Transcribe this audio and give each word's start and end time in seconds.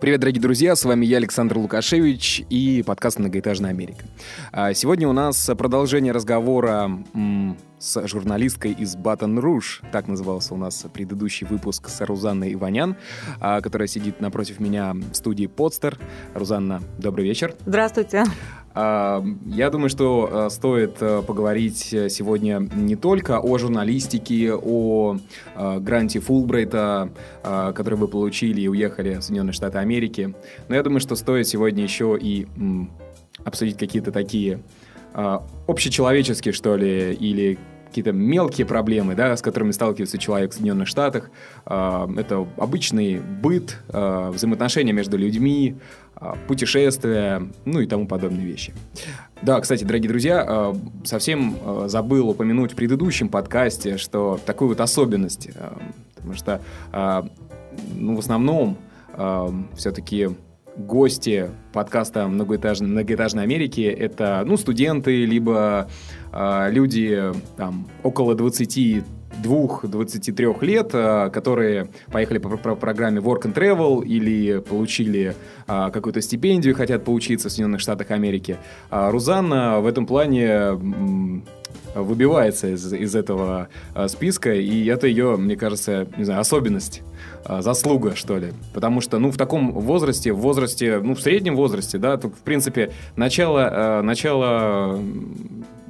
Привет, 0.00 0.20
дорогие 0.20 0.40
друзья, 0.40 0.74
с 0.76 0.86
вами 0.86 1.04
я, 1.04 1.18
Александр 1.18 1.58
Лукашевич, 1.58 2.42
и 2.48 2.82
подкаст 2.86 3.18
«Многоэтажная 3.18 3.68
Америка». 3.68 4.06
А, 4.50 4.72
сегодня 4.72 5.06
у 5.06 5.12
нас 5.12 5.50
продолжение 5.58 6.14
разговора 6.14 6.90
с 7.78 8.06
журналисткой 8.06 8.72
из 8.72 8.96
Батон 8.96 9.38
Руж. 9.38 9.82
Так 9.92 10.08
назывался 10.08 10.54
у 10.54 10.56
нас 10.56 10.86
предыдущий 10.90 11.46
выпуск 11.46 11.90
с 11.90 12.00
Рузанной 12.00 12.54
Иванян, 12.54 12.96
а, 13.40 13.60
которая 13.60 13.88
сидит 13.88 14.22
напротив 14.22 14.58
меня 14.58 14.94
в 14.94 15.14
студии 15.14 15.44
«Подстер». 15.44 15.98
Рузанна, 16.32 16.82
добрый 16.96 17.26
вечер. 17.26 17.54
Здравствуйте. 17.66 18.20
А, 18.20 18.24
я 18.74 19.70
думаю, 19.70 19.88
что 19.88 20.28
а, 20.30 20.50
стоит 20.50 20.98
а, 21.00 21.22
поговорить 21.22 21.78
сегодня 21.78 22.68
не 22.74 22.94
только 22.94 23.40
о 23.40 23.58
журналистике, 23.58 24.54
о 24.54 25.16
гранте 25.56 26.20
Фулбрайта, 26.20 27.10
который 27.42 27.96
вы 27.96 28.08
получили 28.08 28.60
и 28.60 28.68
уехали 28.68 29.14
в 29.14 29.22
Соединенные 29.22 29.52
Штаты 29.52 29.78
Америки, 29.78 30.34
но 30.68 30.74
я 30.74 30.82
думаю, 30.82 31.00
что 31.00 31.16
стоит 31.16 31.48
сегодня 31.48 31.82
еще 31.82 32.16
и 32.20 32.46
обсудить 33.44 33.76
какие-то 33.76 34.12
такие 34.12 34.60
общечеловеческие, 35.12 36.52
что 36.52 36.76
ли, 36.76 37.12
или 37.14 37.58
какие-то 37.90 38.12
мелкие 38.12 38.66
проблемы, 38.66 39.14
да, 39.14 39.36
с 39.36 39.42
которыми 39.42 39.72
сталкивается 39.72 40.16
человек 40.16 40.52
в 40.52 40.54
Соединенных 40.54 40.88
Штатах. 40.88 41.30
Это 41.66 42.46
обычный 42.56 43.20
быт, 43.20 43.78
взаимоотношения 43.88 44.92
между 44.92 45.18
людьми, 45.18 45.76
а, 46.20 46.36
путешествия, 46.46 47.42
ну 47.64 47.80
и 47.80 47.86
тому 47.86 48.06
подобные 48.06 48.46
вещи. 48.46 48.74
Да, 49.40 49.58
кстати, 49.58 49.84
дорогие 49.84 50.10
друзья, 50.10 50.44
а, 50.46 50.76
совсем 51.02 51.56
а, 51.64 51.88
забыл 51.88 52.28
упомянуть 52.28 52.72
в 52.72 52.74
предыдущем 52.74 53.30
подкасте, 53.30 53.96
что 53.96 54.38
такую 54.44 54.68
вот 54.68 54.80
особенность, 54.80 55.48
потому 56.14 56.34
что, 56.34 56.60
ну, 57.94 58.16
в 58.16 58.18
основном, 58.18 58.76
все-таки 59.74 60.28
гости 60.76 61.50
подкаста 61.72 62.26
«Многоэтажной, 62.26 62.88
многоэтажной 62.88 63.42
Америки»— 63.42 63.80
это, 63.98 64.42
ну, 64.46 64.56
студенты, 64.56 65.24
либо 65.24 65.88
люди 66.32 67.32
там 67.56 67.88
около 68.02 68.34
20 68.34 69.04
22-23 69.42 70.64
лет, 70.64 70.90
э, 70.92 71.30
которые 71.30 71.88
поехали 72.12 72.38
по, 72.38 72.56
программе 72.76 73.20
Work 73.20 73.42
and 73.42 73.54
Travel 73.54 74.04
или 74.04 74.58
получили 74.60 75.34
а, 75.66 75.90
какую-то 75.90 76.20
стипендию, 76.20 76.74
хотят 76.74 77.04
поучиться 77.04 77.48
в 77.48 77.52
Соединенных 77.52 77.80
Штатах 77.80 78.10
Америки. 78.10 78.56
А 78.90 79.10
Рузанна 79.10 79.80
в 79.80 79.86
этом 79.86 80.06
плане 80.06 80.78
выбивается 81.94 82.68
из, 82.68 82.92
из 82.92 83.14
этого 83.14 83.68
а, 83.94 84.08
списка, 84.08 84.54
и 84.54 84.86
это 84.86 85.06
ее, 85.06 85.36
мне 85.36 85.56
кажется, 85.56 86.06
не 86.16 86.24
знаю, 86.24 86.40
особенность, 86.40 87.02
заслуга, 87.48 88.14
что 88.16 88.38
ли. 88.38 88.52
Потому 88.74 89.00
что, 89.00 89.18
ну, 89.18 89.30
в 89.30 89.36
таком 89.36 89.72
возрасте, 89.72 90.32
в 90.32 90.38
возрасте, 90.38 91.00
ну, 91.02 91.14
в 91.14 91.20
среднем 91.20 91.56
возрасте, 91.56 91.98
да, 91.98 92.16
в 92.16 92.42
принципе, 92.44 92.92
начало, 93.16 94.02
начало 94.02 95.00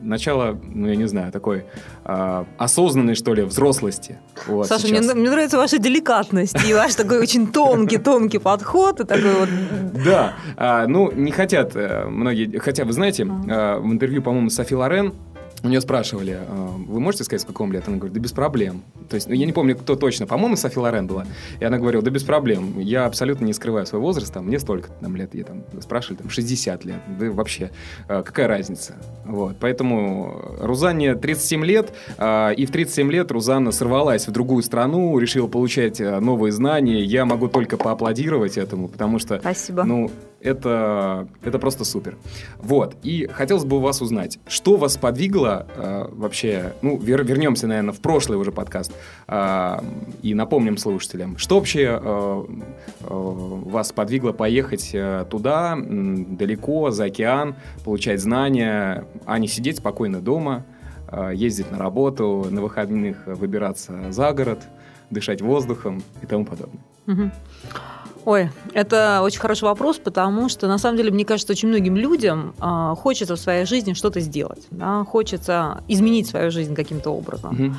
начало, 0.02 0.58
ну, 0.74 0.88
я 0.88 0.96
не 0.96 1.06
знаю, 1.06 1.32
такой 1.32 1.64
э, 2.04 2.44
осознанной, 2.58 3.14
что 3.14 3.34
ли, 3.34 3.42
взрослости. 3.42 4.18
Вот, 4.46 4.66
Саша, 4.66 4.88
мне, 4.88 5.00
мне 5.00 5.30
нравится 5.30 5.56
ваша 5.56 5.78
деликатность 5.78 6.56
и 6.68 6.74
ваш 6.74 6.94
такой 6.94 7.18
очень 7.18 7.52
тонкий-тонкий 7.52 8.38
подход. 8.38 9.00
И 9.00 9.04
такой 9.04 9.34
вот... 9.34 9.48
Да, 10.04 10.34
а, 10.56 10.86
ну, 10.86 11.10
не 11.12 11.32
хотят 11.32 11.76
э, 11.76 12.06
многие... 12.06 12.58
Хотя, 12.58 12.84
вы 12.84 12.92
знаете, 12.92 13.24
э, 13.24 13.78
в 13.78 13.92
интервью, 13.92 14.22
по-моему, 14.22 14.50
Софи 14.50 14.74
Лорен 14.74 15.14
у 15.62 15.68
нее 15.68 15.80
спрашивали, 15.80 16.38
«А, 16.40 16.74
вы 16.76 17.00
можете 17.00 17.24
сказать, 17.24 17.42
сколько 17.42 17.62
вам 17.62 17.72
лет? 17.72 17.86
Она 17.86 17.96
говорит, 17.96 18.14
да 18.14 18.20
без 18.20 18.32
проблем. 18.32 18.82
То 19.08 19.16
есть, 19.16 19.28
ну, 19.28 19.34
я 19.34 19.46
не 19.46 19.52
помню, 19.52 19.76
кто 19.76 19.96
точно, 19.96 20.26
по-моему, 20.26 20.56
Софи 20.56 20.78
Лорен 20.78 21.06
была. 21.06 21.26
И 21.58 21.64
она 21.64 21.78
говорила, 21.78 22.02
да 22.02 22.10
без 22.10 22.22
проблем, 22.22 22.78
я 22.78 23.06
абсолютно 23.06 23.44
не 23.44 23.52
скрываю 23.52 23.86
свой 23.86 24.00
возраст, 24.00 24.32
там, 24.32 24.46
мне 24.46 24.58
столько 24.58 24.90
там, 25.00 25.16
лет, 25.16 25.34
я 25.34 25.44
там 25.44 25.64
спрашивали, 25.80 26.18
там, 26.18 26.30
60 26.30 26.84
лет, 26.84 27.00
да 27.18 27.30
вообще, 27.30 27.70
а, 28.08 28.22
какая 28.22 28.48
разница? 28.48 28.96
Вот, 29.24 29.56
поэтому 29.60 30.56
Рузанне 30.60 31.14
37 31.14 31.64
лет, 31.64 31.92
а, 32.18 32.50
и 32.50 32.66
в 32.66 32.70
37 32.70 33.10
лет 33.10 33.30
Рузанна 33.30 33.72
сорвалась 33.72 34.26
в 34.26 34.30
другую 34.30 34.62
страну, 34.62 35.18
решила 35.18 35.46
получать 35.46 36.00
новые 36.00 36.52
знания, 36.52 37.02
я 37.02 37.24
могу 37.24 37.48
только 37.48 37.76
поаплодировать 37.76 38.56
этому, 38.56 38.88
потому 38.88 39.18
что... 39.18 39.38
Спасибо. 39.40 39.84
Ну, 39.84 40.10
это, 40.40 41.28
это 41.42 41.58
просто 41.58 41.84
супер. 41.84 42.16
Вот, 42.58 42.96
и 43.02 43.26
хотелось 43.30 43.64
бы 43.64 43.76
у 43.76 43.80
вас 43.80 44.00
узнать, 44.00 44.38
что 44.46 44.76
вас 44.76 44.96
подвигло 44.96 45.66
э, 45.76 46.08
вообще, 46.10 46.72
ну, 46.82 46.98
вер, 46.98 47.24
вернемся, 47.24 47.66
наверное, 47.66 47.92
в 47.92 48.00
прошлый 48.00 48.38
уже 48.38 48.52
подкаст, 48.52 48.92
э, 49.28 49.78
и 50.22 50.34
напомним 50.34 50.76
слушателям, 50.76 51.36
что 51.36 51.56
вообще 51.56 52.00
э, 52.00 52.44
э, 53.00 53.06
вас 53.08 53.92
подвигло 53.92 54.32
поехать 54.32 54.90
э, 54.92 55.26
туда, 55.30 55.76
далеко, 55.76 56.90
за 56.90 57.04
океан, 57.04 57.54
получать 57.84 58.20
знания, 58.20 59.04
а 59.26 59.38
не 59.38 59.48
сидеть 59.48 59.78
спокойно 59.78 60.20
дома, 60.20 60.64
э, 61.10 61.32
ездить 61.34 61.70
на 61.70 61.78
работу, 61.78 62.46
на 62.50 62.62
выходных 62.62 63.26
выбираться 63.26 64.10
за 64.10 64.32
город, 64.32 64.60
дышать 65.10 65.42
воздухом 65.42 66.02
и 66.22 66.26
тому 66.26 66.44
подобное. 66.44 66.80
Угу. 67.06 67.30
Ой, 68.24 68.50
это 68.74 69.20
очень 69.22 69.40
хороший 69.40 69.64
вопрос, 69.64 69.98
потому 69.98 70.48
что, 70.48 70.68
на 70.68 70.78
самом 70.78 70.96
деле, 70.96 71.10
мне 71.10 71.24
кажется, 71.24 71.52
очень 71.52 71.68
многим 71.68 71.96
людям 71.96 72.54
э, 72.60 72.94
хочется 72.96 73.36
в 73.36 73.40
своей 73.40 73.64
жизни 73.64 73.94
что-то 73.94 74.20
сделать, 74.20 74.66
да, 74.70 75.04
хочется 75.04 75.82
изменить 75.88 76.26
свою 76.28 76.50
жизнь 76.50 76.74
каким-то 76.74 77.10
образом. 77.10 77.54
Угу. 77.54 77.74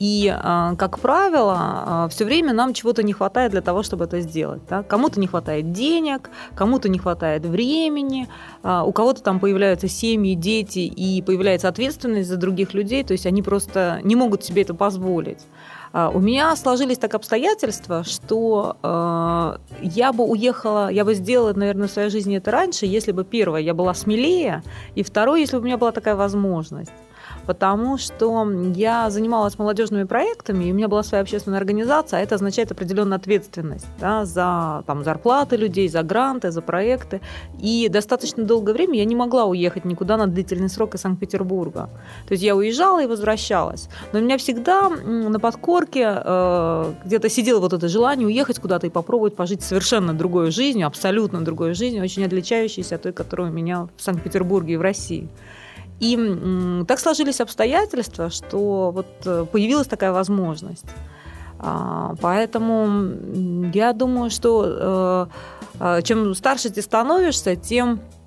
И, 0.00 0.26
э, 0.26 0.76
как 0.76 0.98
правило, 0.98 2.06
э, 2.06 2.08
все 2.10 2.24
время 2.24 2.52
нам 2.52 2.74
чего-то 2.74 3.02
не 3.02 3.12
хватает 3.12 3.52
для 3.52 3.60
того, 3.60 3.82
чтобы 3.82 4.04
это 4.04 4.20
сделать. 4.20 4.62
Да? 4.68 4.82
Кому-то 4.82 5.20
не 5.20 5.26
хватает 5.26 5.72
денег, 5.72 6.30
кому-то 6.54 6.88
не 6.88 6.98
хватает 6.98 7.46
времени, 7.46 8.28
э, 8.62 8.82
у 8.84 8.92
кого-то 8.92 9.22
там 9.22 9.38
появляются 9.38 9.88
семьи, 9.88 10.34
дети, 10.34 10.80
и 10.80 11.22
появляется 11.22 11.68
ответственность 11.68 12.28
за 12.28 12.36
других 12.36 12.74
людей, 12.74 13.04
то 13.04 13.12
есть 13.12 13.26
они 13.26 13.42
просто 13.42 14.00
не 14.02 14.16
могут 14.16 14.44
себе 14.44 14.62
это 14.62 14.74
позволить. 14.74 15.46
А, 15.96 16.10
у 16.10 16.18
меня 16.18 16.56
сложились 16.56 16.98
так 16.98 17.14
обстоятельства, 17.14 18.02
что 18.02 18.76
э, 18.82 19.78
я 19.80 20.12
бы 20.12 20.24
уехала, 20.24 20.90
я 20.90 21.04
бы 21.04 21.14
сделала, 21.14 21.52
наверное, 21.52 21.86
в 21.86 21.90
своей 21.92 22.10
жизни 22.10 22.36
это 22.36 22.50
раньше, 22.50 22.84
если 22.84 23.12
бы, 23.12 23.24
первое, 23.24 23.60
я 23.60 23.74
была 23.74 23.94
смелее, 23.94 24.64
и 24.96 25.04
второе, 25.04 25.38
если 25.38 25.56
бы 25.56 25.62
у 25.62 25.64
меня 25.64 25.76
была 25.78 25.92
такая 25.92 26.16
возможность 26.16 26.90
потому 27.46 27.98
что 27.98 28.46
я 28.74 29.10
занималась 29.10 29.58
молодежными 29.58 30.04
проектами, 30.04 30.64
и 30.64 30.72
у 30.72 30.74
меня 30.74 30.88
была 30.88 31.02
своя 31.02 31.22
общественная 31.22 31.58
организация, 31.58 32.20
а 32.20 32.22
это 32.22 32.34
означает 32.34 32.72
определенную 32.72 33.16
ответственность 33.16 33.86
да, 34.00 34.24
за 34.24 34.84
там, 34.86 35.04
зарплаты 35.04 35.56
людей, 35.56 35.88
за 35.88 36.02
гранты, 36.02 36.50
за 36.50 36.62
проекты. 36.62 37.20
И 37.60 37.88
достаточно 37.88 38.44
долгое 38.44 38.72
время 38.72 38.98
я 38.98 39.04
не 39.04 39.16
могла 39.16 39.44
уехать 39.44 39.84
никуда 39.84 40.16
на 40.16 40.26
длительный 40.26 40.68
срок 40.68 40.94
из 40.94 41.00
Санкт-Петербурга. 41.00 41.90
То 42.26 42.32
есть 42.32 42.42
я 42.42 42.56
уезжала 42.56 43.02
и 43.02 43.06
возвращалась. 43.06 43.88
Но 44.12 44.18
у 44.18 44.22
меня 44.22 44.38
всегда 44.38 44.88
на 44.88 45.40
подкорке 45.40 46.22
э, 46.24 46.92
где-то 47.04 47.28
сидело 47.28 47.60
вот 47.60 47.72
это 47.72 47.88
желание 47.88 48.26
уехать 48.26 48.58
куда-то 48.58 48.86
и 48.86 48.90
попробовать 48.90 49.36
пожить 49.36 49.62
совершенно 49.62 50.14
другой 50.14 50.50
жизнью, 50.50 50.86
абсолютно 50.86 51.44
другой 51.44 51.74
жизнью, 51.74 52.02
очень 52.02 52.24
отличающейся 52.24 52.96
от 52.96 53.02
той, 53.02 53.12
которая 53.12 53.50
у 53.50 53.52
меня 53.52 53.88
в 53.96 54.02
Санкт-Петербурге 54.02 54.74
и 54.74 54.76
в 54.76 54.82
России. 54.82 55.28
И 56.00 56.84
так 56.86 56.98
сложились 56.98 57.40
обстоятельства, 57.40 58.30
что 58.30 58.90
вот 58.90 59.06
э, 59.24 59.46
появилась 59.50 59.86
такая 59.86 60.12
возможность. 60.12 60.86
А, 61.58 62.14
поэтому 62.20 63.70
я 63.72 63.92
думаю, 63.92 64.30
что 64.30 65.28
э, 65.80 65.98
э, 65.98 66.02
чем 66.02 66.34
старше 66.34 66.70
ты 66.70 66.82
становишься, 66.82 67.56
тем 67.56 68.00
а, 68.00 68.23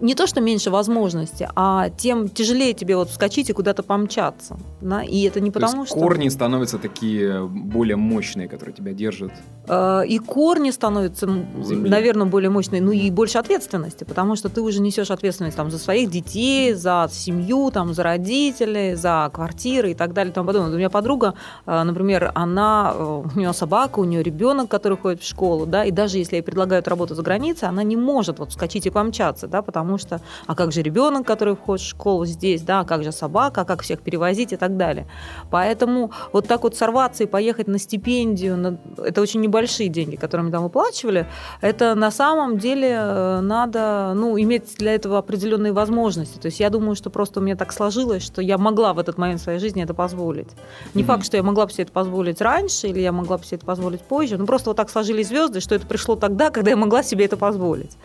не 0.00 0.14
то, 0.14 0.26
что 0.26 0.40
меньше 0.40 0.70
возможностей, 0.70 1.46
а 1.54 1.90
тем 1.90 2.28
тяжелее 2.28 2.72
тебе 2.72 2.96
вот 2.96 3.10
вскочить 3.10 3.50
и 3.50 3.52
куда-то 3.52 3.82
помчаться. 3.82 4.56
Да? 4.80 5.02
И 5.02 5.22
это 5.22 5.40
не 5.40 5.50
потому, 5.50 5.86
что... 5.86 5.94
корни 5.94 6.28
становятся 6.28 6.78
такие 6.78 7.46
более 7.46 7.96
мощные, 7.96 8.48
которые 8.48 8.74
тебя 8.74 8.92
держат. 8.92 9.32
Э, 9.66 10.02
и 10.06 10.18
корни 10.18 10.70
становятся, 10.70 11.26
Земли. 11.62 11.90
наверное, 11.90 12.26
более 12.26 12.50
мощные, 12.50 12.80
ну 12.80 12.92
и 12.92 13.10
больше 13.10 13.38
ответственности, 13.38 14.04
потому 14.04 14.36
что 14.36 14.48
ты 14.48 14.62
уже 14.62 14.80
несешь 14.80 15.10
ответственность 15.10 15.56
там, 15.56 15.70
за 15.70 15.78
своих 15.78 16.10
детей, 16.10 16.72
за 16.74 17.08
семью, 17.12 17.70
там, 17.70 17.94
за 17.94 18.02
родителей, 18.02 18.94
за 18.94 19.30
квартиры 19.32 19.90
и 19.90 19.94
так 19.94 20.12
далее. 20.12 20.30
И 20.30 20.34
тому 20.34 20.46
подобное. 20.46 20.72
У 20.72 20.76
меня 20.78 20.90
подруга, 20.90 21.34
э, 21.66 21.82
например, 21.82 22.32
она, 22.34 22.92
э, 22.94 23.22
у 23.34 23.38
нее 23.38 23.52
собака, 23.52 24.00
у 24.00 24.04
нее 24.04 24.22
ребенок, 24.22 24.68
который 24.68 24.96
ходит 24.96 25.22
в 25.22 25.28
школу, 25.28 25.66
да, 25.66 25.84
и 25.84 25.90
даже 25.90 26.18
если 26.18 26.36
ей 26.36 26.42
предлагают 26.42 26.88
работу 26.88 27.14
за 27.14 27.22
границей, 27.22 27.68
она 27.68 27.82
не 27.82 27.96
может 27.96 28.38
вот 28.38 28.50
вскочить 28.50 28.86
и 28.86 28.90
помчаться, 28.90 29.46
да, 29.46 29.57
да, 29.58 29.62
потому 29.62 29.98
что, 29.98 30.20
а 30.46 30.54
как 30.54 30.72
же 30.72 30.82
ребенок, 30.82 31.26
который 31.26 31.54
входит 31.56 31.84
в 31.84 31.88
школу 31.88 32.24
здесь, 32.24 32.62
да, 32.62 32.80
а 32.80 32.84
как 32.84 33.02
же 33.02 33.12
собака, 33.12 33.62
а 33.62 33.64
как 33.64 33.82
всех 33.82 34.00
перевозить 34.00 34.52
и 34.52 34.56
так 34.56 34.76
далее. 34.76 35.06
Поэтому 35.50 36.12
вот 36.32 36.46
так 36.46 36.62
вот 36.62 36.76
сорваться 36.76 37.24
и 37.24 37.26
поехать 37.26 37.68
на 37.68 37.78
стипендию, 37.78 38.56
на, 38.56 38.78
это 38.98 39.20
очень 39.20 39.40
небольшие 39.40 39.88
деньги, 39.88 40.16
которые 40.16 40.46
мы 40.46 40.52
там 40.52 40.62
выплачивали, 40.62 41.26
это 41.60 41.94
на 41.94 42.10
самом 42.10 42.58
деле 42.58 42.90
э, 43.00 43.40
надо, 43.40 44.12
ну, 44.14 44.38
иметь 44.38 44.76
для 44.78 44.94
этого 44.94 45.18
определенные 45.18 45.72
возможности. 45.72 46.38
То 46.38 46.46
есть 46.46 46.60
я 46.60 46.70
думаю, 46.70 46.94
что 46.94 47.10
просто 47.10 47.40
у 47.40 47.42
меня 47.42 47.56
так 47.56 47.72
сложилось, 47.72 48.22
что 48.22 48.42
я 48.42 48.58
могла 48.58 48.92
в 48.92 48.98
этот 48.98 49.18
момент 49.18 49.40
в 49.40 49.44
своей 49.44 49.58
жизни 49.58 49.82
это 49.82 49.94
позволить. 49.94 50.48
Не 50.94 51.02
mm-hmm. 51.02 51.06
факт, 51.06 51.24
что 51.24 51.36
я 51.36 51.42
могла 51.42 51.66
бы 51.66 51.72
себе 51.72 51.84
это 51.84 51.92
позволить 51.92 52.40
раньше, 52.40 52.86
или 52.88 53.00
я 53.00 53.12
могла 53.12 53.38
бы 53.38 53.44
себе 53.44 53.56
это 53.56 53.66
позволить 53.66 54.02
позже, 54.02 54.36
но 54.38 54.46
просто 54.46 54.70
вот 54.70 54.76
так 54.76 54.90
сложились 54.90 55.28
звезды, 55.28 55.60
что 55.60 55.74
это 55.74 55.86
пришло 55.86 56.14
тогда, 56.16 56.50
когда 56.50 56.70
я 56.70 56.76
могла 56.76 57.02
себе 57.02 57.24
это 57.24 57.36
позволить. 57.36 57.96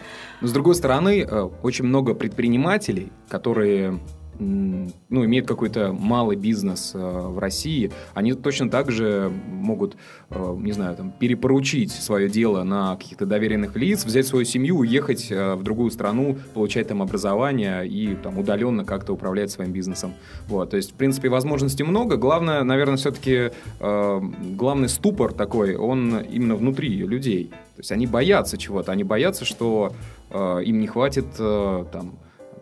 Но, 0.42 0.48
с 0.48 0.52
другой 0.52 0.76
стороны, 0.76 1.22
э, 1.22 1.43
очень 1.48 1.86
много 1.86 2.14
предпринимателей, 2.14 3.12
которые 3.30 4.00
ну, 4.40 5.26
имеют 5.26 5.48
какой-то 5.48 5.94
малый 5.94 6.36
бизнес 6.36 6.92
э, 6.94 6.98
в 6.98 7.38
России, 7.40 7.92
они 8.14 8.34
точно 8.34 8.70
так 8.70 8.92
же 8.92 9.32
могут, 9.48 9.96
э, 10.30 10.56
не 10.60 10.72
знаю, 10.72 10.96
там, 10.96 11.12
перепоручить 11.12 11.92
свое 11.92 12.30
дело 12.30 12.64
на 12.64 12.96
каких-то 12.96 13.26
доверенных 13.26 13.76
лиц, 13.76 14.06
взять 14.06 14.28
свою 14.28 14.46
семью, 14.46 14.78
уехать 14.78 15.32
э, 15.32 15.56
в 15.56 15.64
другую 15.64 15.92
страну, 15.92 16.38
получать 16.54 16.88
там 16.88 17.02
образование 17.02 17.88
и 17.88 18.16
там 18.16 18.40
удаленно 18.40 18.86
как-то 18.86 19.14
управлять 19.14 19.52
своим 19.52 19.72
бизнесом. 19.72 20.14
Вот, 20.48 20.72
то 20.72 20.78
есть, 20.78 20.92
в 20.92 20.96
принципе, 20.96 21.30
возможностей 21.30 21.84
много. 21.84 22.18
Главное, 22.18 22.64
наверное, 22.64 22.98
все-таки 22.98 23.52
главный 23.80 24.90
ступор 24.90 25.34
такой, 25.34 25.76
он 25.76 26.20
именно 26.20 26.56
внутри 26.56 26.90
людей. 26.90 27.46
То 27.76 27.80
есть 27.80 27.92
они 27.92 28.08
боятся 28.08 28.58
чего-то, 28.58 28.92
они 28.92 29.04
боятся, 29.04 29.46
что 29.46 29.94
им 30.32 30.80
не 30.80 30.88
хватит 30.88 31.26
там 31.38 32.14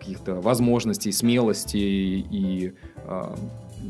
каких-то 0.02 0.42
возможностей, 0.42 1.12
смелости 1.12 1.78
и 1.78 2.74
э, 3.06 3.36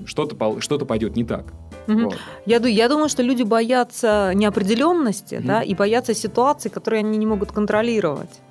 что-то 0.05 0.61
что 0.61 0.85
пойдет 0.85 1.15
не 1.15 1.23
так. 1.23 1.45
Угу. 1.87 1.99
Вот. 1.99 2.17
Я, 2.45 2.57
я 2.57 2.89
думаю, 2.89 3.09
что 3.09 3.23
люди 3.23 3.43
боятся 3.43 4.33
неопределенности 4.35 5.35
угу. 5.35 5.47
да, 5.47 5.61
и 5.63 5.73
боятся 5.73 6.13
ситуаций, 6.13 6.69
которые 6.69 6.99
они 6.99 7.17
не 7.17 7.25
могут 7.25 7.51
контролировать. 7.51 8.41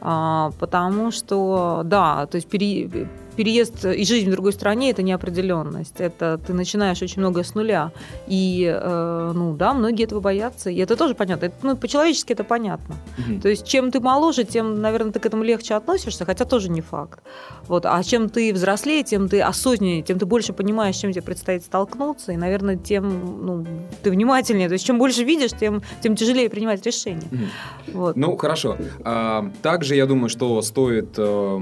А, 0.00 0.50
потому 0.58 1.10
что, 1.10 1.82
да, 1.84 2.26
то 2.26 2.36
есть 2.36 2.48
пере, 2.48 3.08
переезд 3.36 3.84
и 3.84 4.04
жизнь 4.04 4.28
в 4.28 4.32
другой 4.32 4.52
стране– 4.52 4.90
это 4.92 5.02
неопределенность. 5.02 6.00
Это 6.00 6.40
ты 6.44 6.52
начинаешь 6.52 7.02
очень 7.02 7.20
многое 7.20 7.44
с 7.44 7.54
нуля. 7.54 7.92
И, 8.26 8.64
э, 8.66 9.32
ну 9.34 9.54
да, 9.54 9.74
многие 9.74 10.04
этого 10.04 10.20
боятся. 10.20 10.70
И 10.70 10.76
это 10.78 10.96
тоже 10.96 11.14
понятно. 11.14 11.46
Это, 11.46 11.54
ну, 11.62 11.76
по-человечески 11.76 12.32
это 12.32 12.44
понятно. 12.44 12.96
Угу. 13.18 13.40
То 13.40 13.48
есть, 13.48 13.66
чем 13.66 13.90
ты 13.90 14.00
моложе, 14.00 14.44
тем, 14.44 14.80
наверное, 14.80 15.12
ты 15.12 15.20
к 15.20 15.26
этому 15.26 15.44
легче 15.44 15.74
относишься, 15.74 16.24
хотя 16.24 16.44
тоже 16.44 16.70
не 16.70 16.80
факт. 16.80 17.20
Вот. 17.68 17.86
А 17.86 18.02
чем 18.02 18.28
ты 18.28 18.52
взрослее, 18.52 19.02
тем 19.02 19.28
ты 19.28 19.40
осознаннее, 19.40 20.02
тем 20.02 20.18
ты 20.18 20.26
больше 20.26 20.52
понимаешь, 20.52 20.96
с 20.96 21.00
чем 21.00 21.12
тебе 21.12 21.22
предстоит 21.22 21.62
столкнуться. 21.62 22.32
И, 22.32 22.36
наверное, 22.36 22.76
тем 22.76 23.46
ну, 23.46 23.66
ты 24.02 24.10
внимательнее. 24.10 24.68
То 24.68 24.74
есть, 24.74 24.86
чем 24.86 24.98
больше 24.98 25.24
видишь, 25.24 25.50
тем, 25.52 25.82
тем 26.02 26.16
тяжелее 26.16 26.48
принимать 26.48 26.84
решения. 26.86 27.28
Угу. 27.30 27.98
Вот. 27.98 28.16
Ну, 28.16 28.36
хорошо. 28.36 28.76
А, 29.04 29.50
также, 29.62 29.94
я 29.94 30.06
думаю, 30.06 30.28
что 30.28 30.62
стоит 30.62 31.14
э, 31.18 31.60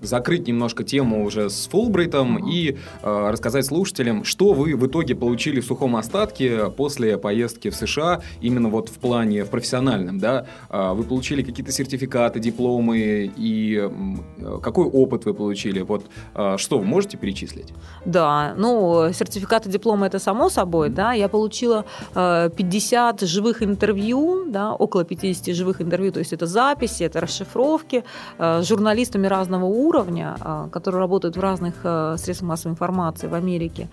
закрыть 0.00 0.46
немножко 0.46 0.84
тему 0.84 1.01
тему 1.02 1.24
уже 1.24 1.50
с 1.50 1.68
Фулбрейтом 1.68 2.38
mm-hmm. 2.38 2.50
и 2.50 2.78
э, 3.02 3.30
рассказать 3.30 3.66
слушателям, 3.66 4.24
что 4.24 4.52
вы 4.52 4.76
в 4.76 4.86
итоге 4.86 5.14
получили 5.14 5.60
в 5.60 5.64
сухом 5.64 5.96
остатке 5.96 6.70
после 6.76 7.18
поездки 7.18 7.70
в 7.70 7.74
США, 7.74 8.20
именно 8.40 8.68
вот 8.68 8.88
в 8.88 8.98
плане 8.98 9.44
в 9.44 9.48
профессиональном, 9.48 10.18
да? 10.18 10.46
Э, 10.70 10.92
вы 10.94 11.04
получили 11.04 11.42
какие-то 11.42 11.72
сертификаты, 11.72 12.40
дипломы 12.40 13.32
и 13.36 13.90
э, 14.38 14.58
какой 14.62 14.86
опыт 14.86 15.24
вы 15.24 15.34
получили? 15.34 15.80
Вот 15.80 16.04
э, 16.34 16.56
что 16.58 16.78
вы 16.78 16.84
можете 16.84 17.16
перечислить? 17.16 17.72
Да, 18.04 18.54
ну 18.56 19.12
сертификаты, 19.12 19.68
дипломы 19.68 20.06
это 20.06 20.18
само 20.18 20.50
собой, 20.50 20.88
mm-hmm. 20.88 20.94
да. 20.94 21.12
Я 21.12 21.28
получила 21.28 21.84
э, 22.14 22.50
50 22.56 23.20
живых 23.22 23.62
интервью, 23.62 24.44
да, 24.48 24.72
около 24.72 25.04
50 25.04 25.54
живых 25.54 25.80
интервью, 25.80 26.12
то 26.12 26.20
есть 26.20 26.32
это 26.32 26.46
записи, 26.46 27.02
это 27.04 27.20
расшифровки 27.20 28.04
э, 28.38 28.62
с 28.62 28.68
журналистами 28.68 29.28
разного 29.28 29.64
уровня, 29.64 30.36
э, 30.40 30.68
которые 30.70 30.91
которые 30.92 31.04
работают 31.04 31.36
в 31.36 31.40
разных 31.40 31.74
э, 31.84 32.16
средствах 32.18 32.50
массовой 32.50 32.72
информации 32.72 33.26
в 33.26 33.34
Америке, 33.34 33.88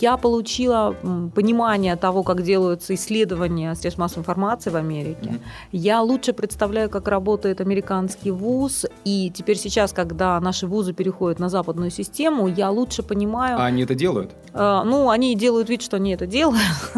я 0.00 0.16
получила 0.16 0.94
понимание 1.34 1.96
того, 1.96 2.22
как 2.22 2.42
делаются 2.42 2.94
исследования 2.94 3.74
средств 3.74 3.98
массовой 3.98 4.20
информации 4.20 4.70
в 4.70 4.76
Америке. 4.76 5.30
Mm-hmm. 5.30 5.40
Я 5.72 6.02
лучше 6.02 6.32
представляю, 6.32 6.90
как 6.90 7.08
работает 7.08 7.60
американский 7.60 8.30
вуз, 8.30 8.86
и 9.04 9.30
теперь 9.34 9.56
сейчас, 9.56 9.92
когда 9.92 10.40
наши 10.40 10.66
вузы 10.66 10.92
переходят 10.92 11.40
на 11.40 11.48
западную 11.48 11.90
систему, 11.90 12.46
я 12.46 12.70
лучше 12.70 13.02
понимаю... 13.02 13.58
А 13.58 13.66
они 13.66 13.82
это 13.82 13.94
делают? 13.94 14.30
Э, 14.54 14.82
ну, 14.84 15.10
они 15.10 15.34
делают 15.34 15.68
вид, 15.68 15.82
что 15.82 15.96
они 15.96 16.12
это 16.14 16.26
делают. 16.26 16.62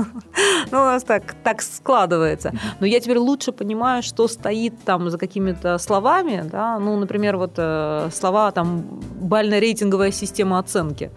ну, 0.71 0.79
у 0.81 0.85
нас 0.85 1.03
так, 1.05 1.35
так 1.43 1.63
складывается. 1.63 2.53
Но 2.81 2.87
я 2.87 3.01
теперь 3.01 3.19
лучше 3.19 3.53
понимаю, 3.53 4.03
что 4.03 4.29
стоит 4.29 4.75
там 4.85 5.11
за 5.11 5.19
какими-то 5.19 5.79
словами, 5.79 6.45
да, 6.51 6.79
ну, 6.79 6.97
например, 6.97 7.37
вот 7.37 7.53
э, 7.57 8.11
слова 8.13 8.51
там 8.51 8.85
бально-рейтинговая 9.15 10.13
система 10.13 10.59
оценки. 10.59 11.11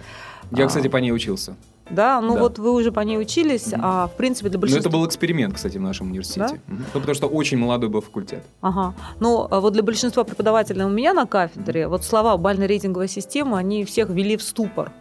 Я, 0.52 0.66
а. 0.66 0.68
кстати, 0.68 0.88
по 0.88 0.98
ней 0.98 1.12
учился. 1.12 1.56
Да, 1.90 2.22
ну 2.22 2.34
да. 2.34 2.42
вот 2.42 2.60
вы 2.60 2.72
уже 2.72 2.92
по 2.92 3.00
ней 3.00 3.18
учились, 3.18 3.68
mm-hmm. 3.68 3.80
а 3.82 4.08
в 4.08 4.18
принципе 4.18 4.50
для 4.50 4.60
большинства... 4.60 4.84
Ну 4.84 4.90
это 4.90 4.98
был 4.98 5.08
эксперимент, 5.08 5.56
кстати, 5.56 5.78
в 5.78 5.82
нашем 5.82 6.10
университете. 6.10 6.60
Да? 6.68 6.74
Mm-hmm. 6.74 6.82
Ну, 6.94 7.00
потому 7.00 7.16
что 7.16 7.28
очень 7.28 7.58
молодой 7.58 7.90
был 7.90 8.02
факультет. 8.02 8.44
Ага. 8.62 8.94
Ну 9.20 9.48
а 9.50 9.60
вот 9.60 9.74
для 9.74 9.84
большинства 9.84 10.24
преподавателей 10.24 10.84
у 10.84 10.90
меня 10.90 11.14
на 11.14 11.26
кафедре 11.26 11.84
mm-hmm. 11.84 11.88
вот 11.88 12.04
слова 12.04 12.38
бально-рейтинговая 12.38 13.08
система, 13.08 13.58
они 13.58 13.86
всех 13.86 14.10
ввели 14.10 14.36
в 14.36 14.44
ступор. 14.44 14.92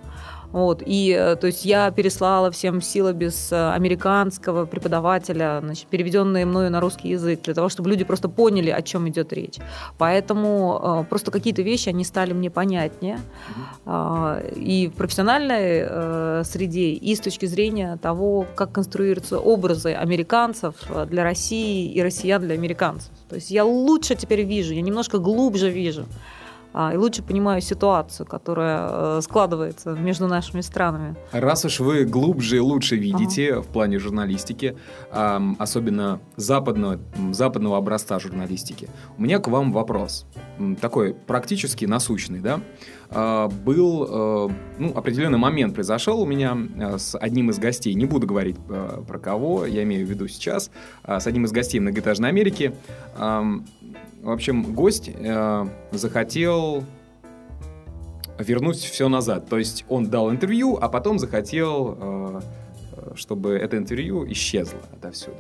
Вот, 0.53 0.83
и, 0.85 1.17
э, 1.19 1.37
то 1.37 1.47
есть, 1.47 1.65
я 1.65 1.91
переслала 1.91 2.51
всем 2.51 2.81
силобис 2.81 3.53
э, 3.53 3.73
американского 3.73 4.65
преподавателя, 4.67 5.61
значит, 5.63 5.87
переведенные 5.87 6.47
мною 6.47 6.71
на 6.71 6.81
русский 6.81 7.11
язык, 7.11 7.43
для 7.43 7.55
того, 7.55 7.69
чтобы 7.69 7.91
люди 7.91 8.05
просто 8.05 8.29
поняли, 8.29 8.71
о 8.71 8.83
чем 8.83 9.09
идет 9.09 9.33
речь. 9.33 9.59
Поэтому 9.99 10.81
э, 10.83 11.05
просто 11.09 11.31
какие-то 11.31 11.63
вещи, 11.63 11.89
они 11.89 12.05
стали 12.05 12.33
мне 12.33 12.51
понятнее 12.51 13.19
э, 13.85 14.51
и 14.57 14.89
в 14.89 14.93
профессиональной 14.95 15.85
э, 15.89 16.43
среде, 16.45 16.91
и 16.91 17.15
с 17.15 17.21
точки 17.21 17.47
зрения 17.47 17.99
того, 18.01 18.47
как 18.55 18.73
конструируются 18.73 19.39
образы 19.39 19.93
американцев 19.93 20.75
для 21.09 21.25
России 21.25 21.93
и 21.93 22.03
россиян 22.03 22.41
для 22.41 22.55
американцев. 22.55 23.11
То 23.29 23.37
есть 23.37 23.51
я 23.51 23.65
лучше 23.65 24.15
теперь 24.15 24.43
вижу, 24.43 24.75
я 24.75 24.83
немножко 24.83 25.19
глубже 25.19 25.71
вижу 25.71 26.07
и 26.77 26.97
лучше 26.97 27.23
понимаю 27.23 27.61
ситуацию, 27.61 28.27
которая 28.27 28.89
э, 28.91 29.21
складывается 29.23 29.91
между 29.95 30.27
нашими 30.27 30.61
странами. 30.61 31.17
Раз 31.33 31.65
уж 31.65 31.81
вы 31.81 32.05
глубже 32.05 32.57
и 32.57 32.61
лучше 32.61 32.97
видите 32.97 33.55
ага. 33.55 33.63
в 33.63 33.67
плане 33.69 33.99
журналистики, 33.99 34.77
особенно 35.11 36.21
западного, 36.37 36.99
западного 37.33 37.79
образца 37.79 38.19
журналистики, 38.19 38.89
у 39.19 39.23
меня 39.23 39.39
к 39.39 39.49
вам 39.49 39.73
вопрос. 39.73 40.27
Такой 40.81 41.15
практически 41.15 41.85
насущный, 41.85 42.41
да? 42.41 42.61
А, 43.11 43.49
был, 43.49 44.49
э, 44.49 44.55
ну, 44.79 44.93
определенный 44.95 45.39
момент 45.39 45.75
произошел 45.75 46.21
у 46.21 46.27
меня 46.27 46.57
э, 46.77 46.99
с 46.99 47.17
одним 47.17 47.51
из 47.51 47.59
гостей, 47.59 47.95
не 47.95 48.05
буду 48.05 48.27
говорить 48.27 48.57
про 48.67 49.19
кого, 49.19 49.67
я 49.67 49.83
имею 49.85 50.07
в 50.07 50.11
виду 50.11 50.27
сейчас, 50.29 50.71
а, 51.05 51.21
с 51.21 51.27
одним 51.27 51.45
из 51.45 51.53
гостей 51.53 51.79
Многоэтажной 51.79 52.29
Америки, 52.29 52.75
в 54.27 54.33
общем, 54.33 54.75
гость 54.75 55.09
э, 55.09 55.67
захотел 55.93 56.83
вернуть 58.39 58.79
все 58.79 59.09
назад. 59.09 59.49
То 59.49 59.57
есть 59.57 59.85
он 59.89 60.11
дал 60.11 60.33
интервью, 60.33 60.77
а 60.81 60.89
потом 60.89 61.21
захотел, 61.21 61.97
э, 61.99 62.41
чтобы 63.17 63.55
это 63.55 63.77
интервью 63.77 64.31
исчезло 64.31 64.81
отовсюду. 64.93 65.37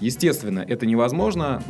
Естественно, 0.00 0.64
это 0.66 0.86
невозможно. 0.86 1.62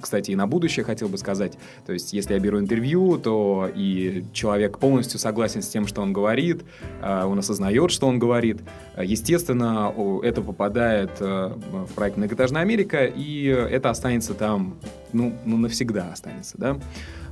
Кстати, 0.00 0.30
и 0.30 0.36
на 0.36 0.46
будущее 0.46 0.84
хотел 0.84 1.08
бы 1.08 1.18
сказать. 1.18 1.58
То 1.86 1.92
есть, 1.92 2.12
если 2.12 2.34
я 2.34 2.40
беру 2.40 2.58
интервью, 2.58 3.18
то 3.18 3.70
и 3.74 4.24
человек 4.32 4.78
полностью 4.78 5.18
согласен 5.18 5.62
с 5.62 5.68
тем, 5.68 5.86
что 5.86 6.02
он 6.02 6.12
говорит, 6.12 6.62
э, 7.02 7.24
он 7.24 7.38
осознает, 7.38 7.90
что 7.90 8.06
он 8.06 8.18
говорит. 8.18 8.60
Естественно, 8.96 9.92
это 10.22 10.42
попадает 10.42 11.10
э, 11.20 11.52
в 11.56 11.92
проект 11.94 12.16
«Многоэтажная 12.16 12.62
Америка», 12.62 13.04
и 13.04 13.44
это 13.46 13.90
останется 13.90 14.34
там 14.34 14.76
ну, 15.12 15.32
ну 15.44 15.56
навсегда 15.56 16.12
останется, 16.12 16.54
да. 16.58 16.78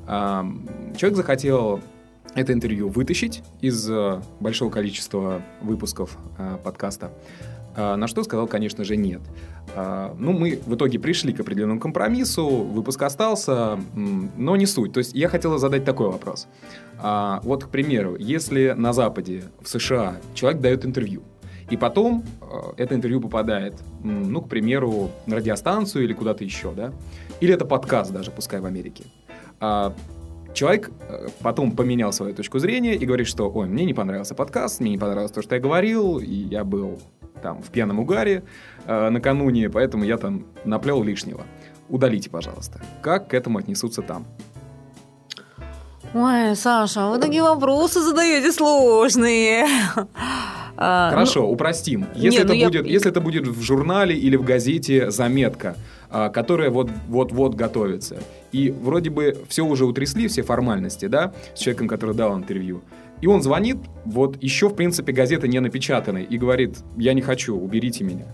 А, 0.06 0.46
человек 0.96 1.16
захотел 1.16 1.80
это 2.34 2.52
интервью 2.52 2.88
вытащить 2.88 3.42
из 3.60 3.88
э, 3.88 4.20
большого 4.40 4.70
количества 4.70 5.40
выпусков 5.62 6.18
а, 6.36 6.58
подкаста, 6.58 7.06
а, 7.06 7.53
на 7.76 8.06
что 8.06 8.22
сказал, 8.22 8.46
конечно 8.46 8.84
же, 8.84 8.96
нет. 8.96 9.20
А, 9.74 10.14
ну, 10.18 10.32
мы 10.32 10.60
в 10.64 10.74
итоге 10.74 10.98
пришли 10.98 11.32
к 11.32 11.40
определенному 11.40 11.80
компромиссу, 11.80 12.46
выпуск 12.46 13.02
остался, 13.02 13.78
но 13.94 14.56
не 14.56 14.66
суть. 14.66 14.92
То 14.92 14.98
есть 14.98 15.14
я 15.14 15.28
хотел 15.28 15.58
задать 15.58 15.84
такой 15.84 16.08
вопрос. 16.08 16.46
А, 16.98 17.40
вот, 17.42 17.64
к 17.64 17.68
примеру, 17.68 18.16
если 18.18 18.74
на 18.76 18.92
Западе, 18.92 19.44
в 19.60 19.68
США, 19.68 20.16
человек 20.34 20.60
дает 20.60 20.84
интервью, 20.84 21.22
и 21.70 21.76
потом 21.76 22.24
э, 22.42 22.82
это 22.82 22.94
интервью 22.94 23.20
попадает, 23.20 23.74
ну, 24.02 24.42
к 24.42 24.48
примеру, 24.48 25.10
на 25.26 25.36
радиостанцию 25.36 26.04
или 26.04 26.12
куда-то 26.12 26.44
еще, 26.44 26.72
да? 26.72 26.92
Или 27.40 27.54
это 27.54 27.64
подкаст 27.64 28.12
даже, 28.12 28.30
пускай 28.30 28.60
в 28.60 28.66
Америке. 28.66 29.04
Человек 30.54 30.90
э, 31.08 31.26
потом 31.42 31.72
поменял 31.72 32.12
свою 32.12 32.32
точку 32.32 32.60
зрения 32.60 32.94
и 32.94 33.04
говорит, 33.04 33.26
что, 33.26 33.50
ой, 33.50 33.66
мне 33.66 33.84
не 33.84 33.92
понравился 33.92 34.36
подкаст, 34.36 34.80
мне 34.80 34.92
не 34.92 34.98
понравилось 34.98 35.32
то, 35.32 35.42
что 35.42 35.56
я 35.56 35.60
говорил, 35.60 36.18
и 36.20 36.32
я 36.32 36.62
был 36.62 37.00
там 37.42 37.60
в 37.60 37.70
пьяном 37.70 37.98
угаре 37.98 38.44
э, 38.86 39.10
накануне, 39.10 39.68
поэтому 39.68 40.04
я 40.04 40.16
там 40.16 40.46
наплел 40.64 41.02
лишнего. 41.02 41.42
Удалите, 41.88 42.30
пожалуйста. 42.30 42.80
Как 43.02 43.28
к 43.28 43.34
этому 43.34 43.58
отнесутся 43.58 44.02
там? 44.02 44.24
Ой, 46.14 46.54
Саша, 46.54 47.08
вы 47.10 47.18
такие 47.18 47.42
вопросы 47.42 48.00
задаете 48.00 48.52
сложные. 48.52 49.66
А, 50.76 51.10
Хорошо, 51.10 51.42
ну, 51.42 51.50
упростим. 51.50 52.06
Если, 52.14 52.38
не, 52.38 52.44
это 52.44 52.54
ну 52.54 52.64
будет, 52.64 52.86
я... 52.86 52.92
если 52.92 53.10
это 53.10 53.20
будет 53.20 53.46
в 53.46 53.60
журнале 53.62 54.16
или 54.16 54.36
в 54.36 54.44
газете 54.44 55.10
заметка, 55.10 55.76
а, 56.10 56.28
которая 56.28 56.70
вот-вот 56.70 57.54
готовится, 57.54 58.16
и 58.52 58.70
вроде 58.70 59.10
бы 59.10 59.36
все 59.48 59.64
уже 59.64 59.84
утрясли, 59.84 60.28
все 60.28 60.42
формальности, 60.42 61.06
да, 61.06 61.32
с 61.54 61.60
человеком, 61.60 61.88
который 61.88 62.14
дал 62.14 62.36
интервью, 62.36 62.82
и 63.20 63.26
он 63.26 63.42
звонит, 63.42 63.78
вот 64.04 64.42
еще, 64.42 64.68
в 64.68 64.74
принципе, 64.74 65.12
газета 65.12 65.48
не 65.48 65.60
напечатана, 65.60 66.18
и 66.18 66.36
говорит, 66.36 66.78
я 66.96 67.14
не 67.14 67.22
хочу, 67.22 67.56
уберите 67.56 68.04
меня. 68.04 68.26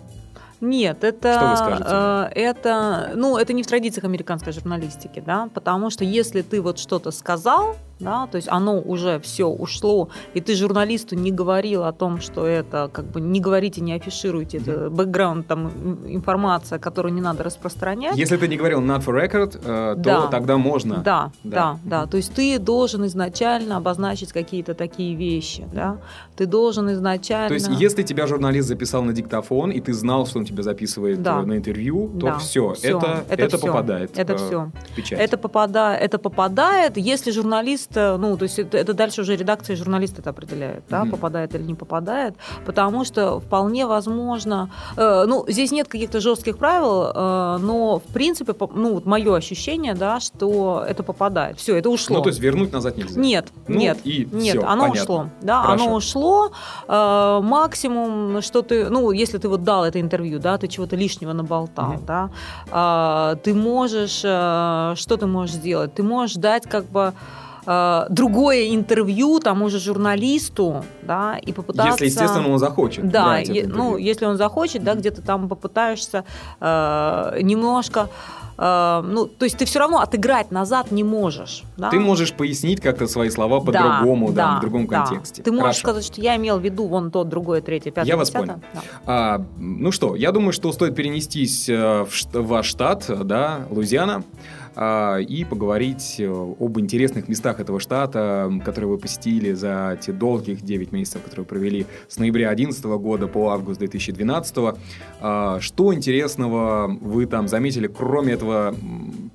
Нет, 0.60 1.04
это, 1.04 1.32
что 1.32 1.48
вы 1.48 1.56
скажете? 1.56 1.90
Э, 1.90 2.28
это, 2.34 3.12
ну, 3.14 3.38
это 3.38 3.52
не 3.52 3.62
в 3.62 3.66
традициях 3.66 4.04
американской 4.04 4.52
журналистики, 4.52 5.22
да, 5.24 5.48
потому 5.54 5.90
что 5.90 6.04
если 6.04 6.42
ты 6.42 6.60
вот 6.60 6.78
что-то 6.78 7.12
сказал, 7.12 7.76
да, 8.00 8.26
то 8.26 8.36
есть 8.36 8.48
оно 8.48 8.80
уже 8.80 9.20
все 9.20 9.46
ушло, 9.46 10.08
и 10.34 10.40
ты 10.40 10.54
журналисту 10.54 11.14
не 11.16 11.30
говорил 11.30 11.84
о 11.84 11.92
том, 11.92 12.20
что 12.20 12.46
это, 12.46 12.90
как 12.92 13.04
бы, 13.06 13.20
не 13.20 13.40
говорите, 13.40 13.80
не 13.80 13.92
афишируйте, 13.92 14.58
mm-hmm. 14.58 14.72
это 14.72 14.90
бэкграунд, 14.90 15.46
там, 15.46 15.68
информация, 16.06 16.78
которую 16.78 17.14
не 17.14 17.20
надо 17.20 17.44
распространять. 17.44 18.16
Если 18.16 18.36
ты 18.36 18.48
не 18.48 18.56
говорил 18.56 18.80
not 18.80 19.04
for 19.04 19.14
record, 19.14 19.60
э, 19.62 19.94
то 19.96 20.02
да. 20.02 20.26
тогда 20.28 20.56
можно. 20.56 20.96
Да, 20.98 21.30
да, 21.44 21.78
да, 21.84 22.00
да, 22.02 22.06
то 22.06 22.16
есть 22.16 22.32
ты 22.34 22.58
должен 22.58 23.06
изначально 23.06 23.76
обозначить 23.76 24.32
какие-то 24.32 24.74
такие 24.74 25.14
вещи, 25.14 25.66
да, 25.72 25.98
ты 26.36 26.46
должен 26.46 26.90
изначально... 26.92 27.48
То 27.48 27.54
есть 27.54 27.68
если 27.68 28.02
тебя 28.02 28.26
журналист 28.26 28.68
записал 28.68 29.02
на 29.02 29.12
диктофон, 29.12 29.70
и 29.70 29.80
ты 29.80 29.92
знал, 29.92 30.26
что 30.26 30.38
он 30.38 30.44
тебя 30.44 30.62
записывает 30.62 31.22
да. 31.22 31.42
на 31.42 31.56
интервью, 31.56 32.08
то 32.18 32.26
да. 32.26 32.38
все, 32.38 32.72
все, 32.72 32.96
это, 32.96 33.24
это, 33.28 33.42
это 33.42 33.58
все. 33.58 33.66
попадает 33.66 34.18
это 34.18 34.36
в, 34.36 34.46
все. 34.46 34.70
в 34.90 34.94
печать. 34.94 35.20
Это, 35.20 35.36
попада... 35.36 35.94
это 35.94 36.18
попадает, 36.18 36.96
если 36.96 37.30
журналист 37.30 37.89
журналиста, 37.90 38.16
ну, 38.18 38.36
то 38.36 38.44
есть 38.44 38.58
это, 38.58 38.78
это 38.78 38.94
дальше 38.94 39.22
уже 39.22 39.36
редакция 39.36 39.76
журналиста 39.76 40.20
это 40.20 40.30
определяет, 40.30 40.84
да, 40.88 41.02
mm-hmm. 41.02 41.10
попадает 41.10 41.54
или 41.54 41.62
не 41.62 41.74
попадает, 41.74 42.34
потому 42.66 43.04
что 43.04 43.40
вполне 43.40 43.86
возможно, 43.86 44.70
э, 44.96 45.24
ну, 45.26 45.44
здесь 45.48 45.72
нет 45.72 45.88
каких-то 45.88 46.20
жестких 46.20 46.58
правил, 46.58 47.04
э, 47.14 47.58
но 47.60 47.98
в 47.98 48.12
принципе, 48.12 48.54
ну, 48.74 48.94
вот 48.94 49.06
мое 49.06 49.36
ощущение, 49.36 49.94
да, 49.94 50.20
что 50.20 50.84
это 50.88 51.02
попадает, 51.02 51.58
все, 51.58 51.76
это 51.76 51.90
ушло. 51.90 52.16
Ну, 52.16 52.22
то 52.22 52.28
есть 52.28 52.40
вернуть 52.40 52.72
назад 52.72 52.96
нельзя. 52.96 53.20
Нет, 53.20 53.48
ну, 53.68 53.78
нет, 53.78 53.98
и 54.04 54.28
нет, 54.32 54.56
все, 54.56 54.66
оно 54.66 54.82
понятно. 54.82 55.02
ушло, 55.02 55.26
да, 55.42 55.62
Хорошо. 55.62 55.84
оно 55.84 55.94
ушло, 55.94 56.50
э, 56.88 57.40
максимум, 57.42 58.42
что 58.42 58.62
ты, 58.62 58.88
ну, 58.90 59.10
если 59.12 59.38
ты 59.38 59.48
вот 59.48 59.64
дал 59.64 59.84
это 59.84 60.00
интервью, 60.00 60.38
да, 60.38 60.58
ты 60.58 60.68
чего-то 60.68 60.96
лишнего 60.96 61.32
наболтал, 61.32 61.94
mm-hmm. 61.94 62.06
да, 62.06 63.32
э, 63.32 63.36
ты 63.42 63.54
можешь, 63.54 64.22
э, 64.24 64.94
что 64.96 65.16
ты 65.16 65.26
можешь 65.26 65.56
сделать? 65.56 65.94
Ты 65.94 66.02
можешь 66.02 66.36
дать 66.36 66.68
как 66.68 66.84
бы 66.84 67.12
э, 67.66 68.06
другое 68.10 68.74
интервью 68.74 69.40
тому 69.40 69.68
же 69.68 69.78
журналисту, 69.78 70.84
да, 71.02 71.38
и 71.46 71.52
попытаться... 71.52 71.92
Если, 71.92 72.06
естественно, 72.06 72.52
он 72.52 72.58
захочет. 72.58 73.08
Да, 73.08 73.38
е- 73.38 73.66
ну, 73.66 73.96
если 73.96 74.26
он 74.26 74.36
захочет, 74.36 74.82
да, 74.84 74.94
где-то 74.94 75.22
там 75.22 75.48
попытаешься 75.48 76.24
э, 76.60 77.38
немножко 77.42 78.00
э, 78.00 78.06
ну, 78.60 79.26
то 79.26 79.44
есть 79.44 79.56
ты 79.56 79.64
все 79.64 79.78
равно 79.78 80.00
отыграть 80.00 80.50
назад 80.50 80.92
не 80.92 81.02
можешь. 81.02 81.64
Да? 81.76 81.90
Ты 81.90 81.98
можешь 81.98 82.32
пояснить 82.34 82.80
как-то 82.80 83.06
свои 83.06 83.30
слова 83.30 83.60
по-другому, 83.60 84.32
да, 84.32 84.52
да, 84.52 84.58
в 84.58 84.60
другом 84.60 84.86
да. 84.86 85.04
контексте. 85.04 85.42
Ты 85.42 85.50
можешь 85.50 85.80
Хорошо. 85.80 85.80
сказать, 85.80 86.04
что 86.04 86.20
я 86.20 86.36
имел 86.36 86.58
в 86.58 86.62
виду 86.62 86.86
вон 86.86 87.10
тот, 87.10 87.28
другой, 87.28 87.62
третий, 87.62 87.90
пятый, 87.90 88.08
Я 88.08 88.16
вас 88.16 88.30
понял. 88.30 88.60
Да. 88.74 88.82
А, 89.06 89.46
ну 89.56 89.92
что, 89.92 90.14
я 90.14 90.32
думаю, 90.32 90.52
что 90.52 90.72
стоит 90.72 90.94
перенестись 90.94 91.68
э, 91.68 92.04
в, 92.04 92.34
ваш 92.34 92.66
штат, 92.66 93.10
да, 93.24 93.66
Луизиана. 93.70 94.24
А, 94.76 95.18
и 95.18 95.44
поговорить 95.44 96.16
э, 96.18 96.28
об 96.28 96.78
интересных 96.78 97.28
местах 97.28 97.60
этого 97.60 97.80
штата, 97.80 98.50
которые 98.64 98.90
вы 98.90 98.98
посетили 98.98 99.52
за 99.52 99.98
те 100.00 100.12
долгих 100.12 100.62
9 100.62 100.92
месяцев, 100.92 101.22
которые 101.22 101.44
вы 101.44 101.48
провели 101.48 101.86
с 102.08 102.18
ноября 102.18 102.48
2011 102.48 102.84
года 102.84 103.26
по 103.26 103.50
август 103.50 103.78
2012. 103.80 104.56
А, 105.20 105.58
что 105.60 105.92
интересного 105.92 106.86
вы 107.00 107.26
там 107.26 107.48
заметили, 107.48 107.88
кроме 107.88 108.34
этого 108.34 108.49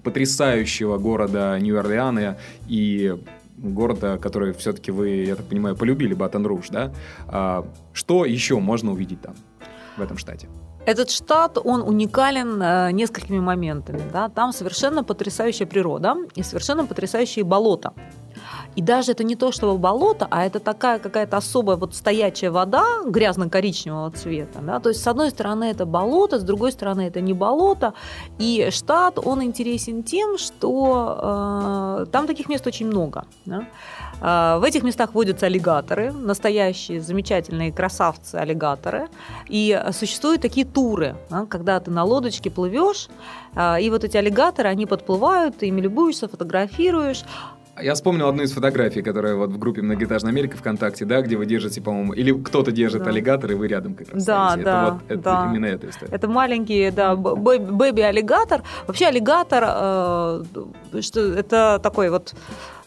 потрясающего 0.03 0.98
города 0.98 1.57
Нью-Орлеана 1.60 2.38
и 2.67 3.15
города, 3.57 4.17
который 4.17 4.53
все-таки 4.53 4.91
вы, 4.91 5.10
я 5.25 5.36
так 5.36 5.45
понимаю, 5.45 5.75
полюбили, 5.75 6.13
Батон-Руж, 6.13 6.69
да? 6.69 6.91
А, 7.27 7.65
что 7.93 8.25
еще 8.25 8.60
можно 8.60 8.91
увидеть 8.91 9.22
там, 9.22 9.36
в 9.98 10.01
этом 10.01 10.17
штате? 10.17 10.48
Этот 10.86 11.10
штат, 11.10 11.57
он 11.57 11.81
уникален 11.81 12.62
э, 12.62 12.91
несколькими 12.91 13.39
моментами. 13.39 14.01
Да? 14.13 14.29
Там 14.29 14.53
совершенно 14.53 15.03
потрясающая 15.03 15.65
природа 15.65 16.15
и 16.36 16.43
совершенно 16.43 16.86
потрясающие 16.86 17.43
болота. 17.43 17.93
И 18.75 18.82
даже 18.82 19.13
это 19.13 19.24
не 19.24 19.36
то, 19.36 19.51
что 19.51 19.77
болото, 19.77 20.27
а 20.29 20.46
это 20.46 20.60
такая 20.60 21.00
какая-то 21.00 21.38
особая 21.38 21.77
вот 21.77 21.96
стоячая 21.96 22.51
вода 22.51 22.84
грязно-коричневого 23.05 24.12
цвета. 24.12 24.60
Да? 24.62 24.79
То 24.79 24.89
есть, 24.89 25.01
с 25.01 25.08
одной 25.08 25.29
стороны, 25.29 25.65
это 25.65 25.86
болото, 25.86 26.39
с 26.39 26.44
другой 26.44 26.72
стороны, 26.72 27.01
это 27.01 27.22
не 27.22 27.34
болото. 27.34 27.94
И 28.38 28.70
штат, 28.72 29.17
он 29.17 29.44
интересен 29.44 30.03
тем, 30.03 30.38
что 30.38 32.01
э, 32.01 32.05
там 32.12 32.27
таких 32.27 32.50
мест 32.50 32.67
очень 32.67 32.88
много. 32.88 33.25
Да? 33.46 33.65
Э, 34.22 34.60
в 34.60 34.63
этих 34.63 34.84
местах 34.84 35.13
водятся 35.13 35.46
аллигаторы, 35.46 36.12
настоящие 36.12 37.00
замечательные 37.00 37.72
красавцы-аллигаторы. 37.72 39.08
И 39.48 39.82
существуют 39.91 40.41
такие 40.41 40.65
туры, 40.65 41.15
да? 41.29 41.46
когда 41.46 41.79
ты 41.79 41.91
на 41.91 42.03
лодочке 42.03 42.50
плывешь, 42.50 43.08
э, 43.55 43.82
и 43.82 43.89
вот 43.89 44.03
эти 44.03 44.17
аллигаторы, 44.17 44.67
они 44.67 44.86
подплывают, 44.86 45.58
ты 45.58 45.67
ими 45.67 45.79
любуешься, 45.82 46.27
фотографируешь, 46.27 47.24
я 47.82 47.94
вспомнил 47.94 48.27
одну 48.27 48.44
из 48.44 48.51
фотографий, 48.51 49.01
которая 49.01 49.36
вот 49.36 49.50
в 49.51 49.58
группе 49.58 49.82
«Многоэтажная 49.82 50.32
Америка» 50.32 50.58
ВКонтакте, 50.58 51.05
да, 51.05 51.22
где 51.22 51.36
вы 51.36 51.46
держите, 51.46 51.82
по-моему, 51.82 52.13
или 52.13 52.32
кто-то 52.32 52.72
держит 52.72 53.03
да. 53.03 53.10
аллигатор, 53.10 53.51
и 53.51 53.55
вы 53.55 53.67
рядом 53.67 53.96
как 53.96 54.13
раз 54.13 54.24
Да, 54.24 54.50
стоите. 54.50 54.65
да, 54.65 54.84
это 54.84 54.94
вот 54.94 55.01
это 55.12 55.22
да. 55.22 55.48
именно 55.51 55.65
эта 55.65 55.89
история. 55.89 56.12
Это 56.13 56.27
маленький, 56.27 56.91
да, 56.91 57.15
бэби-аллигатор. 57.15 58.63
Вообще 58.88 59.08
аллигатор, 59.08 59.63
э, 59.67 60.44
что 61.01 61.20
это 61.34 61.79
такой 61.82 62.10
вот 62.10 62.34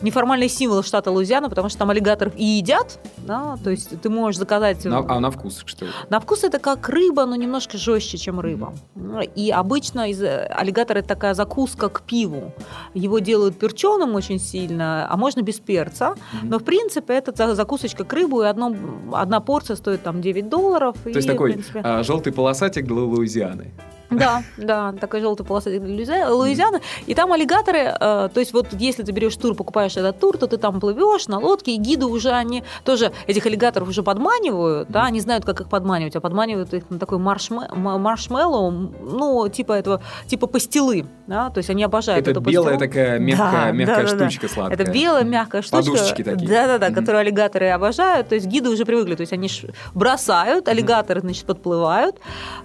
неформальный 0.01 0.49
символ 0.49 0.83
штата 0.83 1.11
Луизиана, 1.11 1.49
потому 1.49 1.69
что 1.69 1.79
там 1.79 1.91
аллигаторов 1.91 2.33
и 2.37 2.45
едят, 2.45 2.99
да, 3.19 3.57
то 3.63 3.71
есть 3.71 4.01
ты 4.01 4.09
можешь 4.09 4.39
заказать... 4.39 4.85
На, 4.85 4.99
а 4.99 5.21
на 5.21 5.31
вкус 5.31 5.63
что 5.65 5.87
это? 5.87 5.95
На 6.09 6.21
вкус 6.21 6.45
это 6.45 6.59
как 6.59 6.89
рыба, 6.89 7.27
но 7.27 7.37
немножко 7.37 7.79
жестче, 7.79 8.19
чем 8.19 8.41
рыба. 8.41 8.75
Mm-hmm. 8.95 9.33
И 9.35 9.51
обычно 9.51 10.11
из 10.11 10.23
аллигатора 10.23 10.99
это 10.99 11.09
такая 11.09 11.35
закуска 11.35 11.89
к 11.89 12.03
пиву. 12.03 12.53
Его 12.95 13.19
делают 13.19 13.59
перченым 13.59 14.15
очень 14.15 14.39
сильно, 14.39 15.07
а 15.11 15.17
можно 15.17 15.43
без 15.43 15.59
перца. 15.59 16.15
Mm-hmm. 16.15 16.45
Но 16.45 16.59
в 16.59 16.65
принципе 16.65 17.15
это 17.15 17.55
закусочка 17.55 18.05
к 18.05 18.13
рыбу, 18.13 18.43
и 18.43 18.47
одно, 18.47 18.75
одна 19.13 19.41
порция 19.41 19.77
стоит 19.77 20.03
там 20.03 20.21
9 20.21 20.49
долларов. 20.49 20.97
То 21.03 21.11
и, 21.11 21.15
есть 21.15 21.27
такой 21.27 21.53
принципе... 21.53 21.81
а, 21.83 22.03
желтый 22.03 22.33
полосатик 22.33 22.87
для 22.87 22.97
Луизианы. 22.97 23.73
Да, 24.11 24.43
да, 24.57 24.93
такая 24.93 25.21
желтая 25.21 25.47
полоса 25.47 25.71
Луизиана. 25.71 26.81
И 27.07 27.15
там 27.15 27.33
аллигаторы, 27.33 27.79
э, 27.79 28.29
то 28.33 28.41
есть 28.41 28.53
вот 28.53 28.69
если 28.73 29.03
ты 29.03 29.13
берешь 29.13 29.37
тур, 29.37 29.55
покупаешь 29.55 29.97
этот 29.97 30.19
тур, 30.19 30.39
то 30.39 30.47
ты 30.47 30.57
там 30.57 30.81
плывешь 30.81 31.29
на 31.29 31.39
лодке, 31.39 31.75
и 31.75 31.77
гиды 31.77 32.07
уже 32.07 32.31
они 32.31 32.65
тоже 32.85 33.13
этих 33.27 33.45
аллигаторов 33.45 33.89
уже 33.89 34.03
подманивают, 34.03 34.89
да, 34.89 35.05
они 35.05 35.21
знают, 35.21 35.45
как 35.45 35.61
их 35.61 35.69
подманивать, 35.69 36.17
а 36.17 36.21
подманивают 36.21 36.73
их 36.73 36.89
на 36.89 36.99
такой 36.99 37.19
маршме, 37.19 37.69
маршмеллоу, 37.75 38.71
ну, 38.71 39.49
типа 39.49 39.73
этого, 39.75 40.01
типа 40.27 40.47
пастилы, 40.47 41.05
да, 41.27 41.51
то 41.51 41.59
есть 41.59 41.69
они 41.69 41.85
обожают 41.85 42.23
Это 42.27 42.31
эту 42.31 42.41
белая 42.41 42.79
пастилу. 42.79 42.89
такая 42.91 43.19
мягкая, 43.19 43.67
да, 43.67 43.71
мягкая 43.73 44.03
да, 44.03 44.09
штучка 44.09 44.49
да. 44.49 44.55
сладкая. 44.55 44.79
Это 44.79 44.91
белая 44.91 45.25
мягкая 45.25 45.63
штучка. 45.63 45.91
Подушечки 45.91 46.25
такие. 46.25 46.49
Да-да-да, 46.49 46.89
mm-hmm. 46.89 46.95
которые 46.95 47.21
аллигаторы 47.21 47.69
обожают, 47.69 48.29
то 48.29 48.35
есть 48.35 48.47
гиды 48.47 48.71
уже 48.71 48.87
привыкли, 48.87 49.17
то 49.17 49.21
есть 49.21 49.35
они 49.35 49.51
бросают, 49.93 50.69
аллигаторы, 50.69 51.21
значит, 51.21 51.45
подплывают, 51.45 52.17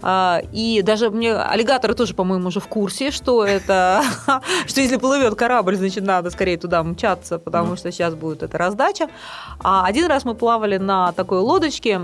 а, 0.01 0.41
и 0.53 0.81
даже 0.83 1.09
мне 1.09 1.32
аллигаторы 1.41 1.93
тоже, 1.93 2.13
по-моему, 2.13 2.47
уже 2.47 2.59
в 2.59 2.67
курсе, 2.67 3.11
что 3.11 3.45
это, 3.45 4.03
что 4.67 4.81
если 4.81 4.97
плывет 4.97 5.35
корабль, 5.35 5.75
значит, 5.75 6.03
надо 6.03 6.29
скорее 6.29 6.57
туда 6.57 6.83
мчаться, 6.83 7.39
потому 7.39 7.75
что 7.75 7.91
сейчас 7.91 8.15
будет 8.15 8.43
эта 8.43 8.57
раздача. 8.57 9.07
А 9.59 9.85
один 9.85 10.07
раз 10.07 10.25
мы 10.25 10.35
плавали 10.35 10.77
на 10.77 11.11
такой 11.11 11.39
лодочке, 11.39 11.99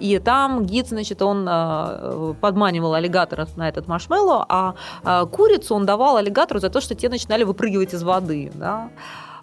и 0.00 0.18
там 0.18 0.64
гид, 0.64 0.88
значит, 0.88 1.22
он 1.22 1.46
э, 1.48 2.34
подманивал 2.40 2.94
аллигаторов 2.94 3.56
на 3.56 3.68
этот 3.68 3.88
маршмеллоу, 3.88 4.44
а 4.48 4.74
э, 5.04 5.26
курицу 5.26 5.74
он 5.74 5.86
давал 5.86 6.16
аллигатору 6.16 6.60
за 6.60 6.70
то, 6.70 6.80
что 6.80 6.94
те 6.94 7.08
начинали 7.08 7.44
выпрыгивать 7.44 7.94
из 7.94 8.02
воды, 8.02 8.50
да. 8.54 8.90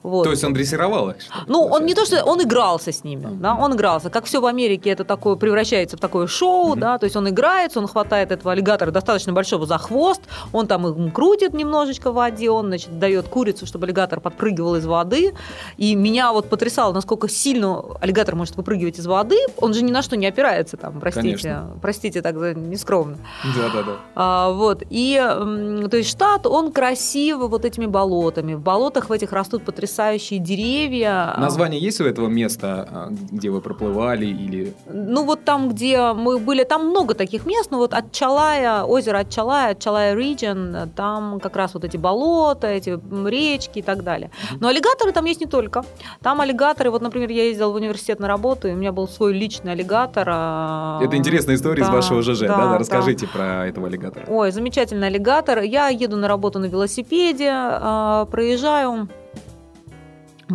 Вот. 0.03 0.23
То 0.23 0.31
есть 0.31 0.43
он 0.43 0.53
дрессировал 0.53 1.11
их? 1.11 1.17
Ну, 1.47 1.61
он 1.63 1.85
не 1.85 1.93
то, 1.93 2.05
что 2.05 2.23
он 2.23 2.41
игрался 2.41 2.91
с 2.91 3.03
ними, 3.03 3.27
да, 3.39 3.55
он 3.55 3.75
игрался. 3.75 4.09
Как 4.09 4.25
все 4.25 4.41
в 4.41 4.45
Америке, 4.45 4.89
это 4.89 5.03
такое 5.03 5.35
превращается 5.35 5.95
в 5.95 5.99
такое 5.99 6.25
шоу, 6.25 6.73
mm-hmm. 6.73 6.79
да, 6.79 6.97
то 6.97 7.05
есть 7.05 7.15
он 7.15 7.29
играется, 7.29 7.79
он 7.79 7.87
хватает 7.87 8.31
этого 8.31 8.51
аллигатора 8.51 8.89
достаточно 8.89 9.31
большого 9.31 9.67
за 9.67 9.77
хвост, 9.77 10.21
он 10.51 10.65
там 10.65 10.87
им 10.87 11.11
крутит 11.11 11.53
немножечко 11.53 12.11
в 12.11 12.15
воде, 12.15 12.49
он, 12.49 12.67
значит, 12.67 12.97
дает 12.97 13.27
курицу, 13.27 13.65
чтобы 13.67 13.85
аллигатор 13.85 14.19
подпрыгивал 14.19 14.75
из 14.75 14.85
воды. 14.85 15.33
И 15.77 15.95
меня 15.95 16.33
вот 16.33 16.49
потрясало, 16.49 16.93
насколько 16.93 17.29
сильно 17.29 17.83
аллигатор 18.01 18.35
может 18.35 18.55
выпрыгивать 18.55 18.97
из 18.97 19.05
воды. 19.05 19.37
Он 19.57 19.73
же 19.73 19.83
ни 19.83 19.91
на 19.91 20.01
что 20.01 20.17
не 20.17 20.25
опирается 20.25 20.77
там, 20.77 20.99
простите, 20.99 21.27
Конечно. 21.29 21.77
простите, 21.81 22.21
так 22.23 22.35
нескромно. 22.35 23.17
Да, 23.55 23.69
да, 23.73 23.83
да. 23.83 23.93
А, 24.15 24.51
вот. 24.51 24.81
И, 24.89 25.15
то 25.15 25.97
есть 25.97 26.09
штат, 26.09 26.47
он 26.47 26.71
красивый 26.71 27.47
вот 27.47 27.65
этими 27.65 27.85
болотами. 27.85 28.55
В 28.55 28.61
болотах 28.61 29.09
в 29.09 29.11
этих 29.11 29.31
растут 29.31 29.63
потрясающие 29.63 29.90
деревья. 29.97 31.35
Название 31.37 31.79
есть 31.79 32.01
у 32.01 32.05
этого 32.05 32.27
места, 32.27 32.87
а, 32.91 33.09
где 33.31 33.49
вы 33.49 33.61
проплывали 33.61 34.25
или... 34.25 34.73
Ну 34.87 35.23
вот 35.25 35.43
там, 35.45 35.69
где 35.69 36.13
мы 36.13 36.37
были, 36.37 36.63
там 36.63 36.89
много 36.89 37.13
таких 37.13 37.45
мест, 37.45 37.71
но 37.71 37.77
вот 37.77 37.93
от 37.93 38.11
Чалая, 38.11 38.83
озеро 38.83 39.19
от 39.19 39.29
Чалая, 39.29 39.71
от 39.71 39.79
Чалая 39.79 40.15
Region, 40.15 40.89
там 40.95 41.39
как 41.39 41.55
раз 41.55 41.73
вот 41.73 41.83
эти 41.83 41.97
болота, 41.97 42.67
эти 42.67 42.99
речки 43.27 43.79
и 43.79 43.81
так 43.81 44.03
далее. 44.03 44.31
Но 44.59 44.67
аллигаторы 44.67 45.11
там 45.11 45.25
есть 45.25 45.41
не 45.41 45.47
только. 45.47 45.83
Там 46.21 46.41
аллигаторы, 46.41 46.89
вот, 46.91 47.01
например, 47.01 47.29
я 47.31 47.45
ездила 47.45 47.69
в 47.71 47.75
университет 47.75 48.19
на 48.19 48.27
работу, 48.27 48.67
и 48.67 48.71
у 48.71 48.75
меня 48.75 48.91
был 48.91 49.07
свой 49.07 49.33
личный 49.33 49.73
аллигатор. 49.73 50.27
А, 50.31 50.99
Это 51.03 51.15
интересная 51.15 51.55
история 51.55 51.83
да, 51.83 51.89
из 51.89 51.93
вашего 51.93 52.21
ЖЖ, 52.21 52.41
да? 52.41 52.47
да, 52.47 52.69
да 52.71 52.77
расскажите 52.77 53.25
да. 53.25 53.31
про 53.31 53.67
этого 53.67 53.87
аллигатора. 53.87 54.25
Ой, 54.27 54.51
замечательный 54.51 55.07
аллигатор. 55.07 55.59
Я 55.61 55.89
еду 55.89 56.17
на 56.17 56.27
работу 56.27 56.59
на 56.59 56.65
велосипеде, 56.65 57.49
а, 57.51 58.25
проезжаю 58.25 59.09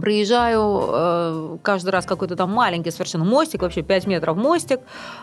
Проезжаю 0.01 0.81
э, 0.89 1.59
каждый 1.63 1.91
раз 1.91 2.07
какой-то 2.07 2.37
там 2.37 2.51
маленький 2.51 2.91
совершенно 2.91 3.25
мостик, 3.25 3.63
вообще 3.63 3.83
5 3.83 4.07
метров 4.07 4.37
мостик, 4.37 4.81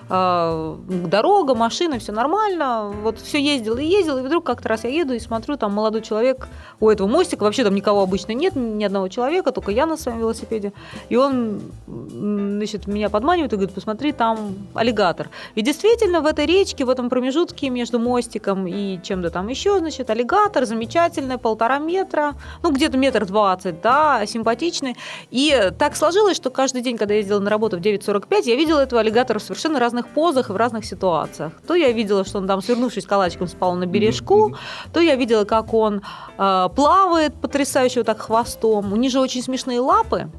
э, 0.09 0.75
дорога, 0.87 1.55
машина, 1.55 1.99
все 1.99 2.11
нормально. 2.11 2.91
Вот 3.03 3.19
все 3.19 3.39
ездил 3.39 3.77
и 3.77 3.85
ездил, 3.85 4.17
и 4.17 4.21
вдруг 4.21 4.45
как-то 4.45 4.69
раз 4.69 4.83
я 4.83 4.89
еду 4.89 5.13
и 5.13 5.19
смотрю, 5.19 5.57
там 5.57 5.73
молодой 5.73 6.01
человек 6.01 6.47
у 6.79 6.89
этого 6.89 7.07
мостика, 7.07 7.43
вообще 7.43 7.63
там 7.63 7.75
никого 7.75 8.01
обычно 8.01 8.33
нет, 8.33 8.55
ни 8.55 8.83
одного 8.83 9.07
человека, 9.09 9.51
только 9.51 9.71
я 9.71 9.85
на 9.85 9.97
своем 9.97 10.19
велосипеде. 10.19 10.73
И 11.09 11.15
он, 11.15 11.61
значит, 11.87 12.87
меня 12.87 13.09
подманивает 13.09 13.53
и 13.53 13.55
говорит, 13.55 13.75
посмотри, 13.75 14.11
там 14.11 14.55
аллигатор. 14.73 15.29
И 15.55 15.61
действительно 15.61 16.21
в 16.21 16.25
этой 16.25 16.45
речке, 16.45 16.85
в 16.85 16.89
этом 16.89 17.09
промежутке 17.09 17.69
между 17.69 17.99
мостиком 17.99 18.67
и 18.67 18.99
чем-то 19.03 19.29
там 19.29 19.47
еще, 19.49 19.79
значит, 19.79 20.09
аллигатор 20.09 20.65
замечательный, 20.65 21.37
полтора 21.37 21.79
метра, 21.79 22.33
ну 22.63 22.71
где-то 22.71 22.97
метр 22.97 23.25
двадцать, 23.25 23.81
да, 23.81 24.25
симпатичный 24.25 24.62
симпатичны. 24.63 24.95
И 25.31 25.71
так 25.77 25.95
сложилось, 25.95 26.37
что 26.37 26.49
каждый 26.49 26.81
день, 26.81 26.97
когда 26.97 27.13
я 27.13 27.19
ездила 27.19 27.39
на 27.39 27.49
работу 27.49 27.77
в 27.77 27.81
9.45, 27.81 28.43
я 28.45 28.55
видела 28.55 28.79
этого 28.79 29.01
аллигатора 29.01 29.39
в 29.39 29.43
совершенно 29.43 29.79
разных 29.79 30.07
позах 30.07 30.49
и 30.49 30.53
в 30.53 30.55
разных 30.55 30.85
ситуациях. 30.85 31.53
То 31.67 31.75
я 31.75 31.91
видела, 31.91 32.25
что 32.25 32.37
он 32.39 32.47
там, 32.47 32.61
свернувшись 32.61 33.05
калачиком, 33.05 33.47
спал 33.47 33.75
на 33.75 33.85
бережку, 33.85 34.55
то 34.93 34.99
я 34.99 35.15
видела, 35.15 35.45
как 35.45 35.73
он 35.73 36.01
э, 36.37 36.69
плавает 36.75 37.33
потрясающе 37.35 38.01
вот 38.01 38.07
так 38.07 38.19
хвостом. 38.19 38.93
У 38.93 38.95
них 38.95 39.11
же 39.11 39.19
очень 39.19 39.41
смешные 39.41 39.79
лапы. 39.79 40.29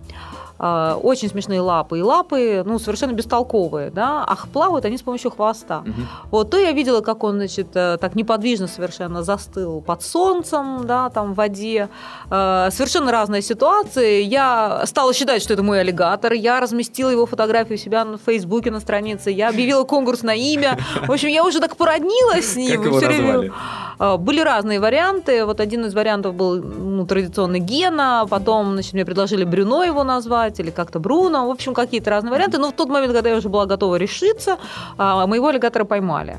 А, 0.56 0.96
очень 1.02 1.28
смешные 1.28 1.60
лапы. 1.60 1.98
И 1.98 2.02
лапы, 2.02 2.62
ну, 2.64 2.78
совершенно 2.78 3.12
бестолковые, 3.12 3.90
да, 3.90 4.24
а 4.24 4.36
плавают 4.52 4.84
они 4.84 4.96
с 4.96 5.02
помощью 5.02 5.30
хвоста. 5.30 5.80
Угу. 5.80 5.92
Вот, 6.30 6.50
то 6.50 6.56
я 6.56 6.72
видела, 6.72 7.00
как 7.00 7.24
он, 7.24 7.36
значит, 7.36 7.68
э, 7.74 7.98
так 8.00 8.14
неподвижно 8.14 8.68
совершенно 8.68 9.22
застыл 9.22 9.80
под 9.80 10.02
солнцем, 10.02 10.86
да, 10.86 11.10
там 11.10 11.32
в 11.32 11.36
воде. 11.36 11.88
Э, 12.30 12.68
совершенно 12.70 13.10
разные 13.10 13.42
ситуации. 13.42 14.22
Я 14.22 14.82
стала 14.86 15.12
считать, 15.12 15.42
что 15.42 15.54
это 15.54 15.62
мой 15.62 15.80
аллигатор. 15.80 16.32
Я 16.32 16.60
разместила 16.60 17.10
его 17.10 17.26
фотографию 17.26 17.76
у 17.76 17.80
себя 17.80 18.04
на 18.04 18.18
Фейсбуке 18.18 18.70
на 18.70 18.80
странице. 18.80 19.30
Я 19.30 19.48
объявила 19.48 19.82
конкурс 19.84 20.22
на 20.22 20.34
имя. 20.34 20.78
В 21.06 21.10
общем, 21.10 21.28
я 21.30 21.44
уже 21.44 21.60
так 21.60 21.76
породнилась 21.76 22.52
с 22.52 22.56
ним. 22.56 22.82
Как 22.82 22.86
его 22.86 23.00
назвали? 23.00 23.52
Э, 23.98 24.16
были 24.16 24.40
разные 24.40 24.80
варианты. 24.80 25.44
Вот 25.44 25.60
один 25.60 25.84
из 25.84 25.94
вариантов 25.94 26.34
был 26.34 26.62
ну, 26.62 27.06
традиционный 27.06 27.60
Гена, 27.60 28.26
потом 28.28 28.74
значит, 28.74 28.92
мне 28.92 29.04
предложили 29.04 29.44
Брюно 29.44 29.82
его 29.82 30.04
назвать 30.04 30.43
назвать, 30.44 30.60
или 30.60 30.70
как-то 30.70 30.98
Бруно. 31.00 31.46
В 31.46 31.50
общем, 31.50 31.74
какие-то 31.74 32.10
разные 32.10 32.32
варианты. 32.32 32.58
Но 32.58 32.68
в 32.68 32.72
тот 32.72 32.88
момент, 32.88 33.12
когда 33.12 33.30
я 33.30 33.36
уже 33.36 33.48
была 33.48 33.66
готова 33.66 33.96
решиться, 33.96 34.58
а, 34.98 35.26
моего 35.26 35.48
аллигатора 35.48 35.84
поймали. 35.84 36.38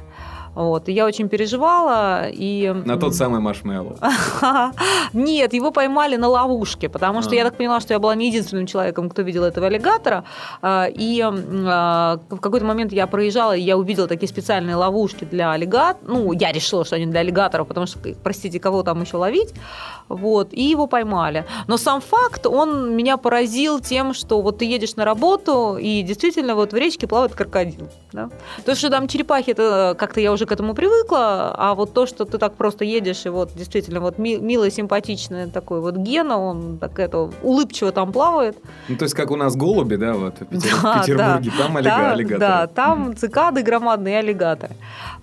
Вот, 0.55 0.87
и 0.89 0.93
я 0.93 1.05
очень 1.05 1.27
переживала. 1.27 2.29
И... 2.29 2.73
На 2.85 2.97
тот 2.97 3.13
самый 3.13 3.41
маршмеллоу. 3.41 3.97
Нет, 5.13 5.53
его 5.53 5.71
поймали 5.71 6.15
на 6.15 6.29
ловушке, 6.29 6.87
потому 6.87 7.21
что 7.21 7.31
а. 7.31 7.35
я 7.35 7.43
так 7.43 7.57
поняла, 7.57 7.81
что 7.81 7.93
я 7.93 7.99
была 7.99 8.15
не 8.15 8.27
единственным 8.27 8.65
человеком, 8.65 9.09
кто 9.09 9.21
видел 9.21 9.43
этого 9.43 9.67
аллигатора. 9.67 10.23
А, 10.61 10.87
и 10.87 11.21
а, 11.21 12.19
в 12.29 12.39
какой-то 12.39 12.65
момент 12.65 12.93
я 12.93 13.05
проезжала, 13.07 13.55
и 13.55 13.61
я 13.61 13.77
увидела 13.77 14.07
такие 14.07 14.29
специальные 14.29 14.75
ловушки 14.75 15.25
для 15.25 15.51
аллигаторов. 15.51 16.07
Ну, 16.07 16.31
я 16.31 16.51
решила, 16.51 16.85
что 16.85 16.95
они 16.95 17.05
для 17.05 17.19
аллигаторов, 17.19 17.67
потому 17.67 17.85
что, 17.85 17.99
простите, 18.23 18.59
кого 18.59 18.83
там 18.83 19.01
еще 19.01 19.17
ловить. 19.17 19.53
Вот, 20.07 20.53
и 20.53 20.63
его 20.63 20.87
поймали. 20.87 21.45
Но 21.67 21.77
сам 21.77 21.99
факт, 21.99 22.45
он 22.45 22.95
меня 22.95 23.17
поразил 23.17 23.79
тем, 23.79 24.13
что 24.13 24.41
вот 24.41 24.59
ты 24.59 24.65
едешь 24.65 24.95
на 24.95 25.05
работу, 25.05 25.77
и 25.77 26.03
действительно 26.03 26.55
вот 26.55 26.73
в 26.73 26.75
речке 26.75 27.07
плавает 27.07 27.33
крокодил. 27.33 27.89
Да? 28.11 28.29
То, 28.65 28.75
что 28.75 28.89
там 28.89 29.07
черепахи, 29.07 29.51
это 29.51 29.95
как-то 29.97 30.19
я 30.19 30.31
уже 30.31 30.44
уже 30.45 30.47
к 30.47 30.51
этому 30.51 30.73
привыкла, 30.73 31.53
а 31.57 31.73
вот 31.75 31.93
то, 31.93 32.05
что 32.05 32.25
ты 32.25 32.37
так 32.37 32.55
просто 32.55 32.85
едешь, 32.85 33.25
и 33.25 33.29
вот 33.29 33.51
действительно 33.55 33.99
вот 33.99 34.17
милый, 34.17 34.71
симпатичный 34.71 35.49
такой 35.49 35.81
вот 35.81 35.95
Гена, 35.95 36.37
он 36.37 36.77
так 36.77 36.99
это 36.99 37.29
улыбчиво 37.43 37.91
там 37.91 38.11
плавает. 38.11 38.57
Ну, 38.87 38.95
то 38.95 39.05
есть, 39.05 39.15
как 39.15 39.31
у 39.31 39.35
нас 39.35 39.55
голуби, 39.55 39.95
да, 39.95 40.13
вот 40.13 40.35
в, 40.39 40.45
Петер... 40.45 41.17
да, 41.17 41.37
Петербурге, 41.37 41.51
да, 41.57 41.63
там 41.63 41.83
да, 41.83 42.11
аллигаторы. 42.11 42.39
Да, 42.39 42.67
там 42.67 43.15
цикады 43.15 43.63
громадные 43.63 44.19
аллигаторы. 44.19 44.75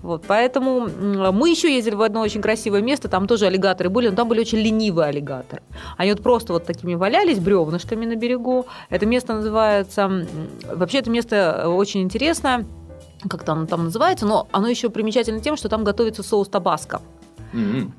Вот, 0.02 0.24
поэтому 0.26 0.88
мы 1.32 1.50
еще 1.50 1.72
ездили 1.72 1.94
в 1.94 2.02
одно 2.02 2.20
очень 2.20 2.42
красивое 2.42 2.82
место, 2.82 3.08
там 3.08 3.26
тоже 3.26 3.46
аллигаторы 3.46 3.88
были, 3.88 4.08
но 4.08 4.16
там 4.16 4.28
были 4.28 4.40
очень 4.40 4.58
ленивые 4.58 5.08
аллигаторы. 5.08 5.62
Они 5.96 6.10
вот 6.12 6.22
просто 6.22 6.52
вот 6.52 6.64
такими 6.64 6.94
валялись 6.94 7.38
бревнышками 7.38 8.06
на 8.06 8.16
берегу. 8.16 8.66
Это 8.90 9.06
место 9.06 9.34
называется... 9.34 10.26
Вообще, 10.72 10.98
это 10.98 11.10
место 11.10 11.68
очень 11.68 12.02
интересное 12.02 12.64
как 13.28 13.44
там, 13.44 13.66
там 13.66 13.84
называется, 13.84 14.26
но 14.26 14.48
оно 14.52 14.68
еще 14.68 14.90
примечательно 14.90 15.40
тем, 15.40 15.56
что 15.56 15.68
там 15.68 15.84
готовится 15.84 16.22
соус 16.22 16.48
табаско. 16.48 17.00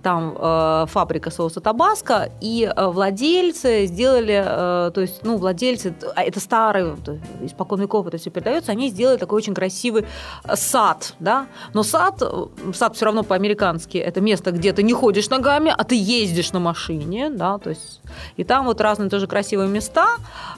Там 0.01 0.35
э, 0.37 0.85
фабрика 0.87 1.29
соуса 1.31 1.61
Табаско, 1.61 2.31
и 2.41 2.71
э, 2.75 2.87
владельцы 2.87 3.85
сделали, 3.85 4.43
э, 4.45 4.91
то 4.91 5.01
есть, 5.01 5.23
ну, 5.23 5.37
владельцы, 5.37 5.93
а 6.15 6.23
это 6.23 6.39
старые, 6.39 6.95
испокон 7.41 7.81
веков 7.81 8.07
это 8.07 8.17
все 8.17 8.29
передается, 8.29 8.71
они 8.71 8.89
сделали 8.89 9.17
такой 9.17 9.37
очень 9.37 9.53
красивый 9.53 10.05
э, 10.43 10.55
сад, 10.55 11.13
да, 11.19 11.45
но 11.73 11.83
сад, 11.83 12.21
э, 12.21 12.45
сад 12.73 12.95
все 12.95 13.05
равно 13.05 13.23
по-американски, 13.23 13.97
это 13.97 14.21
место, 14.21 14.51
где 14.51 14.73
ты 14.73 14.81
не 14.81 14.93
ходишь 14.93 15.29
ногами, 15.29 15.73
а 15.75 15.83
ты 15.83 15.95
ездишь 15.95 16.51
на 16.51 16.59
машине, 16.59 17.29
да, 17.29 17.57
то 17.59 17.69
есть, 17.69 18.01
и 18.37 18.43
там 18.43 18.65
вот 18.65 18.81
разные 18.81 19.09
тоже 19.09 19.27
красивые 19.27 19.69
места, 19.69 20.07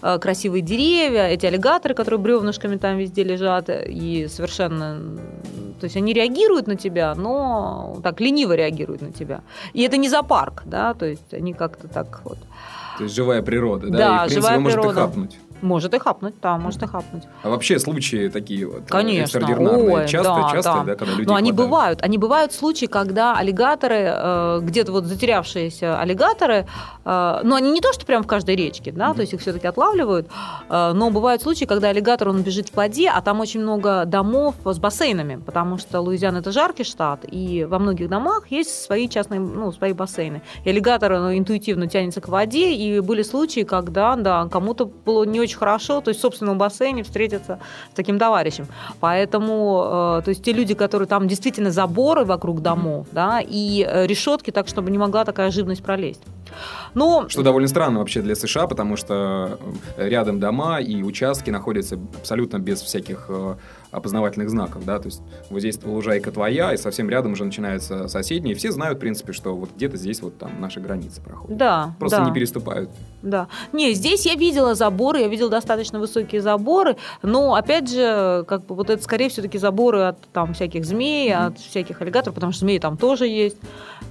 э, 0.01 0.17
красивые 0.19 0.61
деревья, 0.61 1.27
эти 1.27 1.45
аллигаторы, 1.45 1.93
которые 1.95 2.19
бревнышками 2.19 2.77
там 2.77 2.97
везде 2.97 3.23
лежат, 3.23 3.69
и 3.69 4.27
совершенно, 4.29 5.01
то 5.79 5.83
есть 5.83 5.97
они 5.97 6.13
реагируют 6.13 6.67
на 6.67 6.75
тебя, 6.75 7.13
но 7.15 7.97
так 8.01 8.21
лениво 8.21 8.53
реагируют 8.53 8.84
реагируют 8.85 9.01
на 9.01 9.11
тебя. 9.11 9.41
И 9.73 9.81
это 9.81 9.97
не 9.97 10.09
зоопарк, 10.09 10.63
да, 10.65 10.93
то 10.93 11.05
есть 11.05 11.33
они 11.33 11.53
как-то 11.53 11.87
так 11.87 12.21
вот. 12.23 12.37
То 12.97 13.03
есть 13.03 13.15
живая 13.15 13.41
природа, 13.41 13.89
да? 13.89 13.97
Да, 13.97 14.05
и, 14.05 14.17
в 14.17 14.19
принципе, 14.19 14.41
живая 14.41 14.59
может 14.59 14.79
природа. 14.79 15.01
хапнуть. 15.01 15.39
Может 15.61 15.93
и 15.93 15.99
хапнуть, 15.99 16.35
да, 16.41 16.57
может 16.57 16.83
и 16.83 16.87
хапнуть. 16.87 17.23
А 17.43 17.49
вообще 17.49 17.79
случаи 17.79 18.29
такие 18.29 18.67
вот 18.67 18.83
э, 18.83 18.87
Конечно. 18.87 19.23
экстраординарные, 19.23 19.95
Ой, 19.95 20.07
часто, 20.07 20.35
да, 20.35 20.51
часто, 20.51 20.73
да. 20.73 20.83
да, 20.83 20.95
когда 20.95 21.13
люди 21.15 21.27
Но 21.27 21.35
они 21.35 21.51
хватают? 21.51 21.69
бывают. 21.69 22.01
Они 22.01 22.17
бывают 22.17 22.53
случаи, 22.53 22.85
когда 22.85 23.35
аллигаторы, 23.35 24.03
э, 24.07 24.59
где-то 24.61 24.91
вот 24.91 25.05
затерявшиеся 25.05 25.99
аллигаторы, 25.99 26.67
э, 27.05 27.39
но 27.43 27.55
они 27.55 27.71
не 27.71 27.81
то, 27.81 27.93
что 27.93 28.05
прям 28.05 28.23
в 28.23 28.27
каждой 28.27 28.55
речке, 28.55 28.91
да, 28.91 29.09
mm-hmm. 29.09 29.15
то 29.15 29.21
есть 29.21 29.33
их 29.33 29.41
все-таки 29.41 29.67
отлавливают, 29.67 30.27
э, 30.69 30.91
но 30.93 31.09
бывают 31.09 31.41
случаи, 31.41 31.65
когда 31.65 31.89
аллигатор, 31.89 32.29
он 32.29 32.41
бежит 32.41 32.69
к 32.69 32.75
воде, 32.75 33.09
а 33.09 33.21
там 33.21 33.39
очень 33.39 33.61
много 33.61 34.05
домов 34.05 34.55
с 34.63 34.77
бассейнами, 34.77 35.37
потому 35.37 35.77
что 35.77 36.01
Луизиана 36.01 36.39
это 36.39 36.51
жаркий 36.51 36.83
штат, 36.83 37.21
и 37.29 37.65
во 37.69 37.79
многих 37.79 38.09
домах 38.09 38.51
есть 38.51 38.83
свои 38.83 39.07
частные, 39.07 39.39
ну, 39.39 39.71
свои 39.71 39.93
бассейны. 39.93 40.41
И 40.63 40.69
аллигатор 40.69 41.19
ну, 41.19 41.37
интуитивно 41.37 41.87
тянется 41.87 42.21
к 42.21 42.27
воде, 42.27 42.73
и 42.73 42.99
были 42.99 43.23
случаи, 43.23 43.61
когда, 43.61 44.15
да, 44.15 44.47
кому-то 44.51 44.85
было 44.85 45.23
не 45.23 45.39
очень 45.45 45.57
хорошо, 45.57 46.01
то 46.01 46.09
есть 46.09 46.21
собственном 46.21 46.57
бассейне 46.57 47.03
встретиться 47.03 47.59
с 47.91 47.95
таким 47.95 48.19
товарищем. 48.19 48.67
Поэтому, 48.99 50.19
э, 50.19 50.21
то 50.23 50.29
есть 50.29 50.43
те 50.43 50.53
люди, 50.53 50.73
которые 50.73 51.07
там 51.07 51.27
действительно 51.27 51.71
заборы 51.71 52.25
вокруг 52.25 52.61
домов, 52.61 53.07
да, 53.11 53.41
и 53.41 53.85
э, 53.87 54.07
решетки 54.07 54.51
так, 54.51 54.67
чтобы 54.67 54.91
не 54.91 54.97
могла 54.97 55.25
такая 55.25 55.51
живность 55.51 55.83
пролезть. 55.83 56.21
Но... 56.93 57.27
Что 57.29 57.43
довольно 57.43 57.67
странно 57.67 57.99
вообще 57.99 58.21
для 58.21 58.35
США, 58.35 58.67
потому 58.67 58.95
что 58.97 59.59
рядом 59.97 60.39
дома 60.39 60.79
и 60.79 61.03
участки 61.03 61.49
находятся 61.49 61.99
абсолютно 62.19 62.59
без 62.59 62.81
всяких 62.81 63.29
опознавательных 63.95 64.49
знаков, 64.49 64.85
да, 64.85 64.99
то 64.99 65.07
есть 65.07 65.21
вот 65.49 65.59
здесь 65.59 65.79
лужайка 65.83 66.31
твоя, 66.31 66.73
и 66.73 66.77
совсем 66.77 67.09
рядом 67.09 67.33
уже 67.33 67.45
начинаются 67.45 68.07
соседние, 68.07 68.53
и 68.53 68.57
все 68.57 68.71
знают, 68.71 68.97
в 68.97 69.01
принципе, 69.01 69.33
что 69.33 69.55
вот 69.55 69.69
где-то 69.75 69.97
здесь 69.97 70.21
вот 70.21 70.37
там 70.37 70.51
наша 70.59 70.79
граница 70.79 71.21
проходит. 71.21 71.57
Да. 71.57 71.95
Просто 71.99 72.17
да. 72.17 72.25
не 72.25 72.33
переступают. 72.33 72.89
Да. 73.21 73.47
Не, 73.73 73.93
здесь 73.93 74.25
я 74.25 74.35
видела 74.35 74.75
заборы, 74.75 75.19
я 75.19 75.27
видела 75.27 75.49
достаточно 75.49 75.99
высокие 75.99 76.41
заборы, 76.41 76.97
но, 77.21 77.55
опять 77.55 77.89
же, 77.89 78.43
как 78.47 78.65
бы 78.65 78.75
вот 78.75 78.89
это, 78.89 79.01
скорее, 79.01 79.29
все-таки 79.29 79.57
заборы 79.57 80.01
от 80.01 80.19
там 80.33 80.53
всяких 80.53 80.85
змей, 80.85 81.29
mm-hmm. 81.29 81.45
от 81.47 81.59
всяких 81.59 82.01
аллигаторов, 82.01 82.35
потому 82.35 82.51
что 82.51 82.61
змеи 82.61 82.79
там 82.79 82.97
тоже 82.97 83.27
есть. 83.27 83.57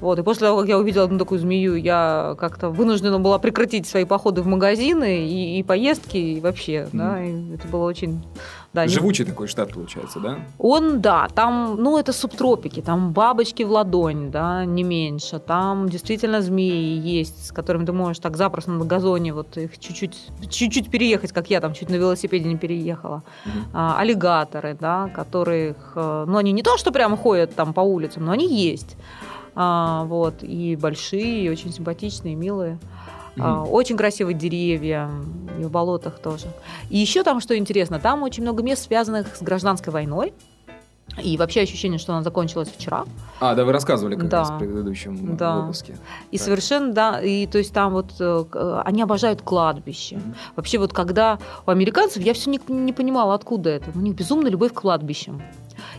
Вот, 0.01 0.18
и 0.18 0.23
после 0.23 0.49
того, 0.49 0.61
как 0.61 0.68
я 0.68 0.79
увидела 0.79 1.05
одну 1.05 1.18
такую 1.18 1.38
змею, 1.38 1.77
я 1.77 2.37
как-то 2.38 2.70
вынуждена 2.70 3.20
была 3.20 3.38
прекратить 3.38 3.87
свои 3.87 4.05
походы 4.05 4.42
в 4.42 4.47
магазины 4.47 5.27
и, 5.27 5.59
и 5.59 5.62
поездки, 5.62 6.16
и 6.16 6.40
вообще, 6.40 6.73
mm-hmm. 6.73 6.90
да, 6.92 7.25
и 7.25 7.55
это 7.55 7.68
было 7.68 7.85
очень 7.85 8.23
да, 8.74 8.88
Живучий 8.88 9.24
не... 9.24 9.30
такой 9.30 9.46
штат 9.46 9.72
получается, 9.72 10.18
да? 10.18 10.40
Он, 10.58 11.00
да, 11.00 11.28
там, 11.32 11.76
ну, 11.78 11.96
это 11.96 12.12
субтропики, 12.12 12.82
там 12.82 13.12
бабочки 13.12 13.62
в 13.62 13.70
ладонь, 13.70 14.32
да, 14.32 14.64
не 14.64 14.82
меньше. 14.82 15.38
Там 15.38 15.88
действительно 15.88 16.42
змеи 16.42 16.98
есть, 16.98 17.46
с 17.46 17.52
которыми 17.52 17.87
ты 17.87 17.92
можешь 17.92 18.18
так 18.18 18.37
запросто 18.37 18.72
на 18.72 18.84
газоне 18.84 19.32
вот 19.32 19.56
их 19.56 19.78
чуть-чуть, 19.78 20.16
чуть-чуть 20.50 20.90
переехать, 20.90 21.30
как 21.30 21.50
я 21.50 21.60
там 21.60 21.72
чуть 21.72 21.88
на 21.88 21.94
велосипеде 21.94 22.48
не 22.48 22.56
переехала. 22.56 23.22
Угу. 23.46 23.52
А, 23.74 24.00
аллигаторы, 24.00 24.76
да, 24.78 25.08
которых, 25.14 25.92
э, 25.94 26.24
ну, 26.26 26.37
они 26.37 26.50
не 26.50 26.64
то, 26.64 26.76
что 26.76 26.90
прямо 26.90 27.16
ходят 27.16 27.54
там 27.54 27.74
по 27.74 27.80
улицам, 27.80 28.24
но 28.24 28.32
они 28.32 28.52
есть. 28.52 28.96
А, 29.54 30.02
вот, 30.06 30.42
и 30.42 30.74
большие, 30.74 31.44
и 31.44 31.48
очень 31.48 31.72
симпатичные, 31.72 32.34
милые. 32.34 32.80
Mm-hmm. 33.37 33.68
Очень 33.68 33.97
красивые 33.97 34.35
деревья, 34.35 35.11
и 35.59 35.64
в 35.64 35.70
болотах 35.70 36.18
тоже. 36.18 36.47
И 36.90 36.99
еще 36.99 37.23
там, 37.23 37.40
что 37.40 37.57
интересно, 37.57 37.99
там 37.99 38.23
очень 38.23 38.42
много 38.42 38.62
мест, 38.62 38.85
связанных 38.85 39.37
с 39.37 39.42
гражданской 39.42 39.92
войной. 39.92 40.33
И 41.23 41.37
вообще 41.37 41.61
ощущение, 41.61 41.99
что 41.99 42.14
она 42.14 42.23
закончилась 42.23 42.68
вчера. 42.68 43.05
А, 43.38 43.55
да, 43.55 43.64
вы 43.64 43.73
рассказывали 43.73 44.16
как 44.16 44.29
да. 44.29 44.38
раз 44.38 44.51
в 44.51 44.59
предыдущем 44.59 45.37
да. 45.37 45.61
выпуске. 45.61 45.97
И 46.31 46.38
так. 46.38 46.47
совершенно, 46.47 46.92
да, 46.92 47.20
и 47.20 47.47
то 47.47 47.59
есть 47.59 47.73
там 47.75 47.92
вот 47.92 48.14
э, 48.18 48.81
они 48.85 49.03
обожают 49.03 49.42
кладбище. 49.42 50.16
Mm-hmm. 50.16 50.35
Вообще 50.57 50.79
вот 50.79 50.92
когда 50.92 51.38
у 51.66 51.70
американцев, 51.70 52.23
я 52.23 52.33
все 52.33 52.51
не, 52.51 52.59
не 52.68 52.92
понимала, 52.92 53.35
откуда 53.35 53.70
это. 53.70 53.90
У 53.94 54.01
них 54.01 54.14
безумная 54.16 54.51
любовь 54.51 54.73
к 54.73 54.81
кладбищам. 54.81 55.42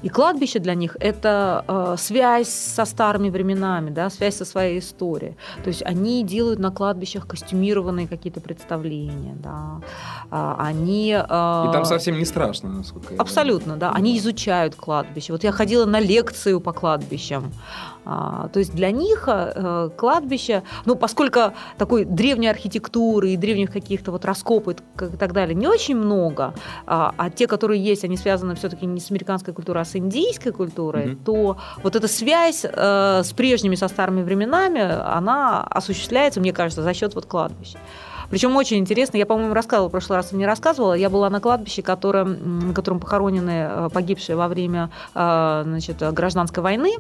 И 0.02 0.10
кладбище 0.10 0.60
для 0.60 0.76
них– 0.76 0.98
это 1.00 1.66
э, 1.68 1.96
связь 1.98 2.50
со 2.50 2.86
старыми 2.86 3.30
временами, 3.30 3.90
да, 3.90 4.10
связь 4.10 4.36
со 4.36 4.46
своей 4.46 4.80
историей. 4.80 5.36
То 5.64 5.70
есть 5.70 5.84
они 5.84 6.24
делают 6.24 6.60
на 6.60 6.72
кладбищах 6.72 7.28
костюмированные 7.28 8.08
какие-то 8.08 8.42
представления. 8.42 9.36
Да. 9.36 9.82
А, 10.32 10.56
они, 10.60 11.12
э, 11.12 11.70
И 11.70 11.74
там 11.74 11.86
совсем 11.86 12.18
не 12.18 12.26
страшно, 12.26 12.70
насколько 12.70 13.14
я 13.14 13.20
Абсолютно, 13.20 13.78
да. 13.78 13.92
Они 13.92 14.18
изучают 14.18 14.76
кладбище. 14.76 15.34
Вот 15.34 15.44
я 15.44 15.52
ходила 15.52 15.86
на 15.86 16.00
лекцию 16.00 16.60
по 16.60 16.74
кладбищам. 16.74 17.52
А, 18.06 18.50
то 18.50 18.60
есть 18.60 18.74
для 18.74 18.92
них 18.92 19.26
э, 19.28 19.90
кладбище, 19.98 20.64
ну, 20.86 20.96
поскольку 20.96 21.54
такой 21.78 22.06
древней 22.06 22.48
архитектуры 22.48 23.32
и 23.32 23.38
древних 23.38 23.72
каких-то 23.72 24.12
вот 24.12 24.26
раскопов 24.26 24.76
и 24.76 25.18
так 25.18 25.34
далее 25.34 25.56
не 25.56 25.68
очень 25.68 25.96
много, 25.96 26.54
а, 26.86 27.14
а 27.18 27.30
те, 27.30 27.48
которые 27.48 27.84
есть, 27.84 28.04
они 28.04 28.16
связаны 28.18 28.56
все-таки 28.56 28.86
не 28.86 29.00
с 29.00 29.10
американской 29.10 29.54
культурой, 29.54 29.82
а 29.82 29.86
с 29.86 29.96
индийской 29.96 30.52
культурой, 30.52 31.06
mm-hmm. 31.06 31.24
то 31.26 31.58
вот 31.84 31.96
эта 31.96 32.08
связь 32.08 32.64
э, 32.64 33.22
с 33.24 33.34
прежними, 33.34 33.76
со 33.76 33.88
старыми 33.88 34.22
временами, 34.22 34.82
она 34.82 35.64
осуществляется, 35.64 36.40
мне 36.40 36.54
кажется, 36.54 36.84
за 36.84 36.94
счет 36.94 37.16
вот 37.16 37.26
кладбища. 37.26 37.80
Причем 38.36 38.54
очень 38.58 38.80
интересно, 38.80 39.16
я, 39.16 39.26
по-моему, 39.26 39.54
рассказывала 39.54 39.88
в 39.88 39.92
прошлый 39.92 40.18
раз, 40.18 40.34
не 40.34 40.46
рассказывала, 40.46 40.94
я 40.94 41.10
была 41.10 41.30
на 41.30 41.40
кладбище, 41.40 41.82
которое, 41.82 42.26
на 42.26 42.74
котором 42.74 43.00
похоронены 43.00 43.70
э, 43.70 43.90
погибшие 43.94 44.36
во 44.36 44.50
время 44.50 44.90
э, 45.14 45.62
значит, 45.64 46.00
гражданской 46.12 46.62
войны. 46.62 46.96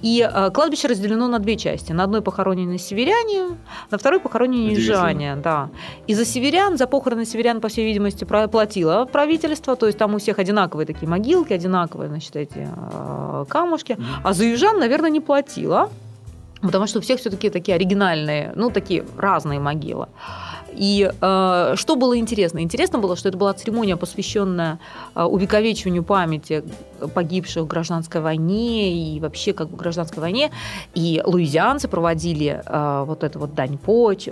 И 0.00 0.26
э, 0.26 0.50
кладбище 0.50 0.88
разделено 0.88 1.28
на 1.28 1.38
две 1.38 1.58
части. 1.58 1.92
На 1.92 2.04
одной 2.04 2.22
похоронены 2.22 2.78
северяне, 2.78 3.58
на 3.90 3.98
второй 3.98 4.20
похоронены 4.20 4.70
южане. 4.70 5.36
Да. 5.36 5.68
И 6.06 6.14
за 6.14 6.24
северян, 6.24 6.78
за 6.78 6.86
похороны 6.86 7.26
северян, 7.26 7.60
по 7.60 7.68
всей 7.68 7.84
видимости, 7.84 8.24
платило 8.24 9.04
правительство, 9.04 9.76
то 9.76 9.84
есть 9.84 9.98
там 9.98 10.14
у 10.14 10.18
всех 10.18 10.38
одинаковые 10.38 10.86
такие 10.86 11.10
могилки, 11.10 11.52
одинаковые, 11.52 12.08
значит, 12.08 12.34
эти 12.36 12.66
камушки. 13.50 13.98
А 14.24 14.32
за 14.32 14.46
южан, 14.46 14.78
наверное, 14.78 15.10
не 15.10 15.20
платило. 15.20 15.90
Потому 16.62 16.86
что 16.86 16.98
у 16.98 17.02
всех 17.02 17.20
все-таки 17.20 17.48
такие 17.48 17.74
оригинальные, 17.74 18.52
ну, 18.54 18.70
такие 18.70 19.04
разные 19.16 19.60
могилы. 19.60 20.08
И 20.72 21.10
э, 21.20 21.72
что 21.76 21.96
было 21.96 22.18
интересно? 22.18 22.60
Интересно 22.60 22.98
было, 22.98 23.16
что 23.16 23.28
это 23.28 23.38
была 23.38 23.52
церемония, 23.54 23.96
посвященная 23.96 24.78
э, 25.14 25.22
увековечиванию 25.22 26.02
памяти 26.02 26.64
погибших 27.14 27.64
в 27.64 27.66
гражданской 27.66 28.20
войне 28.20 28.92
и 28.92 29.20
вообще 29.20 29.52
как 29.52 29.68
бы 29.68 29.76
в 29.76 29.78
гражданской 29.78 30.20
войне. 30.20 30.50
И 30.94 31.22
луизианцы 31.24 31.88
проводили 31.88 32.62
э, 32.64 33.04
вот 33.06 33.24
эту 33.24 33.38
вот 33.38 33.54
дань 33.54 33.78
поч 33.78 34.28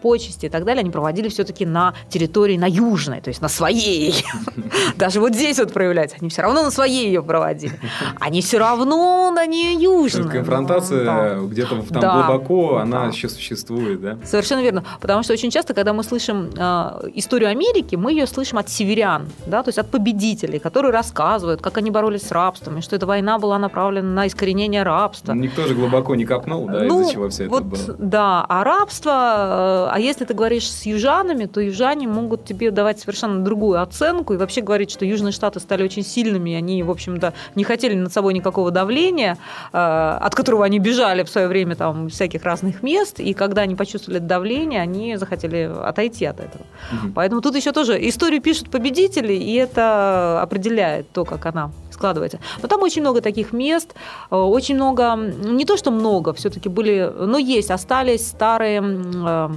почести 0.00 0.46
и 0.46 0.48
так 0.48 0.64
далее, 0.64 0.80
они 0.80 0.90
проводили 0.90 1.28
все-таки 1.28 1.66
на 1.66 1.94
территории, 2.08 2.56
на 2.56 2.68
южной, 2.68 3.20
то 3.20 3.28
есть 3.28 3.40
на 3.40 3.48
своей. 3.48 4.24
Даже 4.96 5.20
вот 5.20 5.34
здесь 5.34 5.58
вот 5.58 5.72
проявляется. 5.72 6.16
Они 6.20 6.30
все 6.30 6.42
равно 6.42 6.62
на 6.62 6.70
своей 6.70 7.06
ее 7.06 7.22
проводили. 7.22 7.78
Они 8.18 8.40
все 8.40 8.58
равно 8.58 9.30
на 9.30 9.46
нее 9.46 9.74
южной. 9.74 10.30
Конфронтация 10.32 11.40
где-то 11.40 11.82
там 11.92 12.26
глубоко, 12.26 12.78
она 12.78 13.06
еще 13.06 13.28
существует, 13.28 14.00
да? 14.00 14.18
Совершенно 14.24 14.62
верно. 14.62 14.84
Потому 15.00 15.22
что 15.22 15.32
очень 15.32 15.50
часто, 15.50 15.74
когда 15.74 15.92
мы 15.92 16.02
слышим 16.04 16.50
а, 16.58 17.00
историю 17.14 17.50
Америки, 17.50 17.96
мы 17.96 18.12
ее 18.12 18.26
слышим 18.26 18.58
от 18.58 18.68
северян, 18.68 19.28
да, 19.46 19.62
то 19.62 19.68
есть 19.68 19.78
от 19.78 19.90
победителей, 19.90 20.58
которые 20.58 20.92
рассказывают, 20.92 21.60
как 21.60 21.78
они 21.78 21.90
боролись 21.90 22.22
с 22.22 22.32
рабством, 22.32 22.78
и 22.78 22.80
что 22.80 22.96
эта 22.96 23.06
война 23.06 23.38
была 23.38 23.58
направлена 23.58 24.08
на 24.08 24.26
искоренение 24.26 24.82
рабства. 24.82 25.32
Никто 25.32 25.66
же 25.66 25.74
глубоко 25.74 26.14
не 26.14 26.24
копнул, 26.24 26.66
да, 26.66 26.82
ну, 26.82 27.02
из-за 27.02 27.12
чего 27.12 27.28
все 27.28 27.46
это 27.46 27.60
было. 27.60 27.96
Да, 27.98 28.46
а 28.48 28.64
рабство 28.64 29.89
а 29.92 29.98
если 29.98 30.24
ты 30.24 30.34
говоришь 30.34 30.70
с 30.70 30.86
южанами, 30.86 31.46
то 31.46 31.60
южане 31.60 32.06
могут 32.08 32.44
тебе 32.44 32.70
давать 32.70 33.00
совершенно 33.00 33.44
другую 33.44 33.82
оценку 33.82 34.34
и 34.34 34.36
вообще 34.36 34.60
говорить, 34.60 34.90
что 34.90 35.04
Южные 35.04 35.32
Штаты 35.32 35.60
стали 35.60 35.82
очень 35.82 36.04
сильными, 36.04 36.50
и 36.50 36.54
они, 36.54 36.82
в 36.82 36.90
общем-то, 36.90 37.32
не 37.54 37.64
хотели 37.64 37.94
над 37.94 38.12
собой 38.12 38.34
никакого 38.34 38.70
давления, 38.70 39.36
э, 39.72 39.76
от 39.76 40.34
которого 40.34 40.64
они 40.64 40.78
бежали 40.78 41.22
в 41.22 41.28
свое 41.28 41.48
время 41.48 41.76
там 41.76 42.08
всяких 42.08 42.44
разных 42.44 42.82
мест, 42.82 43.20
и 43.20 43.34
когда 43.34 43.62
они 43.62 43.74
почувствовали 43.74 44.18
давление, 44.18 44.80
они 44.80 45.16
захотели 45.16 45.70
отойти 45.84 46.24
от 46.24 46.40
этого. 46.40 46.64
Угу. 46.92 47.12
Поэтому 47.14 47.40
тут 47.40 47.56
еще 47.56 47.72
тоже 47.72 47.98
историю 48.08 48.40
пишут 48.40 48.70
победители, 48.70 49.32
и 49.32 49.54
это 49.54 50.40
определяет 50.42 51.10
то, 51.12 51.24
как 51.24 51.46
она 51.46 51.70
складывается. 51.90 52.38
Но 52.62 52.68
там 52.68 52.82
очень 52.82 53.02
много 53.02 53.20
таких 53.20 53.52
мест, 53.52 53.94
э, 54.30 54.36
очень 54.36 54.76
много, 54.76 55.16
не 55.16 55.64
то 55.64 55.76
что 55.76 55.90
много, 55.90 56.32
все-таки 56.32 56.68
были, 56.68 57.12
но 57.18 57.38
есть, 57.38 57.70
остались 57.70 58.26
старые 58.26 58.82
э, 58.82 59.48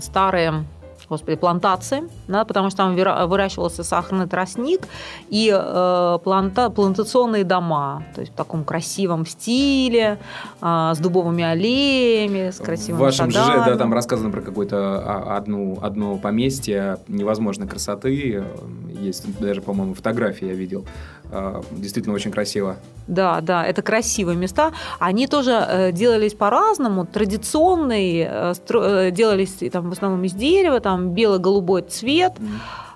старые 0.00 0.64
господи, 1.08 1.36
плантации, 1.36 2.04
да, 2.26 2.44
потому 2.44 2.70
что 2.70 2.78
там 2.78 2.94
выращивался 3.28 3.82
сахарный 3.82 4.26
тростник 4.26 4.82
и 5.30 5.50
э, 5.54 6.18
планта, 6.22 6.70
плантационные 6.70 7.44
дома, 7.44 8.04
то 8.14 8.20
есть 8.20 8.32
в 8.32 8.36
таком 8.36 8.64
красивом 8.64 9.24
стиле, 9.24 10.18
э, 10.60 10.92
с 10.94 10.98
дубовыми 10.98 11.44
аллеями, 11.44 12.50
с 12.50 12.58
красивыми 12.58 12.98
В 12.98 13.04
вашем 13.04 13.30
садами. 13.30 13.60
ЖЖ, 13.60 13.66
да, 13.66 13.76
там 13.76 13.92
рассказано 13.92 14.30
про 14.30 14.42
какое-то 14.42 14.76
а, 14.76 15.36
одну, 15.36 15.78
одно 15.80 16.16
поместье 16.16 16.98
невозможной 17.08 17.66
красоты, 17.66 18.44
есть 19.00 19.38
даже, 19.38 19.62
по-моему, 19.62 19.94
фотографии 19.94 20.46
я 20.46 20.54
видел, 20.54 20.84
э, 21.17 21.17
действительно 21.70 22.14
очень 22.14 22.30
красиво. 22.30 22.76
Да, 23.06 23.40
да, 23.40 23.64
это 23.64 23.82
красивые 23.82 24.36
места. 24.36 24.72
Они 24.98 25.26
тоже 25.26 25.52
э, 25.52 25.92
делались 25.92 26.34
по-разному, 26.34 27.06
традиционные, 27.06 28.54
э, 28.68 29.10
делались 29.10 29.58
там 29.72 29.90
в 29.90 29.92
основном 29.92 30.24
из 30.24 30.32
дерева, 30.32 30.80
там 30.80 31.10
бело-голубой 31.10 31.82
цвет. 31.82 32.32
Mm. 32.38 32.48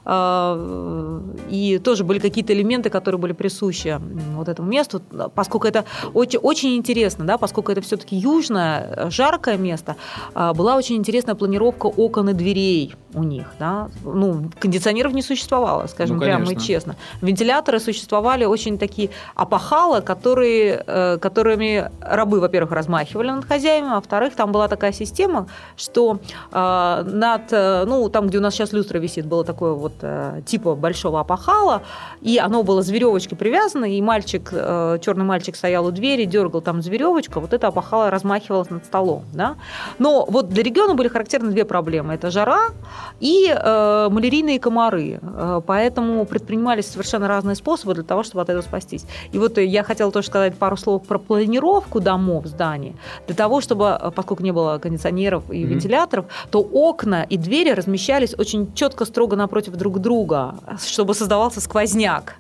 И 0.05 1.81
тоже 1.85 2.05
были 2.05 2.19
какие-то 2.19 2.53
элементы, 2.53 2.91
которые 2.91 3.21
были 3.21 3.33
присущи 3.33 4.01
вот 4.35 4.49
этому 4.49 4.69
месту, 4.69 5.01
поскольку 5.35 5.67
это 5.67 5.85
очень, 6.15 6.39
очень 6.41 6.77
интересно, 6.77 7.25
да, 7.25 7.39
поскольку 7.39 7.73
это 7.73 7.81
все-таки 7.81 8.17
южное, 8.17 9.11
жаркое 9.11 9.57
место, 9.57 9.97
а, 10.35 10.55
была 10.55 10.77
очень 10.77 10.97
интересная 10.97 11.35
планировка 11.35 11.87
окон 11.87 12.31
и 12.31 12.33
дверей 12.33 12.95
у 13.15 13.23
них. 13.23 13.47
Да? 13.59 13.89
Ну, 14.05 14.51
кондиционеров 14.59 15.13
не 15.13 15.23
существовало, 15.23 15.87
скажем 15.87 16.17
ну, 16.17 16.23
прямо 16.23 16.53
и 16.53 16.57
честно. 16.57 16.97
Вентиляторы 17.21 17.79
существовали 17.81 18.45
очень 18.45 18.79
такие 18.79 19.11
опахалы, 19.35 20.01
которые, 20.01 20.83
э, 20.87 21.19
которыми 21.19 21.91
рабы, 22.01 22.41
во-первых, 22.41 22.73
размахивали 22.73 23.31
над 23.31 23.45
хозяевами, 23.45 23.93
а 23.93 23.97
во-вторых, 23.97 24.35
там 24.35 24.53
была 24.53 24.69
такая 24.69 24.93
система, 24.93 25.47
что 25.77 26.19
э, 26.53 27.05
над, 27.07 27.53
э, 27.53 27.85
ну, 27.87 28.09
там, 28.09 28.29
где 28.29 28.39
у 28.39 28.41
нас 28.41 28.55
сейчас 28.55 28.73
люстра 28.73 28.99
висит, 28.99 29.27
было 29.27 29.45
такое 29.45 29.73
вот 29.73 29.92
э, 30.01 30.43
типа 30.47 30.75
большого 30.75 31.21
опахала, 31.21 31.83
и 32.21 32.39
оно 32.39 32.63
было 32.63 32.83
с 32.83 32.89
веревочкой 32.89 33.39
привязано, 33.39 33.85
и 33.85 34.01
мальчик, 34.01 34.49
э, 34.53 34.99
черный 35.01 35.25
мальчик 35.25 35.57
стоял 35.57 35.87
у 35.87 35.91
двери, 35.91 36.25
дергал 36.25 36.61
там 36.61 36.83
за 36.83 36.91
веревочку, 36.91 37.41
вот 37.41 37.53
это 37.53 37.69
опахало 37.69 38.11
размахивалось 38.11 38.71
над 38.71 38.85
столом. 38.85 39.25
Да? 39.33 39.57
Но 39.99 40.25
вот 40.29 40.49
для 40.49 40.63
региона 40.63 40.95
были 40.95 41.09
характерны 41.09 41.51
две 41.51 41.65
проблемы. 41.65 42.15
Это 42.15 42.31
жара 42.31 42.69
и 43.21 43.49
э, 43.49 44.09
малярийные 44.11 44.59
комары. 44.59 45.21
Э, 45.23 45.61
поэтому 45.67 46.25
предпринимались 46.25 46.87
совершенно 46.87 47.29
разные 47.29 47.57
способы 47.57 47.95
для 47.95 48.05
того, 48.05 48.23
чтобы 48.23 48.43
от 48.43 48.49
этого 48.49 48.63
спастись. 48.63 49.05
И 49.33 49.39
вот 49.39 49.59
я 49.59 49.83
хотела 49.83 50.13
тоже 50.13 50.29
сказать 50.29 50.55
пару 50.57 50.77
слов 50.77 51.07
про 51.07 51.19
планировку 51.19 52.01
домов, 52.01 52.47
зданий. 52.47 52.97
Для 53.27 53.37
того, 53.37 53.61
чтобы, 53.61 54.13
поскольку 54.15 54.43
не 54.43 54.53
было 54.53 54.79
кондиционеров 54.79 55.51
и 55.51 55.63
mm-hmm. 55.63 55.67
вентиляторов, 55.67 56.27
то 56.51 56.61
окна 56.61 57.23
и 57.23 57.37
двери 57.37 57.71
размещались 57.71 58.35
очень 58.39 58.73
четко, 58.75 59.05
строго 59.05 59.37
напротив 59.37 59.77
друг 59.83 59.99
друга, 59.99 60.55
чтобы 60.79 61.15
создавался 61.15 61.61
сквозняк. 61.61 62.37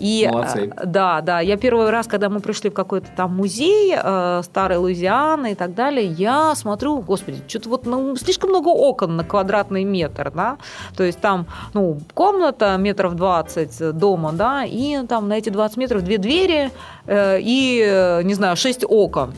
И, 0.00 0.28
Молодцы. 0.28 0.72
Э, 0.76 0.86
да, 0.86 1.20
да. 1.20 1.40
Я 1.40 1.56
первый 1.56 1.90
раз, 1.90 2.08
когда 2.08 2.28
мы 2.28 2.40
пришли 2.40 2.70
в 2.70 2.74
какой-то 2.74 3.06
там 3.16 3.36
музей 3.36 3.94
э, 3.96 4.40
старой 4.42 4.78
Луизианы 4.78 5.52
и 5.52 5.54
так 5.54 5.74
далее, 5.74 6.04
я 6.04 6.54
смотрю, 6.56 6.98
господи, 6.98 7.40
что-то 7.46 7.68
вот 7.68 7.86
ну, 7.86 8.16
слишком 8.16 8.50
много 8.50 8.68
окон 8.68 9.16
на 9.16 9.22
квадратный 9.24 9.84
метр, 9.84 10.32
да. 10.34 10.58
То 10.96 11.04
есть 11.04 11.20
там, 11.20 11.46
ну, 11.74 12.00
комната 12.14 12.76
метров 12.76 13.14
20 13.14 13.96
дома, 13.96 14.32
да, 14.32 14.64
и 14.64 15.06
там 15.06 15.28
на 15.28 15.34
эти 15.34 15.50
20 15.50 15.76
метров 15.76 16.02
две 16.02 16.18
двери 16.18 16.70
э, 17.06 17.38
и, 17.40 17.80
э, 17.86 18.22
не 18.24 18.34
знаю, 18.34 18.56
шесть 18.56 18.84
окон. 18.84 19.32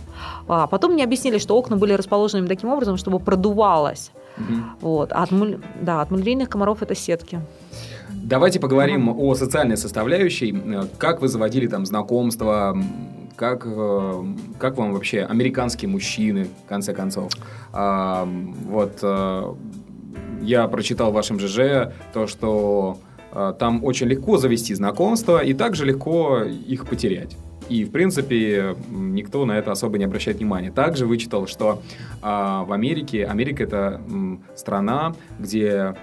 А 0.49 0.67
потом 0.67 0.93
мне 0.93 1.05
объяснили, 1.05 1.39
что 1.39 1.57
окна 1.57 1.77
были 1.77 1.93
расположены 1.93 2.49
таким 2.49 2.71
образом, 2.71 2.97
чтобы 2.97 3.19
продувалось. 3.19 4.11
Угу. 4.37 4.55
Вот. 4.81 5.13
А 5.13 5.23
от, 5.23 5.31
да, 5.81 6.01
от 6.01 6.11
малярийных 6.11 6.49
комаров 6.49 6.83
это 6.83 6.95
сетки. 6.95 7.41
Давайте 8.11 8.59
поговорим 8.59 9.11
ага. 9.11 9.19
о 9.19 9.35
социальной 9.35 9.77
составляющей. 9.77 10.55
Как 10.99 11.21
вы 11.21 11.29
заводили 11.29 11.67
там 11.67 11.85
знакомства, 11.87 12.77
как, 13.37 13.65
э, 13.67 14.25
как 14.59 14.77
вам 14.77 14.93
вообще 14.93 15.23
американские 15.23 15.89
мужчины, 15.89 16.49
в 16.65 16.69
конце 16.69 16.95
концов? 16.95 17.33
А, 17.73 18.29
вот 18.67 18.99
э, 19.03 19.55
я 20.43 20.69
прочитал 20.69 21.11
в 21.11 21.15
вашем 21.15 21.39
ЖЖ 21.41 21.93
то, 22.13 22.27
что 22.27 22.99
э, 23.33 23.55
там 23.59 23.85
очень 23.85 24.07
легко 24.07 24.39
завести 24.39 24.75
знакомства 24.75 25.43
и 25.43 25.53
также 25.53 25.85
легко 25.85 26.43
их 26.43 26.87
потерять. 26.87 27.37
И, 27.69 27.85
в 27.85 27.91
принципе, 27.91 28.77
никто 28.91 29.45
на 29.47 29.53
это 29.53 29.73
особо 29.73 29.99
не 29.99 30.05
обращает 30.05 30.39
внимания. 30.39 30.71
Также 30.71 31.07
вычитал, 31.07 31.47
что 31.47 31.83
а, 32.23 32.65
в 32.65 32.73
Америке, 32.73 33.25
Америка 33.25 33.65
это 33.65 34.01
м, 34.07 34.43
страна, 34.55 35.15
где 35.39 35.95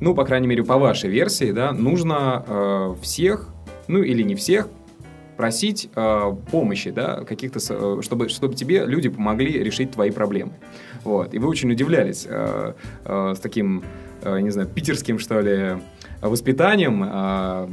ну, 0.00 0.14
по 0.14 0.24
крайней 0.24 0.46
мере, 0.46 0.62
по 0.64 0.78
вашей 0.78 1.10
версии, 1.10 1.50
да, 1.50 1.72
нужно 1.72 2.44
э, 2.46 2.94
всех, 3.02 3.48
ну 3.88 4.02
или 4.02 4.22
не 4.22 4.34
всех, 4.34 4.68
просить 5.36 5.88
э, 5.94 6.36
помощи, 6.50 6.90
да, 6.90 7.24
каких-то, 7.24 7.58
э, 7.68 8.02
чтобы, 8.02 8.28
чтобы 8.28 8.54
тебе 8.54 8.84
люди 8.84 9.08
помогли 9.08 9.52
решить 9.62 9.92
твои 9.92 10.10
проблемы. 10.10 10.52
Вот. 11.04 11.34
И 11.34 11.38
вы 11.38 11.48
очень 11.48 11.70
удивлялись 11.70 12.26
э, 12.28 12.74
э, 13.04 13.34
с 13.36 13.40
таким, 13.40 13.84
э, 14.22 14.40
не 14.40 14.50
знаю, 14.50 14.68
питерским, 14.68 15.18
что 15.18 15.40
ли, 15.40 15.78
воспитанием. 16.20 17.04
Э, 17.04 17.68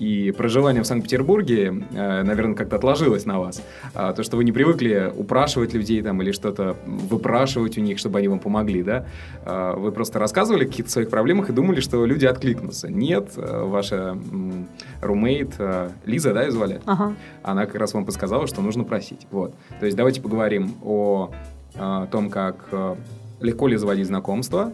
и 0.00 0.30
проживание 0.32 0.82
в 0.82 0.86
Санкт-Петербурге, 0.86 1.84
э, 1.92 2.22
наверное, 2.22 2.54
как-то 2.54 2.76
отложилось 2.76 3.26
на 3.26 3.38
вас. 3.38 3.62
А, 3.94 4.14
то, 4.14 4.22
что 4.22 4.38
вы 4.38 4.44
не 4.44 4.52
привыкли 4.52 5.12
упрашивать 5.14 5.74
людей 5.74 6.00
там 6.00 6.22
или 6.22 6.32
что-то 6.32 6.74
выпрашивать 6.86 7.76
у 7.76 7.82
них, 7.82 7.98
чтобы 7.98 8.18
они 8.18 8.28
вам 8.28 8.38
помогли, 8.38 8.82
да? 8.82 9.04
А, 9.44 9.76
вы 9.76 9.92
просто 9.92 10.18
рассказывали 10.18 10.64
о 10.64 10.68
каких-то 10.68 10.90
своих 10.90 11.10
проблемах 11.10 11.50
и 11.50 11.52
думали, 11.52 11.80
что 11.80 12.06
люди 12.06 12.24
откликнутся. 12.24 12.90
Нет, 12.90 13.32
э, 13.36 13.62
ваша 13.64 14.16
румейт 15.02 15.56
э, 15.58 15.90
Лиза, 16.06 16.32
да, 16.32 16.44
ее 16.44 16.50
звали? 16.50 16.80
Ага. 16.86 17.14
Она 17.42 17.66
как 17.66 17.74
раз 17.74 17.92
вам 17.92 18.06
подсказала, 18.06 18.46
что 18.46 18.62
нужно 18.62 18.84
просить. 18.84 19.26
Вот. 19.30 19.54
То 19.80 19.84
есть 19.84 19.98
давайте 19.98 20.22
поговорим 20.22 20.76
о, 20.82 21.30
о 21.74 22.06
том, 22.06 22.30
как 22.30 22.56
легко 23.40 23.68
ли 23.68 23.76
заводить 23.76 24.06
знакомства, 24.06 24.72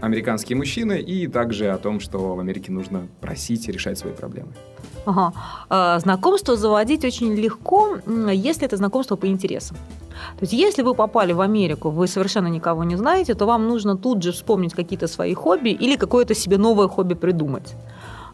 американские 0.00 0.56
мужчины, 0.56 1.00
и 1.00 1.26
также 1.26 1.70
о 1.70 1.78
том, 1.78 2.00
что 2.00 2.34
в 2.34 2.40
Америке 2.40 2.72
нужно 2.72 3.08
просить 3.20 3.68
и 3.68 3.72
решать 3.72 3.98
свои 3.98 4.12
проблемы. 4.12 4.52
Ага. 5.06 5.32
А, 5.68 5.98
знакомство 5.98 6.56
заводить 6.56 7.04
очень 7.04 7.34
легко, 7.34 7.98
если 8.32 8.66
это 8.66 8.76
знакомство 8.76 9.16
по 9.16 9.26
интересам. 9.26 9.76
То 10.38 10.42
есть, 10.42 10.52
если 10.52 10.82
вы 10.82 10.94
попали 10.94 11.32
в 11.32 11.40
Америку, 11.40 11.90
вы 11.90 12.08
совершенно 12.08 12.48
никого 12.48 12.84
не 12.84 12.96
знаете, 12.96 13.34
то 13.34 13.46
вам 13.46 13.68
нужно 13.68 13.96
тут 13.96 14.22
же 14.22 14.32
вспомнить 14.32 14.74
какие-то 14.74 15.06
свои 15.06 15.34
хобби 15.34 15.70
или 15.70 15.96
какое-то 15.96 16.34
себе 16.34 16.58
новое 16.58 16.88
хобби 16.88 17.14
придумать. 17.14 17.74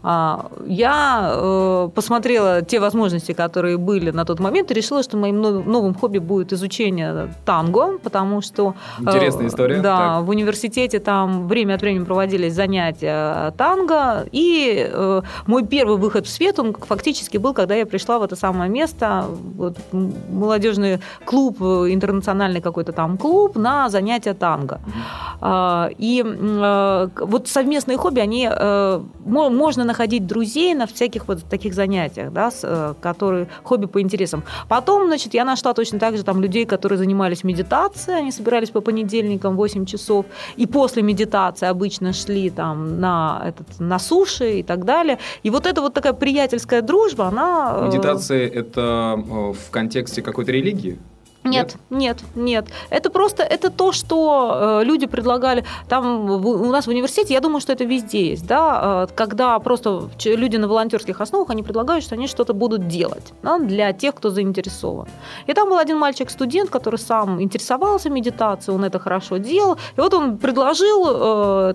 А, 0.06 0.50
я 0.66 1.30
э, 1.32 1.88
посмотрела 1.94 2.60
те 2.60 2.78
возможности, 2.78 3.32
которые 3.32 3.78
были 3.78 4.10
на 4.10 4.26
тот 4.26 4.38
момент, 4.38 4.70
и 4.70 4.74
решила, 4.74 5.02
что 5.02 5.16
моим 5.16 5.40
новым 5.40 5.94
хобби 5.94 6.18
будет 6.18 6.52
изучение 6.52 7.32
танго, 7.46 7.98
потому 8.02 8.42
что... 8.42 8.74
Э, 8.98 9.02
Интересная 9.02 9.46
история. 9.46 9.80
Да, 9.80 9.96
так. 9.96 10.24
в 10.24 10.28
университете 10.28 10.98
там 11.00 11.48
время 11.48 11.74
от 11.74 11.80
времени 11.80 12.04
проводились 12.04 12.52
занятия 12.52 13.52
танго, 13.56 14.26
и 14.30 14.86
э, 14.92 15.22
мой 15.46 15.66
первый 15.66 15.96
выход 15.96 16.26
в 16.26 16.30
свет, 16.30 16.58
он 16.58 16.74
фактически 16.74 17.38
был, 17.38 17.54
когда 17.54 17.74
я 17.74 17.86
пришла 17.86 18.18
в 18.18 18.22
это 18.24 18.36
самое 18.36 18.70
место, 18.70 19.24
вот, 19.56 19.78
молодежный 19.92 21.00
клуб, 21.24 21.62
интернациональный 21.62 22.60
какой-то 22.60 22.92
там 22.92 23.16
клуб 23.16 23.56
на 23.56 23.88
занятия 23.88 24.34
танго. 24.34 24.80
Mm-hmm. 25.40 25.94
И 25.98 26.22
вот 27.20 27.48
совместные 27.48 27.96
хобби, 27.96 28.20
они 28.20 28.50
можно 29.24 29.84
находить 29.94 30.26
друзей 30.26 30.74
на 30.74 30.86
всяких 30.86 31.28
вот 31.28 31.44
таких 31.44 31.74
занятиях, 31.74 32.32
да, 32.32 32.50
с, 32.50 32.60
э, 32.64 32.94
которые 33.00 33.46
хобби 33.62 33.86
по 33.86 34.00
интересам. 34.00 34.42
Потом, 34.68 35.06
значит, 35.06 35.34
я 35.34 35.44
нашла 35.44 35.72
точно 35.72 35.98
так 35.98 36.16
же 36.16 36.24
там 36.24 36.42
людей, 36.42 36.66
которые 36.66 36.98
занимались 36.98 37.44
медитацией, 37.44 38.18
они 38.18 38.32
собирались 38.32 38.70
по 38.70 38.80
понедельникам 38.80 39.56
8 39.56 39.86
часов, 39.86 40.26
и 40.56 40.66
после 40.66 41.02
медитации 41.02 41.68
обычно 41.68 42.12
шли 42.12 42.50
там 42.50 43.00
на, 43.00 43.42
этот, 43.46 43.80
на 43.80 43.98
суши 43.98 44.58
и 44.58 44.62
так 44.62 44.84
далее. 44.84 45.18
И 45.44 45.50
вот 45.50 45.66
эта 45.66 45.80
вот 45.80 45.94
такая 45.94 46.12
приятельская 46.12 46.82
дружба, 46.82 47.26
она... 47.26 47.76
Э, 47.76 47.86
Медитация– 47.86 48.48
это 48.60 49.14
э, 49.16 49.52
в 49.52 49.70
контексте 49.70 50.22
какой-то 50.22 50.52
религии? 50.52 50.98
Нет, 51.44 51.76
нет, 51.90 52.18
нет. 52.34 52.66
Это 52.90 53.10
просто 53.10 53.42
это 53.42 53.70
то, 53.70 53.92
что 53.92 54.80
э, 54.80 54.84
люди 54.84 55.06
предлагали. 55.06 55.64
Там 55.88 56.30
у 56.30 56.70
нас 56.70 56.86
в 56.86 56.90
университете, 56.90 57.34
я 57.34 57.40
думаю, 57.40 57.60
что 57.60 57.72
это 57.72 57.84
везде 57.84 58.30
есть, 58.30 58.46
да, 58.46 59.06
э, 59.10 59.14
когда 59.14 59.58
просто 59.58 60.08
люди 60.24 60.56
на 60.56 60.68
волонтерских 60.68 61.20
основах 61.20 61.50
они 61.50 61.62
предлагают, 61.62 62.02
что 62.02 62.14
они 62.14 62.28
что-то 62.28 62.54
будут 62.54 62.88
делать 62.88 63.34
да, 63.42 63.58
для 63.58 63.92
тех, 63.92 64.14
кто 64.14 64.30
заинтересован. 64.30 65.06
И 65.46 65.52
там 65.52 65.68
был 65.68 65.76
один 65.76 65.98
мальчик-студент, 65.98 66.70
который 66.70 66.98
сам 66.98 67.42
интересовался 67.42 68.08
медитацией, 68.08 68.76
он 68.76 68.84
это 68.84 68.98
хорошо 68.98 69.36
делал, 69.36 69.76
и 69.96 70.00
вот 70.00 70.14
он 70.14 70.38
предложил 70.38 71.06
э, 71.06 71.74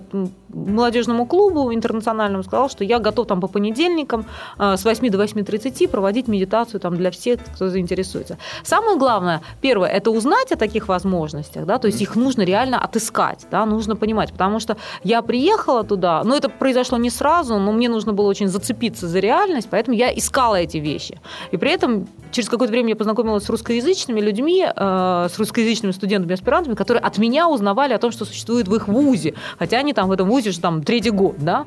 молодежному 0.52 1.26
клубу 1.26 1.72
интернациональному 1.72 2.42
сказал, 2.42 2.68
что 2.68 2.84
я 2.84 2.98
готов 2.98 3.26
там 3.26 3.40
по 3.40 3.46
понедельникам 3.48 4.24
э, 4.58 4.76
с 4.76 4.84
8 4.84 5.10
до 5.10 5.22
8.30 5.22 5.88
проводить 5.88 6.28
медитацию 6.28 6.80
там 6.80 6.96
для 6.96 7.10
всех, 7.10 7.40
кто 7.54 7.68
заинтересуется. 7.68 8.38
Самое 8.64 8.96
главное, 8.98 9.40
первое, 9.60 9.88
это 9.88 10.10
узнать 10.10 10.52
о 10.52 10.56
таких 10.56 10.88
возможностях, 10.88 11.66
да, 11.66 11.78
то 11.78 11.86
есть 11.86 12.00
их 12.02 12.16
нужно 12.16 12.42
реально 12.42 12.78
отыскать, 12.78 13.46
да, 13.50 13.66
нужно 13.66 13.96
понимать, 13.96 14.32
потому 14.32 14.60
что 14.60 14.76
я 15.04 15.22
приехала 15.22 15.84
туда, 15.84 16.22
но 16.24 16.36
это 16.36 16.48
произошло 16.48 16.98
не 16.98 17.10
сразу, 17.10 17.58
но 17.58 17.72
мне 17.72 17.88
нужно 17.88 18.12
было 18.12 18.26
очень 18.26 18.48
зацепиться 18.48 19.06
за 19.06 19.20
реальность, 19.20 19.68
поэтому 19.70 19.96
я 19.96 20.16
искала 20.16 20.56
эти 20.56 20.78
вещи. 20.78 21.20
И 21.52 21.56
при 21.56 21.70
этом 21.72 22.08
через 22.30 22.48
какое-то 22.48 22.72
время 22.72 22.90
я 22.90 22.96
познакомилась 22.96 23.44
с 23.44 23.50
русскоязычными 23.50 24.20
людьми, 24.20 24.64
э, 24.64 25.28
с 25.30 25.38
русскоязычными 25.38 25.92
студентами-аспирантами, 25.92 26.74
которые 26.74 27.02
от 27.02 27.18
меня 27.18 27.48
узнавали 27.48 27.92
о 27.92 27.98
том, 27.98 28.12
что 28.12 28.24
существует 28.24 28.68
в 28.68 28.74
их 28.74 28.88
вузе, 28.88 29.34
хотя 29.58 29.78
они 29.78 29.92
там 29.92 30.08
в 30.08 30.12
этом 30.12 30.28
вузе 30.28 30.50
же 30.50 30.60
там 30.60 30.82
третий 30.82 31.10
год, 31.10 31.36
да, 31.38 31.66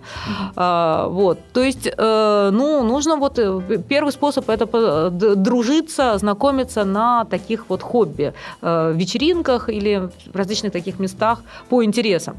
а, 0.56 1.08
вот, 1.08 1.40
то 1.54 1.62
есть, 1.62 1.88
э, 1.88 2.50
ну, 2.52 2.84
нужно 2.84 3.18
вот, 3.18 3.40
э, 3.40 3.80
первый 3.88 4.12
способ 4.12 4.50
это 4.50 5.10
дружиться, 5.10 6.18
знакомиться 6.18 6.86
на 6.86 7.26
таких 7.26 7.66
вот 7.70 7.83
хобби, 7.84 8.34
э, 8.62 8.94
вечеринках 8.96 9.70
или 9.70 10.10
различных 10.34 10.72
таких 10.72 11.00
местах 11.00 11.44
по 11.70 11.84
интересам. 11.84 12.36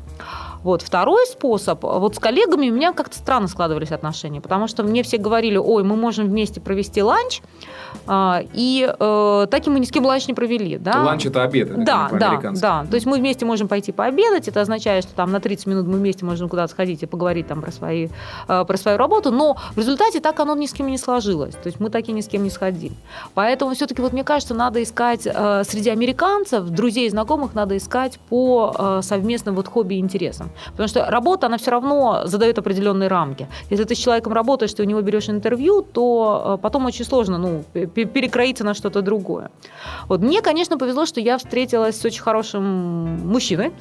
Вот. 0.64 0.82
Второй 0.82 1.26
способ, 1.26 1.82
вот 1.82 2.16
с 2.16 2.18
коллегами 2.18 2.70
у 2.70 2.74
меня 2.74 2.92
как-то 2.92 3.16
странно 3.16 3.48
складывались 3.48 3.92
отношения, 3.92 4.40
потому 4.40 4.66
что 4.66 4.82
мне 4.82 5.02
все 5.02 5.18
говорили, 5.18 5.56
ой, 5.56 5.84
мы 5.84 5.94
можем 5.94 6.26
вместе 6.26 6.60
провести 6.60 7.02
ланч, 7.02 7.42
а, 8.06 8.42
и 8.52 8.86
э, 8.86 9.46
так 9.50 9.66
и 9.66 9.70
мы 9.70 9.78
ни 9.80 9.84
с 9.84 9.90
кем 9.90 10.04
ланч 10.04 10.26
не 10.26 10.34
провели. 10.34 10.78
Да? 10.78 11.02
Ланч– 11.02 11.26
это 11.26 11.42
обед, 11.42 11.70
это 11.70 11.84
да, 11.84 12.08
да, 12.12 12.40
да. 12.52 12.86
То 12.86 12.94
есть 12.94 13.06
мы 13.06 13.18
вместе 13.18 13.44
можем 13.44 13.68
пойти 13.68 13.92
пообедать, 13.92 14.48
это 14.48 14.60
означает, 14.60 15.04
что 15.04 15.14
там 15.14 15.30
на 15.30 15.40
30 15.40 15.66
минут 15.66 15.86
мы 15.86 15.98
вместе 15.98 16.24
можем 16.24 16.48
куда-то 16.48 16.72
сходить 16.72 17.02
и 17.02 17.06
поговорить 17.06 17.46
там 17.46 17.60
про, 17.60 17.70
свои, 17.70 18.08
э, 18.48 18.64
про 18.64 18.76
свою 18.76 18.96
работу, 18.96 19.30
но 19.30 19.56
в 19.74 19.78
результате 19.78 20.20
так 20.20 20.40
оно 20.40 20.56
ни 20.56 20.66
с 20.66 20.72
кем 20.72 20.88
не 20.88 20.98
сложилось. 20.98 21.54
То 21.54 21.66
есть 21.66 21.78
мы 21.78 21.90
так 21.90 22.08
и 22.08 22.12
ни 22.12 22.20
с 22.22 22.28
кем 22.28 22.42
не 22.42 22.50
сходили. 22.50 22.94
Поэтому 23.34 23.74
все-таки 23.74 24.00
вот 24.00 24.12
мне 24.12 24.24
кажется, 24.24 24.54
надо 24.54 24.82
искать 24.82 25.26
э, 25.26 25.62
среди 25.64 25.90
американцев, 25.90 26.64
друзей 26.64 27.06
и 27.06 27.10
знакомых 27.10 27.54
надо 27.54 27.76
искать 27.76 28.18
по 28.28 28.74
э, 28.76 29.00
совместным 29.02 29.54
вот 29.54 29.68
хобби 29.68 29.94
и 29.94 29.98
интересам. 29.98 30.50
Потому 30.70 30.88
что 30.88 31.10
работа, 31.10 31.46
она 31.46 31.56
все 31.56 31.70
равно 31.70 32.22
задает 32.24 32.58
определенные 32.58 33.08
рамки. 33.08 33.48
Если 33.70 33.84
ты 33.84 33.94
с 33.94 33.98
человеком 33.98 34.32
работаешь, 34.32 34.74
ты 34.74 34.82
у 34.82 34.86
него 34.86 35.00
берешь 35.02 35.28
интервью, 35.28 35.82
то 35.82 36.58
потом 36.62 36.86
очень 36.86 37.04
сложно 37.04 37.38
ну, 37.38 37.64
перекроиться 37.72 38.64
на 38.64 38.74
что-то 38.74 39.02
другое. 39.02 39.50
Вот 40.08 40.20
мне, 40.20 40.42
конечно, 40.42 40.78
повезло, 40.78 41.06
что 41.06 41.20
я 41.20 41.38
встретилась 41.38 42.00
с 42.00 42.04
очень 42.04 42.22
хорошим 42.22 42.64
мужчиной. 43.28 43.72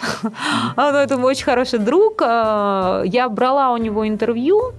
Mm-hmm. 0.78 1.04
Это 1.04 1.18
мой 1.18 1.32
очень 1.32 1.46
хороший 1.46 1.80
друг. 1.80 2.22
Э, 2.22 3.04
я 3.06 3.30
брала 3.30 3.72
у 3.72 3.78
него 3.78 4.08
интервью. 4.08 4.74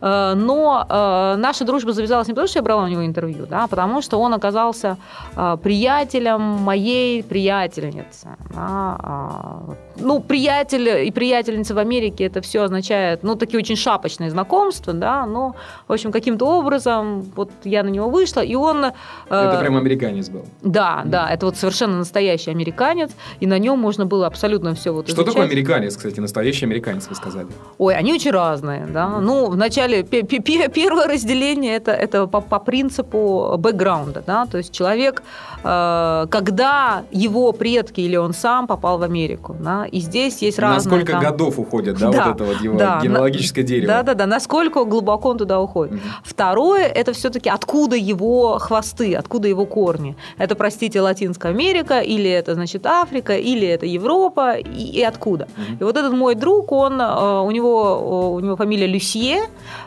Э, 0.00 0.34
но 0.34 0.86
э, 0.88 1.36
наша 1.38 1.64
дружба 1.64 1.92
завязалась 1.92 2.28
не 2.28 2.34
потому, 2.34 2.48
что 2.48 2.58
я 2.58 2.62
брала 2.62 2.84
у 2.84 2.88
него 2.88 3.04
интервью, 3.04 3.46
да, 3.46 3.64
а 3.64 3.66
потому 3.66 4.02
что 4.02 4.20
он 4.20 4.34
оказался 4.34 4.96
э, 5.36 5.56
приятелем 5.62 6.40
моей 6.40 7.22
приятельницы. 7.22 8.28
Да, 8.50 8.96
а, 8.98 9.62
ну, 9.98 10.20
приятель 10.20 11.06
и 11.06 11.10
приятельница 11.10 11.74
в 11.74 11.78
Америке 11.78 12.24
это 12.24 12.40
все 12.40 12.62
означает, 12.62 13.22
ну, 13.22 13.36
такие 13.36 13.58
очень 13.58 13.76
шапочные 13.76 14.30
знакомства, 14.30 14.92
да, 14.92 15.26
но, 15.26 15.54
в 15.88 15.92
общем, 15.92 16.12
каким-то 16.12 16.46
образом 16.46 17.22
вот 17.34 17.50
я 17.64 17.82
на 17.82 17.88
него 17.88 18.10
вышла, 18.10 18.40
и 18.40 18.54
он... 18.54 18.84
Это 19.28 19.58
прям 19.60 19.76
американец 19.76 20.28
был. 20.28 20.44
Да, 20.62 21.02
mm. 21.04 21.08
да, 21.08 21.30
это 21.30 21.46
вот 21.46 21.56
совершенно 21.56 21.98
настоящий 21.98 22.50
американец, 22.50 23.10
и 23.40 23.46
на 23.46 23.58
нем 23.58 23.78
можно 23.78 24.06
было 24.06 24.26
абсолютно 24.26 24.74
все 24.74 24.92
вот 24.92 25.08
Что 25.08 25.24
такое 25.24 25.44
американец, 25.44 25.96
кстати, 25.96 26.20
настоящий 26.20 26.66
американец, 26.66 27.08
вы 27.08 27.14
сказали? 27.14 27.48
Ой, 27.78 27.94
они 27.94 28.12
очень 28.12 28.30
разные, 28.30 28.86
да. 28.86 29.06
Mm. 29.06 29.20
Ну, 29.20 29.46
вначале 29.46 29.76
вначале 29.76 30.68
первое 30.68 31.06
разделение 31.08 31.76
это, 31.76 31.92
это 31.92 32.26
по, 32.26 32.40
по 32.40 32.58
принципу 32.58 33.56
бэкграунда, 33.58 34.22
да, 34.26 34.46
то 34.46 34.58
есть 34.58 34.72
человек, 34.72 35.22
э, 35.64 36.26
когда 36.30 37.04
его 37.12 37.52
предки 37.52 38.00
или 38.00 38.16
он 38.16 38.32
сам 38.32 38.66
попал 38.66 38.98
в 38.98 39.02
Америку, 39.02 39.56
да, 39.60 39.85
и 39.86 40.00
здесь 40.00 40.42
есть 40.42 40.58
разные... 40.58 40.76
Насколько 40.76 41.12
там... 41.12 41.22
годов 41.22 41.58
уходит, 41.58 41.98
да, 41.98 42.10
да, 42.10 42.24
вот 42.26 42.34
это 42.34 42.44
вот 42.44 42.60
его 42.60 42.78
да, 42.78 43.00
генеалогическое 43.02 43.64
на... 43.64 43.68
дерево. 43.68 43.86
Да, 43.86 44.02
да, 44.02 44.14
да, 44.14 44.26
насколько 44.26 44.84
глубоко 44.84 45.30
он 45.30 45.38
туда 45.38 45.60
уходит. 45.60 45.94
Угу. 45.94 46.02
Второе, 46.24 46.86
это 46.86 47.12
все-таки 47.12 47.48
откуда 47.48 47.96
его 47.96 48.58
хвосты, 48.58 49.14
откуда 49.14 49.48
его 49.48 49.66
корни. 49.66 50.16
Это, 50.38 50.54
простите, 50.54 51.00
Латинская 51.00 51.48
Америка, 51.48 52.00
или 52.00 52.30
это, 52.30 52.54
значит, 52.54 52.86
Африка, 52.86 53.36
или 53.36 53.66
это 53.66 53.86
Европа, 53.86 54.54
и, 54.54 54.98
и 54.98 55.02
откуда. 55.02 55.44
Угу. 55.44 55.76
И 55.80 55.84
вот 55.84 55.96
этот 55.96 56.12
мой 56.12 56.34
друг, 56.34 56.72
он, 56.72 57.00
э, 57.00 57.40
у 57.40 57.50
него, 57.50 58.34
у 58.34 58.40
него 58.40 58.56
фамилия 58.56 58.86
Люсье, 58.86 59.42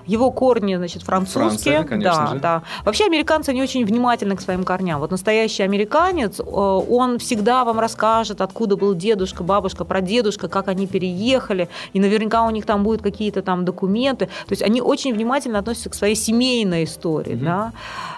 его 0.06 0.32
корни, 0.32 0.76
значит, 0.76 1.04
французские. 1.04 1.84
Франция, 1.84 2.00
да, 2.02 2.28
же. 2.28 2.40
да. 2.40 2.64
Вообще 2.86 3.06
американцы 3.06 3.54
не 3.54 3.62
очень 3.62 3.86
внимательны 3.86 4.36
к 4.36 4.42
своим 4.42 4.64
корням. 4.64 5.00
Вот 5.00 5.12
настоящий 5.12 5.64
американец, 5.64 6.40
э, 6.40 6.44
он 6.44 7.20
всегда 7.20 7.64
вам 7.64 7.80
расскажет, 7.80 8.42
откуда 8.42 8.76
был 8.76 8.94
дедушка, 8.96 9.44
бабушка, 9.44 9.86
прадедушка, 9.90 10.48
как 10.48 10.70
они 10.70 10.88
переехали, 10.88 11.68
и 11.94 12.00
наверняка 12.00 12.46
у 12.46 12.52
них 12.52 12.66
там 12.66 12.84
будут 12.84 13.02
какие-то 13.02 13.42
там 13.42 13.66
документы. 13.66 14.26
То 14.26 14.52
есть 14.52 14.62
они 14.62 14.82
очень 14.82 15.14
внимательно 15.14 15.60
относятся 15.60 15.90
к 15.90 15.96
своей 15.96 16.16
семейной 16.16 16.84
истории, 16.86 17.36
угу. 17.36 17.46
да. 17.46 17.74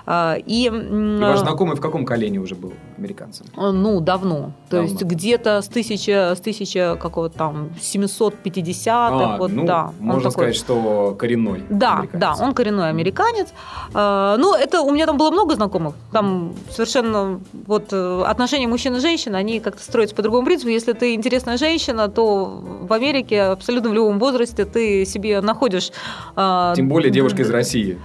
А, 0.06 0.36
и, 0.46 0.66
и 0.66 0.70
ваш 0.70 1.40
знакомый 1.40 1.76
в 1.76 1.82
каком 1.82 2.06
колене 2.06 2.40
уже 2.40 2.56
был 2.56 2.74
американцем? 3.02 3.46
Э, 3.58 3.72
ну, 3.72 4.00
давно. 4.00 4.52
То 4.70 4.78
давно. 4.78 4.90
есть 4.90 5.02
где-то 5.04 5.62
с 5.62 5.68
тысяча, 5.68 6.34
с 6.36 6.40
тысяча 6.40 6.98
какого-то 7.02 7.38
там 7.38 7.70
750-х. 7.80 9.36
А, 9.36 9.38
вот, 9.38 9.52
ну, 9.52 9.66
да, 9.66 9.92
можно 10.00 10.30
сказать, 10.30 10.56
что 10.56 11.16
коренной 11.18 11.64
Да, 11.70 12.00
американец. 12.00 12.22
да, 12.22 12.46
он 12.46 12.54
коренной 12.54 12.90
американец. 12.90 13.50
А, 13.94 14.38
ну, 14.38 14.54
это 14.56 14.82
у 14.82 14.92
меня 14.92 15.06
там 15.06 15.18
было 15.18 15.32
много 15.32 15.56
знакомых. 15.56 15.96
Там 16.12 16.54
совершенно 16.70 17.40
вот 17.68 17.90
э, 17.92 18.24
отношения 18.26 18.68
мужчин 18.68 18.96
и 18.96 19.00
женщин, 19.00 19.36
они 19.36 19.60
как-то 19.60 19.84
строятся 19.84 20.16
по 20.16 20.22
другому 20.22 20.46
принципу. 20.46 20.70
Если 20.70 20.94
ты 20.94 21.14
интересная 21.16 21.58
женщина, 21.58 22.08
то 22.08 22.46
в 22.82 22.94
Америке 22.94 23.42
абсолютно 23.44 23.90
в 23.90 23.94
любом 23.94 24.20
возрасте 24.20 24.66
ты 24.66 25.06
себе 25.06 25.42
находишь... 25.42 25.92
Тем 26.36 26.88
более 26.90 27.12
девушка 27.12 27.42
из 27.42 27.50
России. 27.62 28.00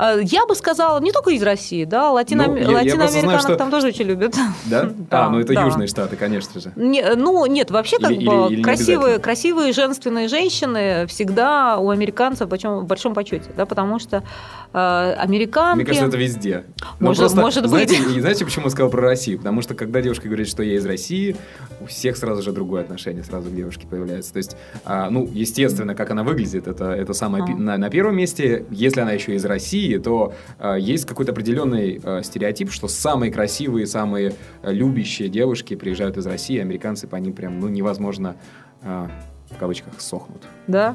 А, 0.00 0.18
я 0.18 0.46
бы 0.46 0.54
сказала, 0.54 0.98
не 0.98 1.12
только 1.12 1.30
из 1.30 1.42
России, 1.42 1.84
да, 1.84 2.10
латино... 2.10 2.46
ну, 2.46 2.72
латиноамериканок 2.72 3.40
что... 3.42 3.56
там 3.56 3.70
тоже 3.70 3.88
очень 3.88 4.06
любят. 4.06 4.34
Да? 4.64 4.88
да 5.10 5.26
а, 5.26 5.28
ну 5.28 5.40
это 5.40 5.52
да. 5.52 5.66
южные 5.66 5.88
штаты, 5.88 6.16
конечно 6.16 6.58
же. 6.58 6.72
Не, 6.74 7.16
ну, 7.16 7.44
нет, 7.44 7.70
вообще 7.70 7.98
как 7.98 8.10
или, 8.10 8.26
бы 8.26 8.46
или, 8.46 8.54
или 8.54 8.62
красивые, 8.62 9.18
красивые 9.18 9.74
женственные 9.74 10.28
женщины 10.28 11.06
всегда 11.06 11.76
у 11.76 11.90
американцев 11.90 12.46
в 12.46 12.50
большом, 12.50 12.84
в 12.84 12.86
большом 12.86 13.12
почете, 13.12 13.50
да, 13.54 13.66
потому 13.66 13.98
что 13.98 14.24
э, 14.72 15.14
американки... 15.18 15.76
Мне 15.76 15.84
кажется, 15.84 16.08
это 16.08 16.16
везде. 16.16 16.64
может, 16.98 17.20
просто, 17.20 17.40
может 17.40 17.66
знаете, 17.66 18.02
быть. 18.02 18.16
И 18.16 18.20
знаете, 18.20 18.46
почему 18.46 18.64
я 18.64 18.70
сказал 18.70 18.90
про 18.90 19.02
Россию? 19.02 19.36
Потому 19.36 19.60
что 19.60 19.74
когда 19.74 20.00
девушка 20.00 20.28
говорит, 20.28 20.48
что 20.48 20.62
я 20.62 20.76
из 20.76 20.86
России, 20.86 21.36
у 21.78 21.86
всех 21.86 22.16
сразу 22.16 22.40
же 22.40 22.52
другое 22.52 22.80
отношение 22.80 23.22
сразу 23.22 23.50
к 23.50 23.54
девушке 23.54 23.86
появляется. 23.86 24.32
То 24.32 24.38
есть, 24.38 24.56
а, 24.86 25.10
ну, 25.10 25.28
естественно, 25.30 25.94
как 25.94 26.10
она 26.10 26.22
выглядит, 26.22 26.68
это, 26.68 26.92
это 26.92 27.12
самое 27.12 27.44
а. 27.44 27.48
на, 27.48 27.76
на 27.76 27.90
первом 27.90 28.16
месте. 28.16 28.64
Если 28.70 29.00
она 29.00 29.12
еще 29.12 29.34
из 29.34 29.44
России, 29.44 29.89
России, 29.90 29.98
то 29.98 30.32
э, 30.58 30.76
есть 30.78 31.06
какой-то 31.06 31.32
определенный 31.32 32.00
э, 32.02 32.22
стереотип, 32.22 32.70
что 32.70 32.88
самые 32.88 33.32
красивые, 33.32 33.86
самые 33.86 34.34
э, 34.62 34.72
любящие 34.72 35.28
девушки 35.28 35.76
приезжают 35.76 36.16
из 36.16 36.26
России, 36.26 36.58
американцы 36.58 37.06
по 37.06 37.16
ним 37.16 37.32
прям 37.32 37.60
ну, 37.60 37.68
невозможно 37.68 38.36
э, 38.82 39.08
в 39.50 39.58
кавычках 39.58 40.00
сохнут 40.00 40.42
да. 40.70 40.94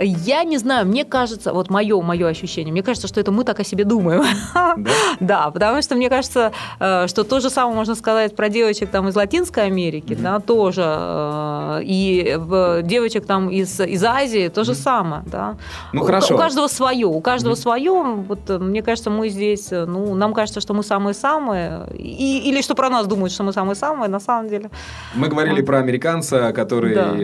Я 0.00 0.44
не 0.44 0.58
знаю, 0.58 0.86
мне 0.86 1.04
кажется, 1.04 1.52
вот 1.52 1.70
мое, 1.70 2.00
мое 2.00 2.28
ощущение, 2.28 2.72
мне 2.72 2.82
кажется, 2.82 3.08
что 3.08 3.20
это 3.20 3.30
мы 3.30 3.44
так 3.44 3.60
о 3.60 3.64
себе 3.64 3.84
думаем. 3.84 4.24
Да? 4.54 4.76
да, 5.20 5.50
потому 5.50 5.82
что 5.82 5.94
мне 5.94 6.08
кажется, 6.08 6.52
э, 6.78 7.06
что 7.06 7.24
то 7.24 7.40
же 7.40 7.50
самое 7.50 7.76
можно 7.76 7.94
сказать 7.94 8.34
про 8.34 8.48
девочек 8.48 8.90
там 8.90 9.08
из 9.08 9.16
Латинской 9.16 9.64
Америки, 9.66 10.12
mm-hmm. 10.12 10.22
да, 10.22 10.40
тоже, 10.40 10.84
э, 10.86 11.80
и 11.84 12.36
девочек 12.82 13.26
там 13.26 13.50
из, 13.50 13.80
из 13.80 14.04
Азии 14.04 14.48
то 14.48 14.64
же 14.64 14.72
mm-hmm. 14.72 14.74
самое, 14.74 15.22
да. 15.26 15.56
Ну, 15.92 16.02
хорошо. 16.02 16.34
У, 16.34 16.36
у 16.36 16.40
каждого 16.40 16.68
свое, 16.68 17.06
у 17.06 17.20
каждого 17.20 17.54
mm-hmm. 17.54 17.56
свое, 17.56 18.02
вот 18.28 18.48
мне 18.60 18.82
кажется, 18.82 19.10
мы 19.10 19.28
здесь, 19.28 19.70
ну, 19.70 20.14
нам 20.14 20.34
кажется, 20.34 20.60
что 20.60 20.74
мы 20.74 20.82
самые-самые, 20.82 21.88
и, 21.94 22.48
или 22.48 22.62
что 22.62 22.74
про 22.74 22.88
нас 22.88 23.06
думают, 23.06 23.32
что 23.32 23.42
мы 23.42 23.52
самые-самые, 23.52 24.08
на 24.08 24.20
самом 24.20 24.48
деле. 24.48 24.70
Мы 25.14 25.28
говорили 25.28 25.60
вот. 25.60 25.66
про 25.66 25.78
американца, 25.78 26.52
который 26.52 26.94
да. 26.94 27.14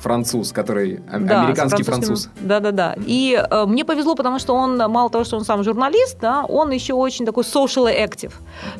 Француз, 0.00 0.52
который 0.52 1.00
да, 1.06 1.42
американский 1.42 1.82
француз. 1.82 2.28
Да-да-да. 2.40 2.96
И 3.06 3.34
э, 3.38 3.64
мне 3.66 3.84
повезло, 3.84 4.14
потому 4.14 4.38
что 4.38 4.54
он, 4.54 4.76
мало 4.76 5.10
того, 5.10 5.24
что 5.24 5.36
он 5.36 5.44
сам 5.44 5.62
журналист, 5.62 6.18
да, 6.20 6.44
он 6.44 6.70
еще 6.70 6.94
очень 6.94 7.26
такой 7.26 7.44
socially 7.44 7.94
active. 7.96 8.32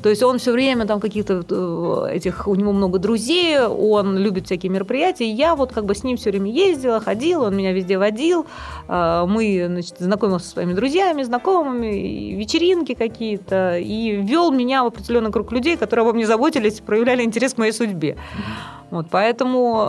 То 0.03 0.09
есть 0.09 0.23
он 0.23 0.39
все 0.39 0.53
время 0.53 0.87
там 0.87 1.01
каких-то 1.01 1.45
э, 1.49 2.17
этих, 2.17 2.47
у 2.49 2.55
него 2.55 2.73
много 2.73 2.99
друзей, 2.99 3.61
он 3.61 4.17
любит 4.17 4.47
всякие 4.47 4.71
мероприятия. 4.71 5.27
И 5.27 5.33
я 5.33 5.55
вот 5.55 5.73
как 5.73 5.85
бы 5.85 5.95
с 5.95 6.03
ним 6.03 6.17
все 6.17 6.31
время 6.31 6.51
ездила, 6.51 7.01
ходила, 7.01 7.47
он 7.47 7.57
меня 7.57 7.73
везде 7.73 7.99
водил. 7.99 8.47
Э, 8.89 9.25
мы, 9.27 9.65
значит, 9.67 9.97
знакомились 9.99 10.43
со 10.43 10.51
своими 10.51 10.75
друзьями, 10.75 11.23
знакомыми, 11.23 12.35
вечеринки 12.35 12.95
какие-то. 12.95 13.79
И 13.79 14.17
вел 14.17 14.51
меня 14.51 14.85
в 14.85 14.87
определенный 14.87 15.33
круг 15.33 15.53
людей, 15.53 15.77
которые 15.77 16.05
обо 16.05 16.13
мне 16.13 16.27
заботились, 16.27 16.81
проявляли 16.81 17.23
интерес 17.23 17.55
к 17.55 17.59
моей 17.59 17.73
судьбе. 17.73 18.17
Вот, 18.91 19.07
поэтому, 19.09 19.89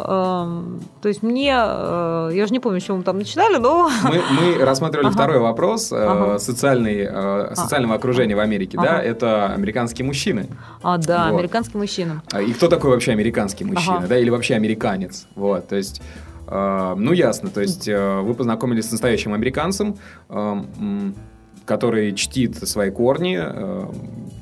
э, 1.00 1.00
то 1.01 1.07
есть 1.07 1.23
мне, 1.23 1.51
э, 1.51 2.29
я 2.33 2.43
уже 2.43 2.53
не 2.53 2.59
помню, 2.59 2.79
с 2.79 2.83
чего 2.83 2.97
мы 2.97 3.03
там 3.03 3.17
начинали, 3.17 3.57
но... 3.57 3.89
Мы, 4.03 4.21
мы 4.57 4.63
рассматривали 4.63 5.07
ага. 5.07 5.15
второй 5.15 5.39
вопрос, 5.39 5.91
э, 5.91 5.95
ага. 5.95 6.39
социальный, 6.39 6.99
э, 6.99 7.09
а. 7.09 7.53
социального 7.55 7.95
а. 7.95 7.97
окружения 7.97 8.35
в 8.35 8.39
Америке, 8.39 8.77
ага. 8.77 8.87
да, 8.87 9.01
это 9.01 9.47
американские 9.47 10.05
мужчины. 10.05 10.47
А, 10.83 10.97
да, 10.97 11.29
вот. 11.29 11.39
американский 11.39 11.77
мужчина. 11.77 12.21
А, 12.31 12.41
и 12.41 12.53
кто 12.53 12.67
такой 12.67 12.91
вообще 12.91 13.11
американский 13.11 13.65
мужчина, 13.65 13.97
ага. 13.97 14.07
да, 14.07 14.17
или 14.17 14.29
вообще 14.29 14.55
американец, 14.55 15.27
вот, 15.35 15.67
то 15.67 15.75
есть... 15.75 16.01
Ну, 16.53 17.13
ясно, 17.13 17.49
то 17.49 17.61
есть 17.61 17.87
вы 17.87 18.33
познакомились 18.33 18.89
с 18.89 18.91
настоящим 18.91 19.33
американцем, 19.33 19.95
который 21.65 22.13
чтит 22.13 22.55
свои 22.67 22.91
корни, 22.91 23.39
э, 23.39 23.85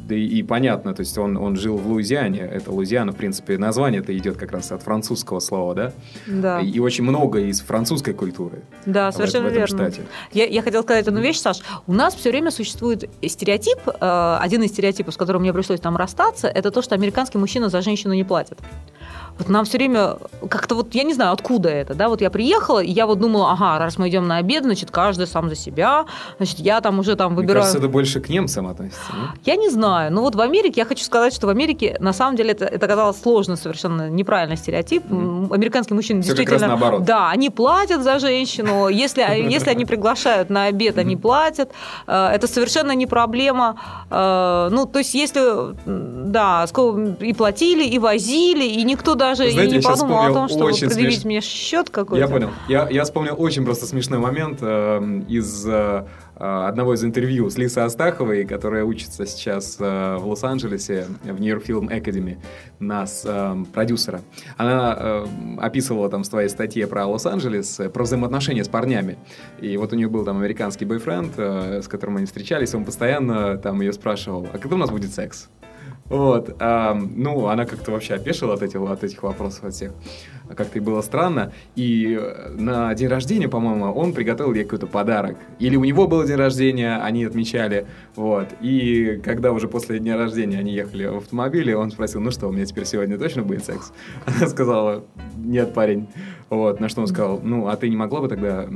да 0.09 0.15
и, 0.15 0.25
и 0.25 0.43
понятно, 0.43 0.93
то 0.93 1.01
есть 1.01 1.17
он, 1.17 1.37
он 1.37 1.55
жил 1.55 1.77
в 1.77 1.87
Луизиане, 1.87 2.39
это 2.39 2.71
Луизиана, 2.71 3.11
в 3.11 3.15
принципе, 3.15 3.57
название 3.57 4.01
это 4.01 4.17
идет 4.17 4.37
как 4.37 4.51
раз 4.51 4.71
от 4.71 4.81
французского 4.81 5.39
слова, 5.39 5.75
да? 5.75 5.93
Да. 6.25 6.59
И, 6.61 6.79
очень 6.79 7.03
много 7.03 7.39
из 7.39 7.61
французской 7.61 8.13
культуры. 8.13 8.63
Да, 8.85 9.11
совершенно 9.11 9.49
в, 9.49 9.49
в 9.49 9.51
этом 9.51 9.67
верно. 9.67 9.91
Штате. 9.91 10.07
Я, 10.33 10.45
я 10.45 10.61
хотела 10.61 10.81
сказать 10.81 11.07
одну 11.07 11.21
вещь, 11.21 11.37
Саш. 11.37 11.59
У 11.85 11.93
нас 11.93 12.15
все 12.15 12.31
время 12.31 12.49
существует 12.49 13.09
стереотип, 13.23 13.77
э, 13.87 14.37
один 14.41 14.63
из 14.63 14.71
стереотипов, 14.71 15.13
с 15.13 15.17
которым 15.17 15.43
мне 15.43 15.53
пришлось 15.53 15.79
там 15.79 15.95
расстаться, 15.95 16.47
это 16.47 16.71
то, 16.71 16.81
что 16.81 16.95
американский 16.95 17.37
мужчина 17.37 17.69
за 17.69 17.81
женщину 17.81 18.13
не 18.13 18.23
платит. 18.23 18.57
Вот 19.39 19.49
нам 19.49 19.65
все 19.65 19.77
время 19.77 20.17
как-то 20.49 20.75
вот, 20.75 20.93
я 20.93 21.03
не 21.03 21.13
знаю, 21.13 21.31
откуда 21.31 21.69
это, 21.69 21.93
да, 21.93 22.09
вот 22.09 22.21
я 22.21 22.29
приехала, 22.29 22.79
и 22.79 22.91
я 22.91 23.07
вот 23.07 23.19
думала, 23.19 23.51
ага, 23.51 23.79
раз 23.79 23.97
мы 23.97 24.09
идем 24.09 24.27
на 24.27 24.37
обед, 24.37 24.63
значит, 24.63 24.91
каждый 24.91 25.27
сам 25.27 25.49
за 25.49 25.55
себя, 25.55 26.05
значит, 26.37 26.59
я 26.59 26.81
там 26.81 26.99
уже 26.99 27.15
там 27.15 27.35
выбираю... 27.35 27.59
Мне 27.59 27.61
кажется, 27.61 27.77
это 27.77 27.87
больше 27.87 28.19
к 28.19 28.29
немцам 28.29 28.67
относится, 28.67 29.01
не? 29.13 29.51
Я 29.51 29.55
не 29.55 29.69
знаю, 29.69 30.11
но 30.11 30.21
вот 30.21 30.35
в 30.35 30.41
Америке, 30.41 30.81
я 30.81 30.85
хочу 30.85 31.03
сказать, 31.03 31.33
что 31.33 31.47
в 31.47 31.49
Америке, 31.49 31.95
на 31.99 32.11
самом 32.13 32.35
деле, 32.35 32.51
это, 32.51 32.65
это 32.65 32.87
казалось 32.87 33.21
сложно, 33.21 33.55
совершенно 33.55 34.09
неправильный 34.09 34.57
стереотип. 34.57 35.05
Mm-hmm. 35.05 35.53
Американские 35.53 35.95
мужчины 35.95 36.21
Все 36.21 36.35
действительно... 36.35 36.59
Как 36.59 36.69
раз 36.69 36.79
наоборот. 36.81 37.03
Да, 37.05 37.29
они 37.29 37.49
платят 37.49 38.03
за 38.03 38.19
женщину, 38.19 38.89
если, 38.89 39.21
если 39.21 39.69
они 39.69 39.85
приглашают 39.85 40.49
на 40.49 40.65
обед, 40.65 40.97
они 40.97 41.15
платят, 41.15 41.71
э, 42.07 42.29
это 42.33 42.47
совершенно 42.47 42.91
не 42.91 43.05
проблема. 43.05 43.79
Э, 44.09 44.67
ну, 44.69 44.85
то 44.85 44.99
есть, 44.99 45.13
если, 45.13 45.75
да, 45.85 46.65
и 47.21 47.33
платили, 47.33 47.85
и 47.85 47.99
возили, 47.99 48.65
и 48.65 48.83
никто 48.83 49.15
даже 49.15 49.28
Знаете, 49.35 49.75
и 49.75 49.77
не 49.77 49.81
подумал 49.81 50.23
о 50.23 50.33
том, 50.33 50.47
чтобы 50.47 50.71
предъявить 50.71 51.21
смеш... 51.21 51.25
мне 51.25 51.41
счет 51.41 51.89
какой-то. 51.89 52.23
Я 52.23 52.27
понял. 52.27 52.49
Я, 52.67 52.87
я 52.89 53.03
вспомнил 53.03 53.35
очень 53.37 53.65
просто 53.65 53.85
смешной 53.85 54.19
момент 54.19 54.59
э, 54.61 55.21
из 55.27 55.65
э, 55.67 56.05
одного 56.39 56.93
из 56.93 57.03
интервью 57.03 57.49
с 57.49 57.57
Лисой 57.57 57.83
Астаховой, 57.83 58.45
которая 58.45 58.83
учится 58.85 59.25
сейчас 59.25 59.77
э, 59.79 60.17
в 60.17 60.27
Лос-Анджелесе 60.27 61.07
в 61.23 61.39
Нью-Йорк 61.39 61.65
Film 61.65 61.89
Academy, 61.89 62.37
нас, 62.79 63.23
э, 63.25 63.55
продюсера. 63.73 64.21
Она 64.57 64.95
э, 64.97 65.25
описывала 65.59 66.09
там 66.09 66.23
в 66.23 66.25
своей 66.25 66.49
статье 66.49 66.87
про 66.87 67.05
Лос-Анджелес, 67.05 67.79
э, 67.81 67.89
про 67.89 68.03
взаимоотношения 68.03 68.63
с 68.63 68.69
парнями. 68.69 69.17
И 69.59 69.75
вот 69.77 69.91
у 69.91 69.95
нее 69.95 70.07
был 70.07 70.23
там 70.23 70.37
американский 70.37 70.85
бойфренд, 70.85 71.33
э, 71.37 71.81
с 71.81 71.87
которым 71.87 72.17
они 72.17 72.25
встречались, 72.25 72.73
он 72.73 72.85
постоянно 72.85 73.57
там 73.57 73.81
ее 73.81 73.93
спрашивал, 73.93 74.47
а 74.53 74.57
когда 74.57 74.75
у 74.75 74.79
нас 74.79 74.89
будет 74.89 75.13
секс? 75.13 75.49
Вот. 76.09 76.55
А, 76.59 76.93
ну, 76.95 77.47
она 77.47 77.65
как-то 77.65 77.91
вообще 77.91 78.15
опешила 78.15 78.55
от 78.55 78.63
этих, 78.63 78.81
от 78.81 79.03
этих 79.03 79.21
вопросов 79.23 79.63
от 79.63 79.73
всех. 79.73 79.93
Как-то 80.55 80.79
и 80.79 80.81
было 80.81 81.01
странно. 81.01 81.53
И 81.75 82.17
э, 82.19 82.49
на 82.57 82.93
день 82.95 83.07
рождения, 83.07 83.47
по-моему, 83.47 83.93
он 83.93 84.13
приготовил 84.13 84.53
ей 84.53 84.63
какой-то 84.63 84.87
подарок. 84.87 85.37
Или 85.59 85.75
у 85.75 85.83
него 85.83 86.07
был 86.07 86.23
день 86.23 86.37
рождения, 86.37 86.97
они 86.97 87.25
отмечали. 87.25 87.85
Вот. 88.15 88.47
И 88.61 89.21
когда 89.23 89.51
уже 89.51 89.67
после 89.67 89.99
дня 89.99 90.17
рождения 90.17 90.57
они 90.57 90.73
ехали 90.73 91.05
в 91.05 91.17
автомобиле, 91.17 91.77
он 91.77 91.91
спросил, 91.91 92.21
ну 92.21 92.31
что, 92.31 92.47
у 92.47 92.51
меня 92.51 92.65
теперь 92.65 92.85
сегодня 92.85 93.19
точно 93.19 93.43
будет 93.43 93.63
секс? 93.63 93.93
Она 94.25 94.47
сказала, 94.47 95.05
нет, 95.37 95.73
парень. 95.75 96.07
Вот. 96.49 96.79
На 96.79 96.89
что 96.89 97.01
он 97.01 97.07
сказал, 97.07 97.39
ну, 97.43 97.67
а 97.67 97.77
ты 97.77 97.87
не 97.87 97.95
могла 97.95 98.21
бы 98.21 98.27
тогда 98.27 98.67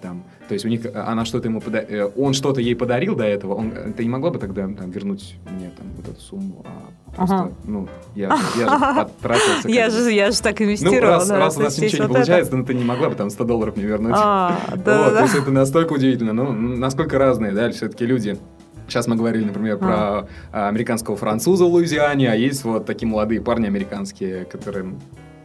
там 0.00 0.22
то 0.48 0.54
есть 0.54 0.64
у 0.64 0.68
них 0.68 0.86
она 0.94 1.24
что-то 1.24 1.48
ему 1.48 1.60
пода... 1.60 1.78
Э, 1.78 2.10
он 2.16 2.32
что-то 2.32 2.60
ей 2.60 2.74
подарил 2.74 3.14
до 3.14 3.24
этого, 3.24 3.54
он 3.54 3.72
ты 3.96 4.02
не 4.02 4.10
могла 4.10 4.30
бы 4.30 4.38
тогда 4.38 4.62
там, 4.62 4.90
вернуть 4.90 5.36
мне 5.50 5.70
там 5.76 5.86
вот 5.96 6.08
эту 6.08 6.20
сумму, 6.20 6.64
а 6.64 6.88
просто, 7.14 7.36
ага. 7.36 7.52
ну, 7.64 7.88
я, 8.14 8.38
я 8.56 8.68
же 8.68 9.08
потратился. 9.20 9.68
Я 9.78 9.90
же, 9.90 10.10
я 10.10 10.30
же 10.30 10.40
так 10.40 10.60
инвестировала. 10.62 11.00
Ну, 11.00 11.06
раз, 11.06 11.28
да, 11.28 11.38
раз 11.38 11.56
у 11.56 11.60
нас 11.60 11.78
ничего 11.78 12.04
не 12.04 12.14
получается, 12.14 12.56
ну, 12.56 12.64
ты 12.64 12.74
не 12.74 12.84
могла 12.84 13.10
бы 13.10 13.14
там 13.14 13.30
100 13.30 13.44
долларов 13.44 13.76
мне 13.76 13.86
вернуть. 13.86 14.14
А, 14.16 14.58
да, 14.84 15.04
вот, 15.04 15.12
да. 15.12 15.18
То 15.18 15.22
есть 15.22 15.34
это 15.34 15.50
настолько 15.50 15.92
удивительно. 15.92 16.32
Ну, 16.32 16.52
насколько 16.52 17.18
разные, 17.18 17.52
да, 17.52 17.70
все-таки 17.70 18.06
люди. 18.06 18.38
Сейчас 18.86 19.06
мы 19.06 19.16
говорили, 19.16 19.44
например, 19.44 19.74
а. 19.74 19.78
про 19.78 20.28
а, 20.52 20.68
американского 20.68 21.16
француза 21.16 21.64
в 21.64 21.68
Луизиане, 21.68 22.32
а 22.32 22.34
есть 22.34 22.64
вот 22.64 22.86
такие 22.86 23.06
молодые 23.06 23.40
парни 23.40 23.66
американские, 23.66 24.44
которые, 24.46 24.94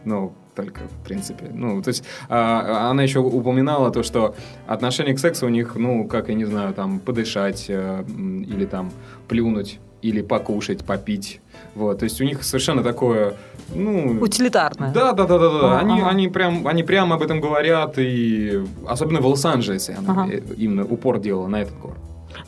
ну, 0.04 0.32
только, 0.54 0.82
в 0.82 1.04
принципе. 1.04 1.50
Ну, 1.52 1.82
то 1.82 1.88
есть 1.88 2.04
а, 2.28 2.90
она 2.90 3.02
еще 3.02 3.18
упоминала 3.18 3.90
то, 3.90 4.02
что 4.02 4.34
отношение 4.66 5.14
к 5.14 5.18
сексу 5.18 5.46
у 5.46 5.48
них, 5.48 5.74
ну, 5.76 6.06
как, 6.06 6.28
я 6.28 6.34
не 6.34 6.44
знаю, 6.44 6.74
там, 6.74 7.00
подышать 7.00 7.66
э, 7.68 8.04
или 8.06 8.64
там 8.64 8.92
плюнуть, 9.28 9.80
или 10.02 10.22
покушать, 10.22 10.84
попить. 10.84 11.40
Вот, 11.74 11.98
то 11.98 12.04
есть 12.04 12.20
у 12.20 12.24
них 12.24 12.44
совершенно 12.44 12.82
такое, 12.82 13.34
ну... 13.74 14.20
Утилитарное. 14.20 14.92
Да, 14.92 15.12
да, 15.12 15.26
да, 15.26 15.38
да, 15.38 15.60
да. 15.60 15.78
Они, 15.80 16.00
ага. 16.00 16.10
они, 16.10 16.28
прям, 16.28 16.68
они 16.68 16.84
прямо 16.84 17.16
об 17.16 17.22
этом 17.22 17.40
говорят, 17.40 17.94
и 17.98 18.62
особенно 18.86 19.20
в 19.20 19.26
Лос-Анджелесе 19.26 19.96
она 19.98 20.24
ага. 20.24 20.32
именно 20.56 20.84
упор 20.84 21.18
делала 21.18 21.48
на 21.48 21.62
этот 21.62 21.76
город. 21.80 21.98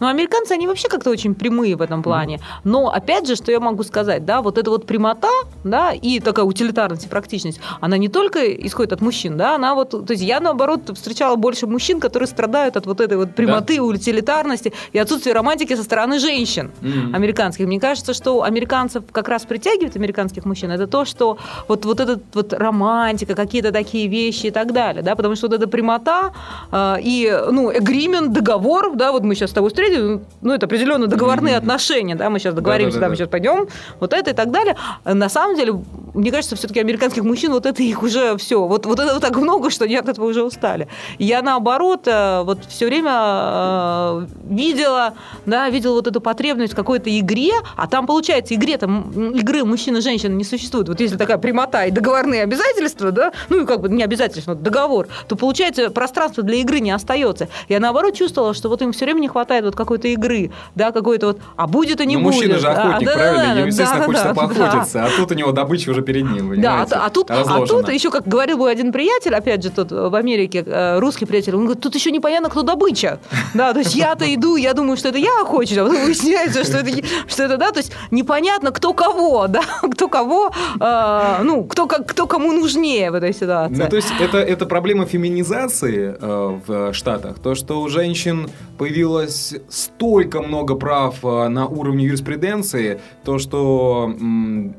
Но 0.01 0.09
американцы, 0.09 0.53
они 0.53 0.66
вообще 0.66 0.89
как-то 0.89 1.11
очень 1.11 1.34
прямые 1.34 1.76
в 1.76 1.82
этом 1.82 2.03
плане. 2.03 2.41
Но, 2.64 2.89
опять 2.89 3.26
же, 3.26 3.37
что 3.37 3.53
я 3.53 3.61
могу 3.61 3.82
сказать, 3.82 4.24
да, 4.24 4.43
вот 4.43 4.59
эта 4.59 4.70
вот 4.70 4.87
прямота, 4.87 5.30
да, 5.64 5.93
и 5.93 6.20
такая 6.20 6.45
утилитарность 6.45 7.07
и 7.07 7.09
практичность, 7.09 7.61
она 7.80 7.99
не 7.99 8.09
только 8.09 8.53
исходит 8.55 8.93
от 8.93 9.01
мужчин, 9.01 9.37
да, 9.37 9.55
она 9.55 9.74
вот, 9.74 9.91
то 9.91 10.12
есть 10.12 10.22
я, 10.22 10.41
наоборот, 10.41 10.91
встречала 10.95 11.37
больше 11.37 11.66
мужчин, 11.66 12.01
которые 12.01 12.26
страдают 12.26 12.76
от 12.76 12.87
вот 12.87 13.01
этой 13.01 13.16
вот 13.16 13.34
прямоты, 13.34 13.76
да. 13.76 13.82
утилитарности 13.82 14.72
и 14.93 14.99
отсутствия 14.99 15.32
романтики 15.32 15.76
со 15.76 15.82
стороны 15.82 16.18
женщин 16.18 16.70
mm-hmm. 16.80 17.14
американских. 17.14 17.66
Мне 17.66 17.80
кажется, 17.80 18.14
что 18.14 18.43
американцев 18.43 19.05
как 19.12 19.28
раз 19.28 19.45
притягивает 19.45 19.97
американских 19.97 20.45
мужчин, 20.45 20.70
это 20.70 20.87
то, 20.87 21.05
что 21.05 21.39
вот, 21.68 21.84
вот 21.84 22.01
этот 22.01 22.22
вот 22.34 22.53
романтика, 22.53 23.34
какие-то 23.34 23.72
такие 23.72 24.09
вещи 24.09 24.47
и 24.47 24.51
так 24.51 24.72
далее, 24.72 25.03
да, 25.03 25.14
потому 25.14 25.37
что 25.37 25.49
вот 25.49 25.57
эта 25.57 25.68
прямота 25.68 26.32
э, 26.72 26.97
и, 27.03 27.43
ну, 27.51 27.70
agreement, 27.70 28.28
договор, 28.28 28.95
да, 28.95 29.12
вот 29.12 29.22
мы 29.22 29.34
сейчас 29.34 29.51
с 29.51 29.53
тобой 29.53 29.70
встретились, 29.77 30.20
ну, 30.41 30.55
это 30.55 30.66
определенно 30.66 31.07
договорные 31.07 31.55
mm-hmm. 31.55 31.59
отношения, 31.59 32.14
да, 32.14 32.31
мы 32.31 32.39
сейчас 32.39 32.55
договоримся, 32.55 32.99
да, 32.99 33.09
мы 33.09 33.16
сейчас 33.16 33.29
пойдем, 33.29 33.68
вот 34.01 34.12
это 34.14 34.31
и 34.31 34.35
так 34.35 34.51
далее. 34.51 34.77
На 35.05 35.29
самом 35.29 35.55
деле, 35.55 35.74
мне 36.14 36.31
кажется, 36.31 36.57
все-таки 36.57 36.81
американских 36.81 37.22
мужчин 37.24 37.53
вот 37.53 37.66
это 37.66 37.83
их 37.83 38.03
уже 38.03 38.37
все, 38.39 38.66
вот, 38.66 38.87
вот 38.87 38.99
это 38.99 39.12
вот 39.12 39.22
так 39.22 39.37
много, 39.37 39.70
что 39.70 39.85
они 39.85 39.97
от 39.97 40.09
этого 40.09 40.24
уже 40.24 40.43
устали. 40.43 40.89
Я 41.18 41.43
наоборот 41.43 42.07
э, 42.07 42.43
вот 42.43 42.61
все 42.68 42.87
время 42.87 43.12
э, 43.12 44.27
видела, 44.49 45.14
да, 45.45 45.68
видела 45.68 45.93
вот 45.93 46.07
эту 46.07 46.22
потребность 46.22 46.72
в 46.72 46.77
какой-то 46.77 47.11
игре, 47.18 47.53
а 47.77 47.87
там 47.87 48.07
получается 48.07 48.55
игре 48.55 48.79
там 48.79 49.33
игры 49.33 49.64
мужчин 49.64 49.97
и 49.99 50.01
женщин 50.01 50.39
не 50.39 50.45
существует. 50.45 50.89
Вот 50.89 51.01
если 51.01 51.18
такая 51.18 51.37
прямота 51.37 51.85
и 51.85 51.91
договорные 51.91 52.43
обязательства, 52.43 53.12
да, 53.12 53.33
ну 53.51 53.62
и 53.62 53.66
как 53.66 53.83
бы 53.83 53.91
не 53.91 54.03
обязательства, 54.03 54.55
но 54.55 54.61
договор, 54.61 55.09
то 55.29 55.37
получается 55.37 55.91
пространство 55.91 56.43
для 56.43 56.57
игры 56.57 56.81
не 56.81 56.93
остается. 56.93 57.49
Я 57.68 57.79
наоборот 57.79 58.14
чувствовала, 58.14 58.55
что 58.55 58.70
вот 58.70 58.81
им 58.81 58.93
все 58.93 59.05
время 59.05 59.20
не 59.20 59.29
хватает 59.29 59.65
вот 59.66 59.76
какой-то 59.76 60.08
игры, 60.08 60.50
да, 60.74 60.92
какой-то 60.92 61.26
вот, 61.28 61.40
а 61.56 61.66
будет 61.66 62.00
и 62.00 62.06
не 62.06 62.16
Но 62.16 62.22
будет. 62.22 62.34
мужчина 62.34 62.58
же 62.58 62.68
охотник, 62.68 63.08
а, 63.08 63.12
правильно? 63.12 63.44
Да, 63.44 63.52
Ему, 63.52 63.66
естественно, 63.66 64.00
да, 64.00 64.06
хочется 64.06 64.28
да, 64.28 64.34
поохотиться, 64.34 64.98
да. 64.98 65.06
а 65.06 65.16
тут 65.16 65.30
у 65.30 65.34
него 65.34 65.52
добыча 65.52 65.90
уже 65.90 66.02
перед 66.02 66.24
ним, 66.24 66.50
понимаете? 66.50 66.62
Да, 66.62 66.86
а, 66.98 67.06
а, 67.06 67.10
тут, 67.10 67.30
а 67.30 67.66
тут 67.66 67.88
еще, 67.88 68.10
как 68.10 68.26
говорил 68.26 68.58
мой 68.58 68.72
один 68.72 68.92
приятель, 68.92 69.34
опять 69.34 69.62
же, 69.62 69.70
тут 69.70 69.90
в 69.90 70.14
Америке, 70.14 70.64
э, 70.66 70.98
русский 70.98 71.26
приятель, 71.26 71.54
он 71.54 71.64
говорит, 71.64 71.82
тут 71.82 71.94
еще 71.94 72.10
непонятно, 72.10 72.48
кто 72.48 72.62
добыча. 72.62 73.18
Да, 73.54 73.72
то 73.72 73.80
есть 73.80 73.94
я-то 73.94 74.24
иду, 74.34 74.56
я 74.56 74.74
думаю, 74.74 74.96
что 74.96 75.08
это 75.08 75.18
я 75.18 75.40
охочусь, 75.42 75.78
а 75.78 75.84
потом 75.84 76.04
выясняется, 76.04 76.64
что 76.64 76.78
это, 76.78 77.06
что 77.26 77.42
это, 77.44 77.56
да, 77.56 77.72
то 77.72 77.78
есть 77.78 77.92
непонятно, 78.10 78.70
кто 78.70 78.92
кого, 78.92 79.46
да, 79.48 79.62
кто 79.90 80.08
кого, 80.08 80.50
э, 80.80 81.42
ну, 81.42 81.64
кто, 81.64 81.86
кто 81.86 82.26
кому 82.26 82.52
нужнее 82.52 83.10
в 83.10 83.14
этой 83.14 83.32
ситуации. 83.32 83.82
Ну, 83.82 83.88
то 83.88 83.96
есть 83.96 84.08
это, 84.20 84.38
это 84.38 84.66
проблема 84.66 85.06
феминизации 85.06 86.16
э, 86.20 86.60
в 86.66 86.92
Штатах, 86.92 87.38
то, 87.38 87.54
что 87.54 87.80
у 87.80 87.88
женщин 87.88 88.48
появилось 88.78 89.54
столько 89.68 90.42
много 90.42 90.74
прав 90.74 91.24
э, 91.24 91.48
на 91.48 91.66
уровне 91.66 92.04
юриспруденции, 92.04 93.00
то, 93.24 93.38
что 93.38 94.12
м, 94.20 94.74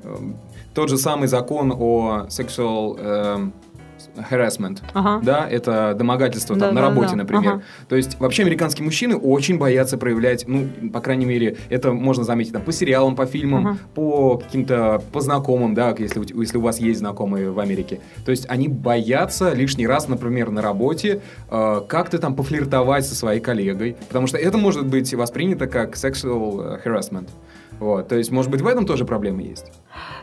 тот 0.74 0.90
же 0.90 0.98
самый 0.98 1.28
закон 1.28 1.74
о 1.78 2.28
sexual 2.30 2.98
э, 3.00 3.50
harassment, 4.30 4.80
ага. 4.94 5.20
да, 5.24 5.48
это 5.50 5.96
домогательство 5.98 6.56
да, 6.56 6.68
там, 6.68 6.76
да, 6.76 6.82
на 6.82 6.88
работе, 6.88 7.12
да. 7.12 7.16
например. 7.18 7.54
Ага. 7.54 7.64
То 7.90 7.96
есть 7.96 8.20
вообще 8.20 8.44
американские 8.44 8.86
мужчины 8.86 9.16
очень 9.16 9.58
боятся 9.58 9.98
проявлять, 9.98 10.46
ну, 10.48 10.68
по 10.92 11.02
крайней 11.02 11.26
мере, 11.26 11.58
это 11.70 11.94
можно 11.94 12.24
заметить 12.24 12.54
там 12.54 12.62
по 12.62 12.72
сериалам, 12.72 13.16
по 13.16 13.26
фильмам, 13.26 13.68
ага. 13.68 13.78
по 13.96 14.38
каким-то, 14.38 15.02
по 15.12 15.22
знакомым, 15.22 15.74
да, 15.74 15.96
если, 15.98 16.22
если 16.40 16.58
у 16.58 16.62
вас 16.62 16.80
есть 16.80 17.00
знакомые 17.00 17.52
в 17.52 17.60
Америке. 17.60 18.00
То 18.26 18.32
есть 18.32 18.46
они 18.50 18.68
боятся 18.68 19.54
лишний 19.54 19.88
раз, 19.88 20.08
например, 20.08 20.52
на 20.52 20.62
работе 20.62 21.22
э, 21.50 21.82
как-то 21.88 22.18
там 22.20 22.36
пофлиртовать 22.36 23.06
со 23.06 23.16
своей 23.16 23.40
коллегой, 23.40 23.96
потому 24.08 24.28
что 24.28 24.38
это 24.38 24.58
может 24.58 24.86
быть 24.86 25.14
воспринято 25.14 25.68
как 25.68 25.96
sexual 25.96 26.84
harassment. 26.84 27.30
Вот, 27.80 28.08
то 28.08 28.16
есть, 28.16 28.32
может 28.32 28.52
быть, 28.52 28.62
в 28.62 28.68
этом 28.68 28.86
тоже 28.86 29.06
проблемы 29.06 29.44
есть? 29.44 29.66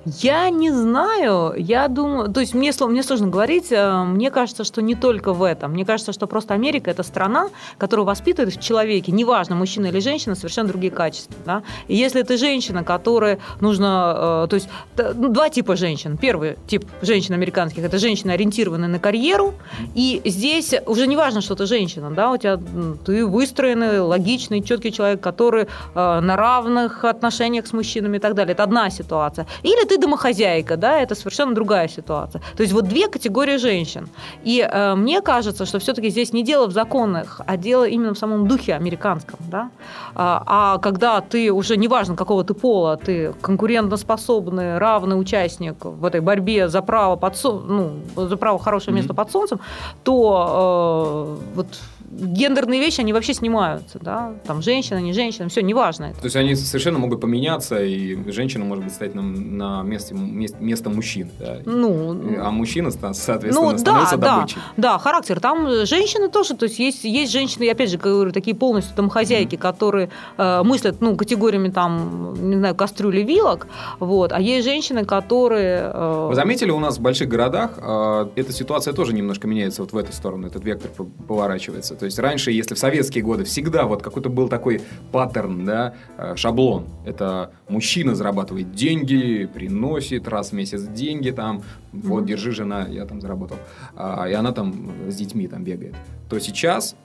Я 0.07 0.51
не 0.51 0.71
знаю. 0.71 1.55
Я 1.57 1.89
думаю... 1.89 2.31
То 2.31 2.41
есть, 2.41 2.55
мне, 2.55 2.73
мне 2.79 3.03
сложно 3.03 3.29
говорить. 3.29 3.73
Э, 3.73 4.05
мне 4.05 4.31
кажется, 4.31 4.65
что 4.65 4.83
не 4.83 4.95
только 4.95 5.33
в 5.33 5.43
этом. 5.43 5.73
Мне 5.73 5.85
кажется, 5.87 6.13
что 6.13 6.27
просто 6.27 6.53
Америка– 6.53 6.91
это 6.93 7.03
страна, 7.03 7.49
которая 7.79 8.05
воспитывает 8.05 8.55
в 8.55 8.61
человеке, 8.61 9.13
неважно, 9.13 9.57
мужчина 9.57 9.87
или 9.87 10.01
женщина, 10.01 10.35
совершенно 10.35 10.69
другие 10.69 10.91
качества. 10.91 11.35
Да? 11.47 11.63
И 11.89 11.97
если 11.97 12.23
ты 12.23 12.37
женщина, 12.37 12.85
которой 12.85 13.39
нужно... 13.61 14.45
Э, 14.45 14.47
то 14.49 14.57
есть, 14.57 14.69
ну, 15.15 15.29
два 15.29 15.49
типа 15.49 15.75
женщин. 15.75 16.19
Первый 16.19 16.57
тип 16.67 16.85
женщин 17.01 17.35
американских– 17.35 17.83
это 17.85 17.99
женщины, 17.99 18.33
ориентированные 18.33 18.89
на 18.89 18.99
карьеру. 18.99 19.55
И 19.95 20.21
здесь 20.27 20.75
уже 20.87 21.07
не 21.07 21.17
важно, 21.17 21.41
что 21.41 21.55
ты 21.55 21.65
женщина. 21.65 22.11
Да? 22.11 22.31
У 22.31 22.37
тебя 22.37 22.61
ты 23.07 23.25
выстроенный, 23.25 24.01
логичный, 24.01 24.63
четкий 24.63 24.93
человек, 24.93 25.23
который 25.23 25.65
э, 25.65 25.67
на 25.95 26.37
равных 26.37 27.05
отношениях 27.05 27.44
отношениях 27.45 27.67
с 27.67 27.73
мужчинами 27.73 28.17
и 28.17 28.21
так 28.21 28.35
далее. 28.35 28.53
Это 28.53 28.63
одна 28.63 28.91
ситуация. 28.91 29.47
Или 29.65 29.87
ты 29.87 29.99
домохозяйка, 29.99 30.77
да, 30.77 31.01
это 31.01 31.15
совершенно 31.15 31.55
другая 31.55 31.89
ситуация. 31.89 32.43
То 32.57 32.63
есть 32.63 32.73
вот 32.73 32.89
две 32.89 33.09
категории 33.09 33.59
женщин. 33.59 34.09
И 34.47 34.61
э, 34.61 34.95
мне 34.95 35.21
кажется, 35.21 35.67
что 35.67 35.79
все-таки 35.79 36.11
здесь 36.11 36.33
не 36.33 36.43
дело 36.43 36.67
в 36.67 36.73
законах, 36.73 37.41
а 37.47 37.57
дело 37.57 37.85
именно 37.89 38.13
в 38.15 38.19
самом 38.19 38.49
духе 38.49 38.75
американском, 38.75 39.39
да. 39.51 39.71
А, 40.15 40.43
а 40.47 40.79
когда 40.79 41.21
ты 41.21 41.53
уже, 41.53 41.77
неважно 41.77 42.17
какого 42.17 42.45
ты 42.45 42.55
пола, 42.55 42.97
ты 42.97 43.33
конкурентоспособный, 43.43 44.79
равный 44.79 45.21
участник 45.21 45.85
в 45.85 46.05
этой 46.05 46.21
борьбе 46.21 46.69
за 46.69 46.83
право, 46.83 47.17
под, 47.17 47.35
ну, 47.45 47.91
за 48.17 48.37
право 48.37 48.59
хорошего 48.59 48.95
места 48.95 49.13
mm-hmm. 49.13 49.17
под 49.17 49.31
солнцем, 49.31 49.61
то 50.03 51.39
э, 51.39 51.55
вот 51.57 51.67
гендерные 52.11 52.81
вещи, 52.81 53.01
они 53.01 53.13
вообще 53.13 53.35
снимаются, 53.35 53.99
да, 54.01 54.35
там 54.47 54.63
женщина, 54.63 54.99
не 54.99 55.13
женщина, 55.13 55.49
все, 55.49 55.63
неважно 55.63 56.07
это. 56.07 56.19
То 56.19 56.25
есть 56.25 56.37
они 56.37 56.55
совершенно 56.55 56.99
могут 56.99 57.21
поменяться, 57.21 57.83
и 57.83 58.31
женщина 58.31 58.65
может 58.65 58.85
быть 58.85 58.93
стать 58.93 59.15
на, 59.15 59.23
на 59.23 59.83
месте, 59.83 60.15
место 60.15 60.91
мужчин, 60.91 61.31
да? 61.39 61.59
Ну, 61.65 62.17
а 62.41 62.51
мужчина, 62.51 62.91
соответственно, 62.91 63.73
ну, 63.73 63.79
становится 63.79 64.17
да, 64.17 64.37
добычей. 64.37 64.59
Да, 64.77 64.93
да, 64.93 64.99
характер. 64.99 65.41
Там 65.41 65.87
женщины 65.87 66.29
тоже, 66.29 66.55
то 66.55 66.65
есть 66.65 66.79
есть, 66.79 67.05
есть 67.05 67.33
женщины, 67.33 67.69
опять 67.71 67.91
же, 67.91 67.99
говорю, 67.99 68.33
такие 68.33 68.57
полностью 68.57 68.95
домохозяйки, 68.97 69.57
mm. 69.57 69.59
которые 69.59 70.11
э, 70.37 70.63
мыслят, 70.63 71.01
ну, 71.01 71.17
категориями 71.17 71.69
там, 71.69 72.35
не 72.51 72.57
знаю, 72.57 72.75
кастрюли, 72.75 73.23
вилок, 73.23 73.67
вот, 73.99 74.33
а 74.33 74.41
есть 74.41 74.65
женщины, 74.65 75.05
которые... 75.05 75.91
Э... 75.93 76.27
Вы 76.29 76.35
заметили, 76.35 76.71
у 76.71 76.81
нас 76.81 76.99
в 76.99 77.01
больших 77.01 77.29
городах 77.29 77.73
э, 77.79 78.27
эта 78.37 78.53
ситуация 78.53 78.95
тоже 78.95 79.13
немножко 79.13 79.47
меняется 79.47 79.83
вот 79.83 79.93
в 79.93 79.97
эту 79.97 80.13
сторону, 80.13 80.47
этот 80.47 80.65
вектор 80.65 80.91
поворачивается. 81.27 81.94
То 81.95 82.05
есть 82.05 82.19
раньше, 82.19 82.51
если 82.51 82.75
в 82.75 82.79
советские 82.79 83.25
годы 83.25 83.45
всегда 83.45 83.85
вот 83.85 84.03
какой-то 84.03 84.29
был 84.29 84.49
такой 84.49 84.83
паттерн, 85.13 85.65
да, 85.65 85.95
э, 86.17 86.35
шаблон. 86.37 86.87
Это 87.05 87.53
мужчина 87.69 88.15
зарабатывает 88.15 88.73
деньги, 88.73 89.49
приносит 89.53 90.29
раз 90.29 90.51
в 90.51 90.53
месяц 90.53 90.83
деньги 90.83 91.31
там, 91.31 91.63
вот, 91.93 92.27
держи, 92.27 92.53
жена, 92.53 92.87
я 92.89 93.05
там 93.07 93.21
заработал. 93.21 93.59
А, 93.97 94.29
и 94.29 94.33
она 94.33 94.53
там 94.53 94.93
с 95.09 95.17
детьми 95.17 95.49
там 95.49 95.65
бегает. 95.65 95.95
То 96.29 96.39
сейчас 96.39 96.97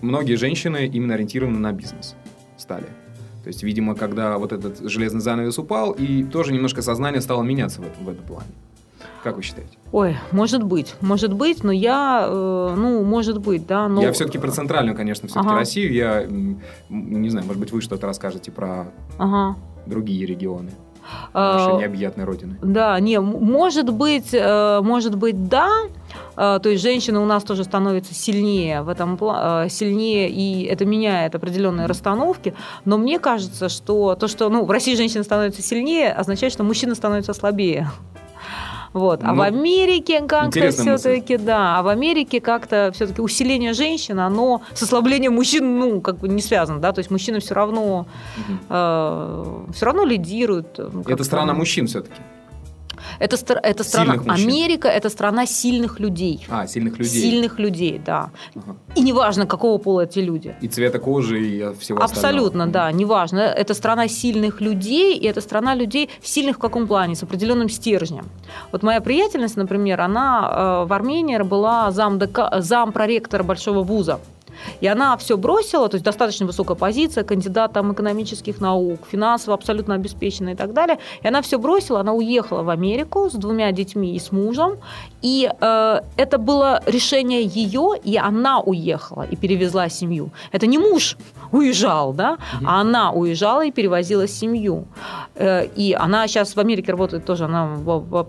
многие 0.00 0.34
женщины 0.36 0.86
именно 0.86 1.14
ориентированы 1.14 1.58
на 1.58 1.72
бизнес 1.72 2.14
стали. 2.56 2.86
То 3.42 3.48
есть, 3.48 3.62
видимо, 3.62 3.94
когда 3.94 4.38
вот 4.38 4.52
этот 4.52 4.80
железный 4.88 5.20
занавес 5.20 5.58
упал, 5.58 5.92
и 5.92 6.24
тоже 6.24 6.52
немножко 6.52 6.80
сознание 6.80 7.20
стало 7.20 7.42
меняться 7.42 7.82
в, 7.82 8.04
в 8.04 8.08
этом 8.08 8.24
плане. 8.24 8.48
Как 9.24 9.36
вы 9.36 9.42
считаете? 9.42 9.78
Ой, 9.90 10.18
может 10.32 10.62
быть, 10.62 10.96
может 11.00 11.32
быть, 11.32 11.64
но 11.64 11.72
я, 11.72 12.26
э, 12.28 12.74
ну, 12.76 13.02
может 13.04 13.38
быть, 13.38 13.66
да. 13.66 13.88
Но... 13.88 14.02
Я 14.02 14.12
все-таки 14.12 14.36
про 14.36 14.50
центральную, 14.50 14.94
конечно, 14.94 15.28
все-таки 15.28 15.48
ага. 15.48 15.56
Россию. 15.60 15.94
Я 15.94 16.26
не 16.90 17.30
знаю, 17.30 17.46
может 17.46 17.58
быть, 17.58 17.72
вы 17.72 17.80
что-то 17.80 18.06
расскажете 18.06 18.50
про 18.50 18.92
ага. 19.16 19.56
другие 19.86 20.26
регионы 20.26 20.72
нашей 21.32 21.72
а, 21.72 21.78
необъятной 21.78 22.24
родины. 22.24 22.58
Да, 22.62 23.00
не, 23.00 23.18
может 23.18 23.88
быть, 23.88 24.34
э, 24.34 24.80
может 24.82 25.16
быть, 25.16 25.48
да. 25.48 25.70
Э, 26.36 26.58
то 26.62 26.68
есть 26.68 26.82
женщина 26.82 27.22
у 27.22 27.24
нас 27.24 27.44
тоже 27.44 27.64
становится 27.64 28.12
сильнее 28.12 28.82
в 28.82 28.90
этом 28.90 29.16
сильнее, 29.70 30.28
и 30.28 30.64
это 30.64 30.84
меняет 30.84 31.34
определенные 31.34 31.86
расстановки. 31.86 32.54
Но 32.84 32.98
мне 32.98 33.18
кажется, 33.18 33.70
что 33.70 34.16
то, 34.16 34.28
что 34.28 34.50
ну, 34.50 34.66
в 34.66 34.70
России 34.70 34.94
женщина 34.96 35.24
становится 35.24 35.62
сильнее, 35.62 36.12
означает, 36.12 36.52
что 36.52 36.62
мужчина 36.62 36.94
становится 36.94 37.32
слабее. 37.32 37.88
Вот. 38.94 39.24
А 39.24 39.32
ну, 39.32 39.38
в 39.38 39.40
Америке 39.40 40.22
как-то 40.22 40.70
все-таки, 40.70 41.36
да, 41.36 41.78
а 41.78 41.82
в 41.82 41.88
Америке 41.88 42.40
как-то 42.40 42.92
все-таки 42.94 43.20
усиление 43.20 43.72
женщин, 43.72 44.20
оно 44.20 44.62
с 44.72 44.82
ослаблением 44.82 45.34
мужчин, 45.34 45.78
ну, 45.80 46.00
как 46.00 46.18
бы 46.18 46.28
не 46.28 46.40
связано, 46.40 46.78
да, 46.80 46.92
то 46.92 47.00
есть 47.00 47.10
мужчины 47.10 47.40
все 47.40 47.54
равно, 47.54 48.06
э, 48.68 49.64
все 49.74 49.86
равно 49.86 50.04
лидируют. 50.04 50.78
Это 51.08 51.24
страна 51.24 51.54
мужчин 51.54 51.88
все-таки. 51.88 52.14
Это, 53.18 53.36
это 53.62 53.84
страна 53.84 54.14
Америка, 54.26 54.88
это 54.88 55.08
страна 55.10 55.46
сильных 55.46 56.00
людей. 56.00 56.46
А, 56.48 56.66
сильных 56.66 56.98
людей. 56.98 57.22
Сильных 57.22 57.58
людей, 57.58 58.00
да. 58.04 58.30
Ага. 58.54 58.76
И 58.94 59.02
неважно, 59.02 59.46
какого 59.46 59.78
пола 59.78 60.02
эти 60.02 60.18
люди. 60.20 60.54
И 60.60 60.68
цвета 60.68 60.98
кожи, 60.98 61.40
и 61.40 61.74
всего 61.78 62.02
Абсолютно, 62.02 62.64
остального. 62.64 62.70
да, 62.70 62.92
неважно. 62.92 63.40
Это 63.40 63.74
страна 63.74 64.08
сильных 64.08 64.60
людей, 64.60 65.16
и 65.16 65.26
это 65.26 65.40
страна 65.40 65.74
людей 65.74 66.10
сильных 66.22 66.56
в 66.56 66.60
каком 66.60 66.86
плане? 66.86 67.14
С 67.14 67.22
определенным 67.22 67.68
стержнем. 67.68 68.26
Вот 68.72 68.82
моя 68.82 69.00
приятельница, 69.00 69.58
например, 69.58 70.00
она 70.00 70.82
э, 70.84 70.88
в 70.88 70.92
Армении 70.92 71.38
была 71.42 71.90
зам, 71.90 72.20
зам 72.58 72.92
проректора 72.92 73.42
большого 73.42 73.82
вуза. 73.82 74.20
И 74.80 74.86
она 74.86 75.16
все 75.16 75.36
бросила, 75.36 75.88
то 75.88 75.96
есть 75.96 76.04
достаточно 76.04 76.46
высокая 76.46 76.76
позиция, 76.76 77.24
кандидат 77.24 77.72
там, 77.72 77.92
экономических 77.92 78.60
наук, 78.60 79.00
финансово 79.10 79.54
абсолютно 79.54 79.94
обеспеченная 79.94 80.54
и 80.54 80.56
так 80.56 80.72
далее. 80.72 80.98
И 81.22 81.28
она 81.28 81.42
все 81.42 81.58
бросила, 81.58 82.00
она 82.00 82.12
уехала 82.12 82.62
в 82.62 82.70
Америку 82.70 83.30
с 83.30 83.34
двумя 83.34 83.72
детьми 83.72 84.14
и 84.14 84.18
с 84.18 84.32
мужем. 84.32 84.78
И 85.22 85.50
э, 85.60 86.00
это 86.16 86.38
было 86.38 86.82
решение 86.86 87.44
ее, 87.44 87.92
и 88.04 88.16
она 88.16 88.60
уехала 88.60 89.26
и 89.30 89.36
перевезла 89.36 89.88
семью. 89.88 90.30
Это 90.52 90.66
не 90.66 90.78
муж 90.78 91.16
уезжал, 91.52 92.12
да, 92.12 92.32
угу. 92.32 92.66
а 92.66 92.80
она 92.80 93.12
уезжала 93.12 93.64
и 93.64 93.70
перевозила 93.70 94.28
семью. 94.28 94.84
Э, 95.34 95.66
и 95.76 95.92
она 95.92 96.28
сейчас 96.28 96.56
в 96.56 96.60
Америке 96.60 96.92
работает 96.92 97.24
тоже, 97.24 97.44
она 97.44 97.76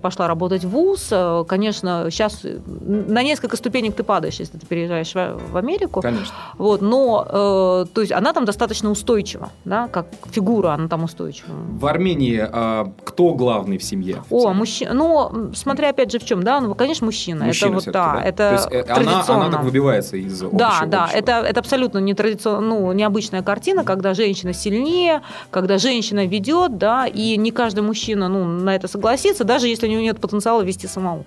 пошла 0.02 0.28
работать 0.28 0.64
в 0.64 0.70
ВУЗ. 0.70 1.08
Э, 1.12 1.44
конечно, 1.48 2.08
сейчас 2.10 2.44
на 2.44 3.24
несколько 3.24 3.58
ступенек 3.58 3.96
ты 3.96 4.04
падаешь, 4.04 4.40
если 4.40 4.58
ты 4.58 4.66
переезжаешь 4.66 5.14
в 5.52 5.58
Америку. 5.58 6.02
Конечно 6.02 6.15
конечно. 6.16 6.36
Вот, 6.58 6.82
но, 6.82 7.26
э, 7.28 7.94
то 7.94 8.02
есть 8.02 8.12
она 8.12 8.34
там 8.34 8.46
достаточно 8.46 8.90
устойчива, 8.90 9.50
да, 9.66 9.88
как 9.88 10.08
фигура 10.32 10.70
она 10.74 10.88
там 10.88 11.04
устойчива. 11.04 11.50
В 11.54 11.86
Армении 11.86 12.48
э, 12.52 12.86
кто 13.04 13.34
главный 13.34 13.78
в 13.78 13.84
семье? 13.84 14.24
О, 14.30 14.54
мужчина, 14.54 14.94
ну, 14.94 15.52
смотря 15.54 15.90
опять 15.90 16.12
же 16.12 16.20
в 16.20 16.26
чем, 16.26 16.44
да, 16.44 16.62
ну, 16.62 16.74
конечно, 16.76 17.06
мужчина. 17.06 17.46
мужчина 17.46 17.78
это 17.78 17.86
вот, 17.86 17.94
да, 17.94 18.14
да, 18.14 18.24
это 18.24 18.38
То 18.38 18.54
есть, 18.54 18.90
э, 18.90 18.92
она, 18.92 19.24
она 19.28 19.52
так 19.52 19.64
выбивается 19.64 20.18
из 20.18 20.42
общего. 20.42 20.58
Да, 20.58 20.84
да, 20.86 21.10
это, 21.14 21.32
это 21.32 21.60
абсолютно 21.60 22.00
не 22.00 22.14
традиционно, 22.14 22.62
ну, 22.62 22.92
необычная 22.94 23.44
картина, 23.44 23.84
когда 23.84 24.14
женщина 24.14 24.54
сильнее, 24.54 25.22
когда 25.52 25.78
женщина 25.78 26.26
ведет, 26.26 26.78
да, 26.78 27.08
и 27.08 27.38
не 27.38 27.52
каждый 27.52 27.82
мужчина, 27.82 28.28
ну, 28.30 28.46
на 28.46 28.76
это 28.76 28.88
согласится, 28.88 29.44
даже 29.44 29.68
если 29.68 29.88
у 29.88 29.92
него 29.92 30.02
нет 30.02 30.20
потенциала 30.20 30.62
вести 30.62 30.88
самому. 30.88 31.26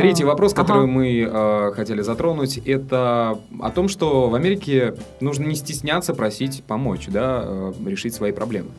Третий 0.00 0.24
вопрос, 0.24 0.54
который 0.54 0.84
ага. 0.84 0.86
мы 0.86 1.20
э, 1.20 1.72
хотели 1.74 2.00
затронуть, 2.00 2.56
это 2.58 3.38
о 3.60 3.70
том, 3.70 3.88
что 3.88 4.30
в 4.30 4.34
Америке 4.34 4.94
нужно 5.20 5.44
не 5.44 5.54
стесняться 5.54 6.14
просить 6.14 6.64
помочь, 6.64 7.08
да, 7.08 7.42
э, 7.44 7.72
решить 7.84 8.14
свои 8.14 8.32
проблемы. 8.32 8.70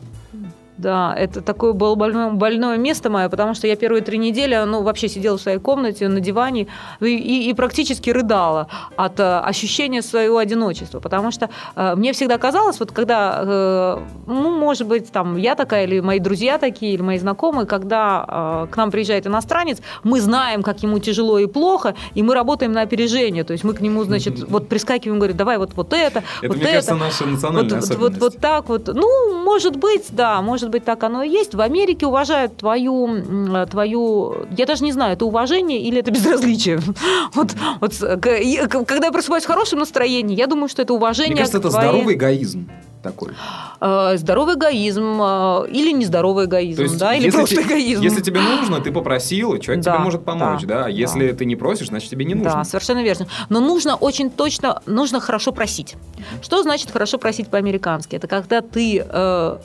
Да, 0.82 1.14
это 1.16 1.42
такое 1.42 1.74
было 1.74 1.94
больное, 1.94 2.30
больное 2.30 2.76
место 2.76 3.08
мое, 3.08 3.28
потому 3.28 3.54
что 3.54 3.68
я 3.68 3.76
первые 3.76 4.02
три 4.02 4.18
недели 4.18 4.60
ну, 4.66 4.82
вообще 4.82 5.08
сидела 5.08 5.38
в 5.38 5.40
своей 5.40 5.58
комнате 5.58 6.08
на 6.08 6.18
диване 6.18 6.66
и, 7.00 7.06
и, 7.06 7.48
и 7.48 7.54
практически 7.54 8.10
рыдала 8.10 8.66
от 8.96 9.20
э, 9.20 9.38
ощущения 9.38 10.02
своего 10.02 10.38
одиночества. 10.38 10.98
Потому 10.98 11.30
что 11.30 11.50
э, 11.76 11.94
мне 11.94 12.12
всегда 12.12 12.36
казалось, 12.36 12.80
вот 12.80 12.90
когда, 12.90 13.42
э, 13.44 13.98
ну, 14.26 14.58
может 14.58 14.88
быть, 14.88 15.12
там 15.12 15.36
я 15.36 15.54
такая, 15.54 15.84
или 15.84 16.00
мои 16.00 16.18
друзья 16.18 16.58
такие, 16.58 16.94
или 16.94 17.02
мои 17.02 17.18
знакомые, 17.18 17.66
когда 17.66 18.66
э, 18.66 18.72
к 18.72 18.76
нам 18.76 18.90
приезжает 18.90 19.24
иностранец, 19.28 19.78
мы 20.02 20.20
знаем, 20.20 20.64
как 20.64 20.82
ему 20.82 20.98
тяжело 20.98 21.38
и 21.38 21.46
плохо, 21.46 21.94
и 22.14 22.24
мы 22.24 22.34
работаем 22.34 22.72
на 22.72 22.82
опережение. 22.82 23.44
То 23.44 23.52
есть 23.52 23.62
мы 23.62 23.74
к 23.74 23.80
нему, 23.80 24.02
значит, 24.02 24.50
вот 24.50 24.68
прискакиваем, 24.68 25.20
говорим, 25.20 25.36
давай 25.36 25.58
вот, 25.58 25.74
вот 25.74 25.92
это, 25.92 26.24
это 26.40 26.48
вот 26.48 26.56
мне 26.56 26.64
это. 26.64 26.72
кажется, 26.72 26.94
наша 26.96 27.26
национальная 27.26 27.80
вот, 27.80 27.88
вот, 27.88 27.98
вот, 27.98 28.18
вот 28.18 28.38
так 28.38 28.68
вот. 28.68 28.88
Ну, 28.88 29.44
может 29.44 29.76
быть, 29.76 30.06
да, 30.10 30.42
может 30.42 30.71
быть, 30.72 30.84
так 30.84 31.02
оно 31.04 31.22
и 31.22 31.28
есть. 31.28 31.54
В 31.54 31.60
Америке 31.60 32.06
уважают 32.06 32.56
твою, 32.56 33.66
твою 33.70 34.46
я 34.56 34.66
даже 34.66 34.84
не 34.84 34.92
знаю, 34.92 35.14
это 35.14 35.24
уважение 35.24 35.80
или 35.80 36.00
это 36.00 36.10
безразличие. 36.10 36.80
Вот, 37.34 37.54
вот 37.80 37.94
когда 37.98 39.06
я 39.06 39.12
просыпаюсь 39.12 39.44
в 39.44 39.46
хорошем 39.46 39.78
настроении, 39.78 40.36
я 40.36 40.46
думаю, 40.46 40.68
что 40.68 40.82
это 40.82 40.92
уважение. 40.92 41.32
Мне 41.32 41.40
кажется, 41.40 41.58
это 41.58 41.70
твоей... 41.70 41.88
здоровый 41.88 42.14
эгоизм 42.14 42.68
такой? 43.02 43.32
Э, 43.80 44.16
здоровый 44.16 44.54
эгоизм 44.54 45.20
э, 45.20 45.66
или 45.70 45.92
нездоровый 45.92 46.46
эгоизм, 46.46 46.76
То 46.76 46.82
есть, 46.82 46.98
да, 46.98 47.14
или 47.14 47.30
просто 47.30 47.56
те, 47.56 47.62
эгоизм. 47.62 48.02
Если 48.02 48.22
тебе 48.22 48.40
нужно, 48.40 48.80
ты 48.80 48.92
попросил, 48.92 49.54
и 49.54 49.60
человек 49.60 49.84
да, 49.84 49.94
тебе 49.94 50.04
может 50.04 50.24
помочь, 50.24 50.62
да. 50.62 50.84
да? 50.84 50.88
Если 50.88 51.30
да. 51.30 51.36
ты 51.36 51.44
не 51.44 51.56
просишь, 51.56 51.88
значит 51.88 52.08
тебе 52.10 52.24
не 52.24 52.34
нужно. 52.34 52.52
Да, 52.52 52.64
совершенно 52.64 53.02
верно. 53.02 53.26
Но 53.48 53.60
нужно 53.60 53.96
очень 53.96 54.30
точно, 54.30 54.80
нужно 54.86 55.20
хорошо 55.20 55.52
просить. 55.52 55.96
Что 56.42 56.62
значит 56.62 56.90
хорошо 56.90 57.18
просить 57.18 57.48
по-американски? 57.48 58.16
Это 58.16 58.28
когда 58.28 58.60
ты 58.60 59.04
э, 59.06 59.58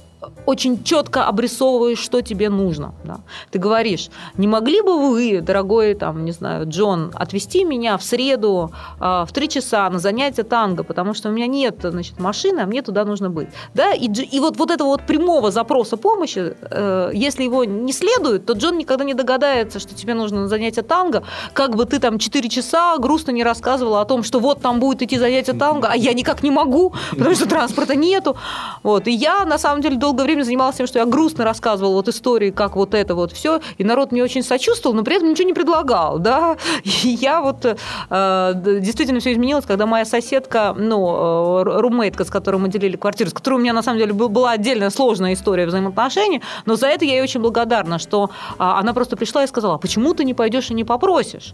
очень 0.46 0.84
четко 0.84 1.26
обрисовываешь, 1.26 2.00
что 2.00 2.22
тебе 2.22 2.50
нужно. 2.50 2.94
Да. 3.04 3.20
Ты 3.52 3.60
говоришь, 3.60 4.10
не 4.38 4.48
могли 4.48 4.82
бы 4.82 5.10
вы, 5.10 5.42
дорогой, 5.42 5.94
там, 5.94 6.26
не 6.26 6.32
знаю, 6.32 6.68
Джон, 6.68 7.12
отвезти 7.14 7.64
меня 7.64 7.98
в 7.98 8.04
среду 8.04 8.72
э, 9.00 9.26
в 9.28 9.30
три 9.32 9.50
часа 9.50 9.90
на 9.90 10.00
занятие 10.00 10.44
танго, 10.44 10.84
потому 10.84 11.14
что 11.14 11.30
у 11.30 11.32
меня 11.32 11.48
нет 11.48 11.78
значит, 11.82 12.20
машины, 12.20 12.62
а 12.62 12.66
мне 12.66 12.82
туда 12.82 13.06
нужно 13.06 13.30
быть. 13.30 13.50
Да? 13.74 13.94
И, 13.94 14.08
и 14.08 14.40
вот, 14.40 14.58
вот 14.58 14.72
этого 14.72 14.88
вот 14.88 15.02
прямого 15.04 15.52
запроса 15.52 15.98
помощи, 15.98 16.56
э, 16.62 17.12
если 17.14 17.44
его 17.44 17.64
не 17.66 17.94
следует, 17.94 18.46
то 18.46 18.54
Джон 18.54 18.78
никогда 18.78 19.04
не 19.04 19.14
догадается, 19.14 19.80
что 19.80 19.94
тебе 19.94 20.14
нужно 20.14 20.42
на 20.42 20.48
занятие 20.48 20.82
танго, 20.82 21.24
как 21.54 21.76
бы 21.76 21.86
ты 21.86 22.00
там 22.00 22.18
4 22.18 22.50
часа 22.50 22.98
грустно 22.98 23.32
не 23.32 23.44
рассказывала 23.44 24.02
о 24.02 24.06
том, 24.06 24.24
что 24.24 24.40
вот 24.40 24.62
там 24.62 24.80
будет 24.80 25.02
идти 25.02 25.18
занятие 25.18 25.54
танго, 25.54 25.90
а 25.92 25.96
я 25.96 26.14
никак 26.14 26.44
не 26.44 26.52
могу, 26.52 26.94
потому 27.12 27.36
что 27.36 27.48
транспорта 27.48 27.96
нету. 27.96 28.38
Вот. 28.84 29.08
И 29.08 29.12
я, 29.12 29.46
на 29.46 29.58
самом 29.58 29.82
деле, 29.82 29.98
долгое 30.08 30.24
время 30.24 30.44
занималась 30.44 30.78
тем, 30.78 30.88
что 30.88 31.00
я 31.00 31.06
грустно 31.06 31.44
рассказывала 31.44 31.94
вот 31.94 32.08
истории, 32.08 32.52
как 32.52 32.76
вот 32.78 32.94
это 32.94 33.14
вот 33.14 33.34
все, 33.34 33.60
и 33.78 33.84
народ 33.84 34.14
мне 34.14 34.24
очень 34.24 34.42
сочувствовал, 34.42 34.96
но 34.96 35.04
при 35.04 35.18
этом 35.18 35.30
ничего 35.30 35.48
не 35.48 35.54
предлагал, 35.54 36.18
да. 36.20 36.56
И 36.84 37.10
я 37.10 37.42
вот 37.42 37.66
э, 37.66 38.54
действительно 38.82 39.20
все 39.20 39.34
изменилось, 39.34 39.66
когда 39.66 39.86
моя 39.86 40.06
соседка, 40.06 40.74
ну, 40.78 41.60
э, 41.60 41.64
румейтка, 41.82 42.24
с 42.24 42.30
которой 42.30 42.58
мы 42.58 42.70
делили 42.70 42.96
квартиру, 42.96 43.30
с 43.30 43.34
которой 43.34 43.56
у 43.56 43.60
меня 43.60 43.74
на 43.74 43.84
самом 43.84 44.00
деле 44.00 44.14
была 44.14 44.52
отдельная 44.52 44.90
сложная 44.90 45.34
история 45.34 45.66
взаимоотношений, 45.66 46.42
но 46.66 46.76
за 46.76 46.88
это 46.88 47.04
я 47.04 47.16
ей 47.16 47.22
очень 47.22 47.42
благодарна, 47.42 48.00
что 48.00 48.30
а, 48.58 48.80
она 48.80 48.94
просто 48.94 49.18
пришла 49.18 49.44
и 49.44 49.48
сказала, 49.48 49.76
«А 49.76 49.78
почему 49.78 50.14
ты 50.14 50.24
не 50.24 50.34
пойдешь 50.34 50.72
и 50.72 50.74
не 50.74 50.86
попросишь? 50.86 51.54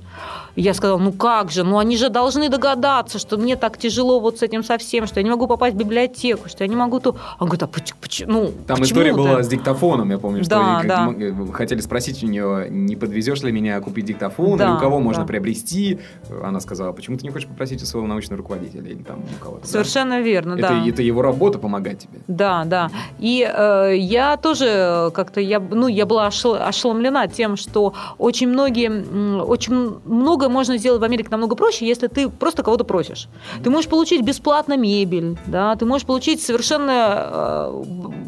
я 0.56 0.74
сказала, 0.74 1.00
ну 1.00 1.12
как 1.12 1.52
же, 1.52 1.64
ну 1.64 1.80
они 1.80 1.98
же 1.98 2.10
должны 2.10 2.50
догадаться, 2.50 3.18
что 3.18 3.38
мне 3.38 3.56
так 3.56 3.78
тяжело 3.78 4.20
вот 4.20 4.40
с 4.40 4.42
этим 4.44 4.64
совсем, 4.64 5.08
что 5.08 5.20
я 5.20 5.24
не 5.24 5.30
могу 5.30 5.48
попасть 5.48 5.76
в 5.76 5.78
библиотеку, 5.78 6.48
что 6.50 6.64
я 6.64 6.68
не 6.68 6.76
могу 6.76 7.00
то. 7.00 7.16
Он 7.40 7.48
говорит, 7.48 7.64
а 7.64 7.68
почему? 7.68 8.32
Ну, 8.32 8.43
Там 8.68 8.78
почему 8.78 8.86
история 8.86 9.14
была 9.14 9.44
с 9.44 9.48
диктофоном, 9.48 10.12
я 10.12 10.18
помню, 10.18 10.44
да, 10.46 10.80
что 10.80 10.88
да. 10.88 11.54
хотели 11.54 11.82
спросить 11.82 12.24
у 12.24 12.28
нее, 12.28 12.68
не 12.70 12.96
подвезешь 12.96 13.42
ли 13.42 13.52
меня 13.52 13.80
купить 13.80 14.06
диктофон, 14.06 14.58
да, 14.58 14.66
или 14.66 14.76
у 14.76 14.80
кого 14.80 14.98
да. 14.98 15.04
можно 15.04 15.26
приобрести. 15.26 16.00
Она 16.44 16.60
сказала, 16.60 16.92
почему 16.92 17.18
ты 17.18 17.26
не 17.26 17.32
хочешь 17.32 17.48
попросить 17.48 17.82
у 17.82 17.86
своего 17.86 18.08
научного 18.08 18.38
руководителя 18.38 18.90
или 18.90 19.04
там 19.04 19.20
у 19.20 19.44
кого-то. 19.44 19.68
Совершенно 19.68 20.16
да? 20.16 20.22
верно, 20.22 20.54
это, 20.54 20.70
да. 20.70 20.88
Это 20.88 21.02
его 21.02 21.22
работа 21.22 21.58
помогать 21.58 22.00
тебе. 22.00 22.20
Да, 22.28 22.64
да. 22.66 22.90
И 23.20 23.50
э, 23.50 23.96
я 23.98 24.38
тоже 24.38 25.12
как-то, 25.14 25.40
я, 25.40 25.60
ну, 25.60 25.88
я 25.88 26.06
была 26.06 26.28
ошеломлена 26.28 27.28
тем, 27.28 27.56
что 27.56 27.94
очень 28.18 28.50
многие, 28.50 29.42
очень 29.42 29.96
многое 30.06 30.50
можно 30.50 30.78
сделать 30.78 31.02
в 31.02 31.04
Америке 31.04 31.24
Америке 31.24 31.30
намного 31.32 31.56
проще, 31.56 31.86
если 31.86 32.08
ты 32.08 32.30
просто 32.30 32.64
кого-то 32.64 32.84
просишь. 32.84 33.28
Ты 33.64 33.70
можешь 33.70 33.90
получить 33.90 34.24
бесплатно 34.24 34.78
мебель, 34.78 35.38
да, 35.46 35.76
ты 35.76 35.86
можешь 35.86 36.06
получить 36.06 36.42
совершенно 36.42 37.72
э, 37.72 37.84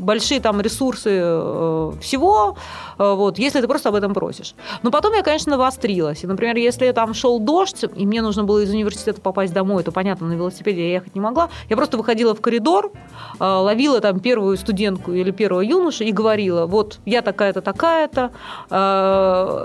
большие 0.06 0.40
там 0.40 0.62
ресурсы 0.62 1.10
э, 1.22 1.92
всего, 2.02 2.56
вот, 2.98 3.40
если 3.40 3.62
ты 3.62 3.68
просто 3.68 3.90
об 3.90 3.96
этом 3.96 4.14
просишь. 4.14 4.56
Но 4.84 4.92
потом 4.92 5.14
я, 5.14 5.24
конечно, 5.24 5.52
навострилась. 5.52 6.24
И, 6.24 6.28
например, 6.28 6.56
если 6.58 6.92
там 6.92 7.14
шел 7.14 7.40
дождь, 7.40 7.86
и 7.96 8.06
мне 8.06 8.22
нужно 8.22 8.44
было 8.44 8.60
из 8.60 8.72
университета 8.72 9.22
попасть 9.22 9.54
домой, 9.54 9.84
то, 9.84 9.92
понятно, 9.92 10.28
на 10.28 10.34
велосипеде 10.34 10.82
я 10.88 10.94
ехать 10.94 11.16
не 11.16 11.22
могла. 11.22 11.50
Я 11.70 11.76
просто 11.76 11.98
выходила 11.98 12.34
в 12.36 12.42
коридор, 12.42 12.92
ловила 13.40 14.02
там 14.02 14.20
первую 14.20 14.58
студентку 14.58 15.14
или 15.14 15.32
первого 15.32 15.62
юношу 15.62 16.04
и 16.04 16.12
говорила, 16.12 16.66
вот, 16.66 17.00
я 17.06 17.22
такая-то, 17.22 17.62
такая-то, 17.62 18.32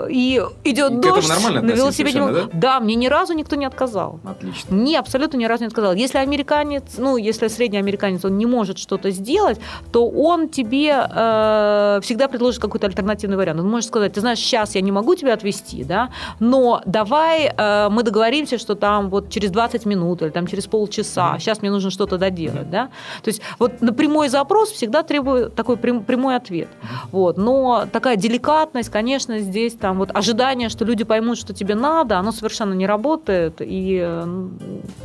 и 0.09 0.41
идет 0.63 0.99
дождь 0.99 1.29
на 1.29 1.59
велосипеде. 1.59 2.19
Да? 2.19 2.49
да, 2.53 2.79
мне 2.79 2.95
не 2.95 3.09
разу 3.09 3.33
никто 3.33 3.55
не 3.55 3.65
отказал. 3.65 4.19
Отлично. 4.23 4.75
Мне 4.75 4.99
абсолютно 4.99 5.37
ни 5.37 5.45
разу 5.45 5.63
не 5.63 5.67
отказал. 5.67 5.93
Если 5.93 6.17
американец, 6.17 6.83
ну, 6.97 7.17
если 7.17 7.47
средний 7.47 7.79
американец, 7.79 8.23
он 8.25 8.37
не 8.37 8.45
может 8.45 8.77
что-то 8.77 9.11
сделать, 9.11 9.59
то 9.91 10.07
он 10.09 10.49
тебе 10.49 10.89
э, 10.89 11.99
всегда 12.03 12.27
предложит 12.27 12.61
какой-то 12.61 12.87
альтернативный 13.21 13.37
вариант. 13.37 13.59
Он 13.59 13.69
может 13.69 13.87
сказать, 13.87 14.13
ты 14.13 14.21
знаешь, 14.21 14.39
сейчас 14.39 14.75
я 14.75 14.81
не 14.81 14.91
могу 14.91 15.15
тебя 15.15 15.33
отвезти, 15.33 15.83
да, 15.83 16.09
но 16.39 16.81
давай 16.85 17.51
э, 17.55 17.89
мы 17.89 18.03
договоримся, 18.03 18.57
что 18.57 18.75
там 18.75 19.09
вот 19.09 19.29
через 19.29 19.51
20 19.51 19.85
минут 19.85 20.21
или 20.21 20.29
там 20.29 20.47
через 20.47 20.67
полчаса, 20.67 21.33
mm-hmm. 21.33 21.39
сейчас 21.39 21.61
мне 21.61 21.71
нужно 21.71 21.91
что-то 21.91 22.17
доделать, 22.17 22.67
mm-hmm. 22.67 22.71
да. 22.71 22.89
То 23.23 23.29
есть 23.29 23.41
вот 23.59 23.81
на 23.81 23.93
прямой 23.93 24.29
запрос 24.29 24.71
всегда 24.71 25.03
требует 25.03 25.55
такой 25.55 25.77
прям, 25.77 26.03
прямой 26.03 26.35
ответ. 26.35 26.67
Mm-hmm. 26.67 27.09
Вот. 27.11 27.37
Но 27.37 27.85
такая 27.91 28.15
деликатность, 28.15 28.89
конечно, 28.89 29.39
здесь 29.39 29.73
там 29.73 29.97
вот 29.97 30.11
ожидание, 30.13 30.69
что 30.69 30.85
люди 30.85 31.03
поймут, 31.03 31.37
что 31.37 31.53
тебе 31.53 31.75
надо, 31.75 32.17
оно 32.17 32.31
совершенно 32.31 32.73
не 32.73 32.87
работает 32.87 33.61
и 33.61 33.99
э, 34.03 34.47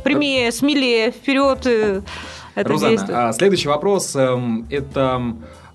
прямее, 0.03 0.51
смелее, 0.51 1.11
вперед 1.11 1.65
э, 1.65 2.01
это 2.55 2.69
Рузанна, 2.69 2.91
действует. 2.91 3.17
А 3.17 3.33
следующий 3.33 3.67
вопрос 3.67 4.15
эм, 4.15 4.65
это 4.71 5.21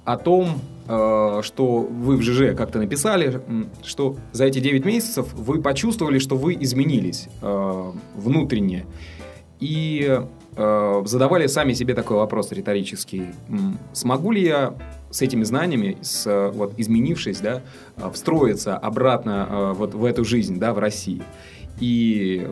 о 0.05 0.17
том, 0.17 0.47
э, 0.47 0.72
что 0.93 1.79
вы 1.81 2.17
в 2.17 2.23
ЖЖ 2.23 2.55
как-то 2.55 2.79
написали, 2.79 3.41
что 3.83 4.17
за 4.33 4.45
эти 4.45 4.59
9 4.59 4.85
месяцев 4.85 5.33
вы 5.33 5.63
почувствовали, 5.63 6.19
что 6.19 6.37
вы 6.37 6.55
изменились 6.61 7.29
внутренне. 8.15 8.85
И 9.59 10.21
задавали 10.55 11.47
сами 11.47 11.73
себе 11.73 11.95
такой 11.95 12.19
вопрос 12.19 12.53
риторический. 12.53 13.29
Смогу 13.95 14.33
ли 14.33 14.43
я 14.43 14.75
с 15.11 15.23
этими 15.23 15.45
знаниями, 15.45 15.97
с, 16.03 16.51
вот, 16.53 16.75
изменившись, 16.77 17.41
да, 17.41 17.63
встроиться 18.13 18.77
обратно 18.77 19.73
вот 19.75 19.95
в 19.95 20.05
эту 20.05 20.25
жизнь, 20.25 20.59
да, 20.59 20.75
в 20.75 20.79
России? 20.79 21.23
И 21.81 22.47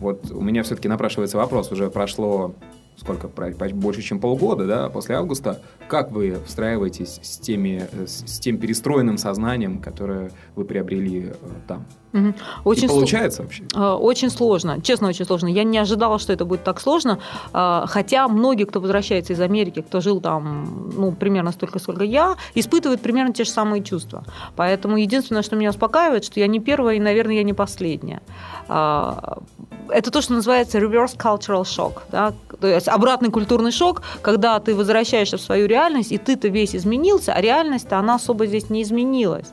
вот 0.00 0.30
у 0.30 0.40
меня 0.40 0.62
все-таки 0.62 0.88
напрашивается 0.88 1.36
вопрос, 1.36 1.70
уже 1.72 1.90
прошло 1.90 2.54
сколько, 2.96 3.28
больше, 3.72 4.02
чем 4.02 4.20
полгода, 4.20 4.66
да, 4.66 4.88
после 4.88 5.16
августа, 5.16 5.60
как 5.88 6.10
вы 6.10 6.38
встраиваетесь 6.46 7.20
с, 7.22 7.38
теми, 7.38 7.82
с 8.06 8.38
тем 8.38 8.58
перестроенным 8.58 9.18
сознанием, 9.18 9.80
которое 9.80 10.30
вы 10.54 10.64
приобрели 10.64 11.30
э, 11.30 11.34
там? 11.66 11.86
Угу. 12.12 12.34
Очень 12.64 12.84
И 12.84 12.88
получается 12.88 13.38
сл... 13.38 13.42
вообще? 13.42 13.64
Э, 13.74 13.92
очень 13.92 14.30
сложно, 14.30 14.80
честно, 14.82 15.08
очень 15.08 15.24
сложно. 15.24 15.48
Я 15.48 15.64
не 15.64 15.78
ожидала, 15.78 16.18
что 16.18 16.32
это 16.32 16.44
будет 16.44 16.62
так 16.64 16.80
сложно, 16.80 17.18
э, 17.52 17.84
хотя 17.86 18.28
многие, 18.28 18.64
кто 18.64 18.80
возвращается 18.80 19.32
из 19.32 19.40
Америки, 19.40 19.80
кто 19.80 20.00
жил 20.00 20.20
там, 20.20 20.92
ну, 20.96 21.12
примерно 21.12 21.52
столько, 21.52 21.78
сколько 21.78 22.04
я, 22.04 22.36
испытывают 22.54 23.00
примерно 23.00 23.32
те 23.32 23.44
же 23.44 23.50
самые 23.50 23.82
чувства. 23.82 24.24
Поэтому 24.56 24.96
единственное, 24.96 25.42
что 25.42 25.56
меня 25.56 25.70
успокаивает, 25.70 26.24
что 26.24 26.40
я 26.40 26.46
не 26.46 26.60
первая 26.60 26.96
и, 26.96 27.00
наверное, 27.00 27.36
я 27.36 27.42
не 27.42 27.54
последняя. 27.54 28.20
Это 28.68 30.10
то, 30.10 30.22
что 30.22 30.32
называется 30.34 30.78
reverse 30.78 31.16
cultural 31.16 31.62
shock, 31.62 32.02
да? 32.10 32.32
то 32.62 32.68
есть 32.68 32.88
обратный 32.88 33.30
культурный 33.30 33.72
шок, 33.72 34.02
когда 34.22 34.60
ты 34.60 34.74
возвращаешься 34.74 35.36
в 35.36 35.40
свою 35.40 35.66
реальность, 35.66 36.12
и 36.12 36.18
ты-то 36.18 36.48
весь 36.48 36.76
изменился, 36.76 37.32
а 37.32 37.40
реальность-то 37.40 37.98
она 37.98 38.14
особо 38.14 38.46
здесь 38.46 38.70
не 38.70 38.82
изменилась. 38.82 39.48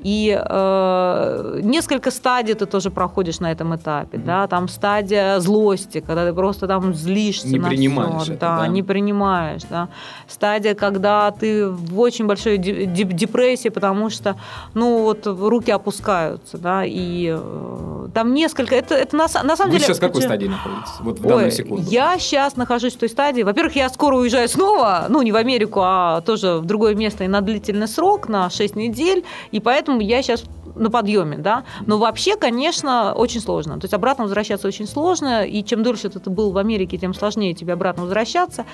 И 0.00 0.38
э, 0.38 1.60
несколько 1.62 2.10
стадий 2.10 2.54
ты 2.54 2.66
тоже 2.66 2.90
проходишь 2.90 3.40
на 3.40 3.50
этом 3.50 3.74
этапе, 3.74 4.18
mm-hmm. 4.18 4.24
да, 4.24 4.46
там 4.46 4.68
стадия 4.68 5.40
злости, 5.40 6.00
когда 6.00 6.26
ты 6.26 6.32
просто 6.32 6.66
там 6.66 6.94
злишься 6.94 7.48
не 7.48 7.58
на 7.58 7.68
принимаешь 7.68 8.22
все, 8.22 8.32
это, 8.34 8.40
да, 8.40 8.58
да, 8.58 8.68
не 8.68 8.82
принимаешь, 8.82 9.62
да. 9.68 9.88
Стадия, 10.28 10.74
когда 10.74 11.30
ты 11.30 11.68
в 11.68 11.98
очень 11.98 12.26
большой 12.26 12.58
депрессии, 12.58 13.68
потому 13.70 14.10
что, 14.10 14.36
ну 14.74 15.02
вот 15.02 15.26
руки 15.26 15.70
опускаются, 15.70 16.58
да, 16.58 16.84
и 16.84 17.36
э, 17.36 18.08
там 18.14 18.34
несколько, 18.34 18.76
это, 18.76 18.94
это 18.94 19.16
на, 19.16 19.24
на 19.24 19.56
самом 19.56 19.72
Вы 19.72 19.78
деле. 19.78 19.86
сейчас 19.86 19.98
в 19.98 20.00
какой 20.00 20.22
стадии 20.22 20.46
находитесь? 20.46 20.92
Вот 21.00 21.18
в 21.18 21.22
данную 21.22 21.46
Ой, 21.46 21.52
секунду. 21.52 21.90
Я 21.90 22.18
сейчас 22.18 22.56
нахожусь 22.56 22.94
в 22.94 22.98
той 22.98 23.08
стадии. 23.08 23.42
Во-первых, 23.42 23.76
я 23.76 23.88
скоро 23.88 24.16
уезжаю 24.16 24.48
снова, 24.48 25.06
ну 25.08 25.22
не 25.22 25.32
в 25.32 25.36
Америку, 25.36 25.80
а 25.82 26.20
тоже 26.20 26.58
в 26.58 26.64
другое 26.64 26.94
место 26.94 27.24
и 27.24 27.28
на 27.28 27.40
длительный 27.40 27.88
срок, 27.88 28.28
на 28.28 28.50
6 28.50 28.76
недель, 28.76 29.24
и 29.50 29.60
поэтому 29.60 29.87
поэтому 29.88 30.00
я 30.00 30.22
сейчас 30.22 30.44
на 30.74 30.90
подъеме, 30.90 31.38
да. 31.38 31.64
Но 31.86 31.98
вообще, 31.98 32.36
конечно, 32.36 33.12
очень 33.14 33.40
сложно. 33.40 33.80
То 33.80 33.84
есть 33.84 33.94
обратно 33.94 34.24
возвращаться 34.24 34.68
очень 34.68 34.86
сложно, 34.86 35.44
и 35.44 35.64
чем 35.64 35.82
дольше 35.82 36.08
ты 36.10 36.30
был 36.30 36.52
в 36.52 36.58
Америке, 36.58 36.98
тем 36.98 37.14
сложнее 37.14 37.54
тебе 37.54 37.72
обратно 37.72 38.02
возвращаться. 38.02 38.64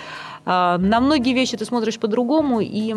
А, 0.47 0.79
на 0.79 1.01
многие 1.01 1.33
вещи 1.33 1.57
ты 1.57 1.65
смотришь 1.65 1.99
по-другому, 1.99 2.61
и 2.61 2.95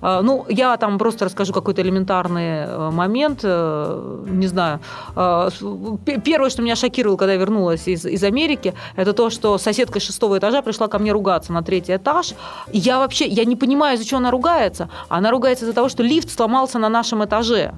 а, 0.00 0.22
ну, 0.22 0.44
я 0.48 0.76
там 0.76 0.98
просто 0.98 1.24
расскажу 1.24 1.52
какой-то 1.52 1.82
элементарный 1.82 2.66
э, 2.66 2.90
момент, 2.90 3.40
э, 3.42 4.24
не 4.26 4.46
знаю. 4.46 4.80
А, 5.16 5.48
первое, 6.24 6.50
что 6.50 6.62
меня 6.62 6.76
шокировало, 6.76 7.16
когда 7.16 7.32
я 7.32 7.38
вернулась 7.38 7.88
из, 7.88 8.04
из 8.04 8.22
Америки, 8.22 8.74
это 8.96 9.12
то, 9.12 9.30
что 9.30 9.58
соседка 9.58 10.00
шестого 10.00 10.38
этажа 10.38 10.62
пришла 10.62 10.88
ко 10.88 10.98
мне 10.98 11.12
ругаться 11.12 11.52
на 11.52 11.62
третий 11.62 11.96
этаж. 11.96 12.34
Я 12.72 12.98
вообще, 12.98 13.26
я 13.26 13.44
не 13.44 13.56
понимаю, 13.56 13.96
из-за 13.96 14.06
чего 14.06 14.18
она 14.18 14.30
ругается. 14.30 14.88
Она 15.08 15.30
ругается 15.30 15.64
из-за 15.64 15.74
того, 15.74 15.88
что 15.88 16.02
лифт 16.02 16.30
сломался 16.30 16.78
на 16.78 16.88
нашем 16.88 17.24
этаже. 17.24 17.72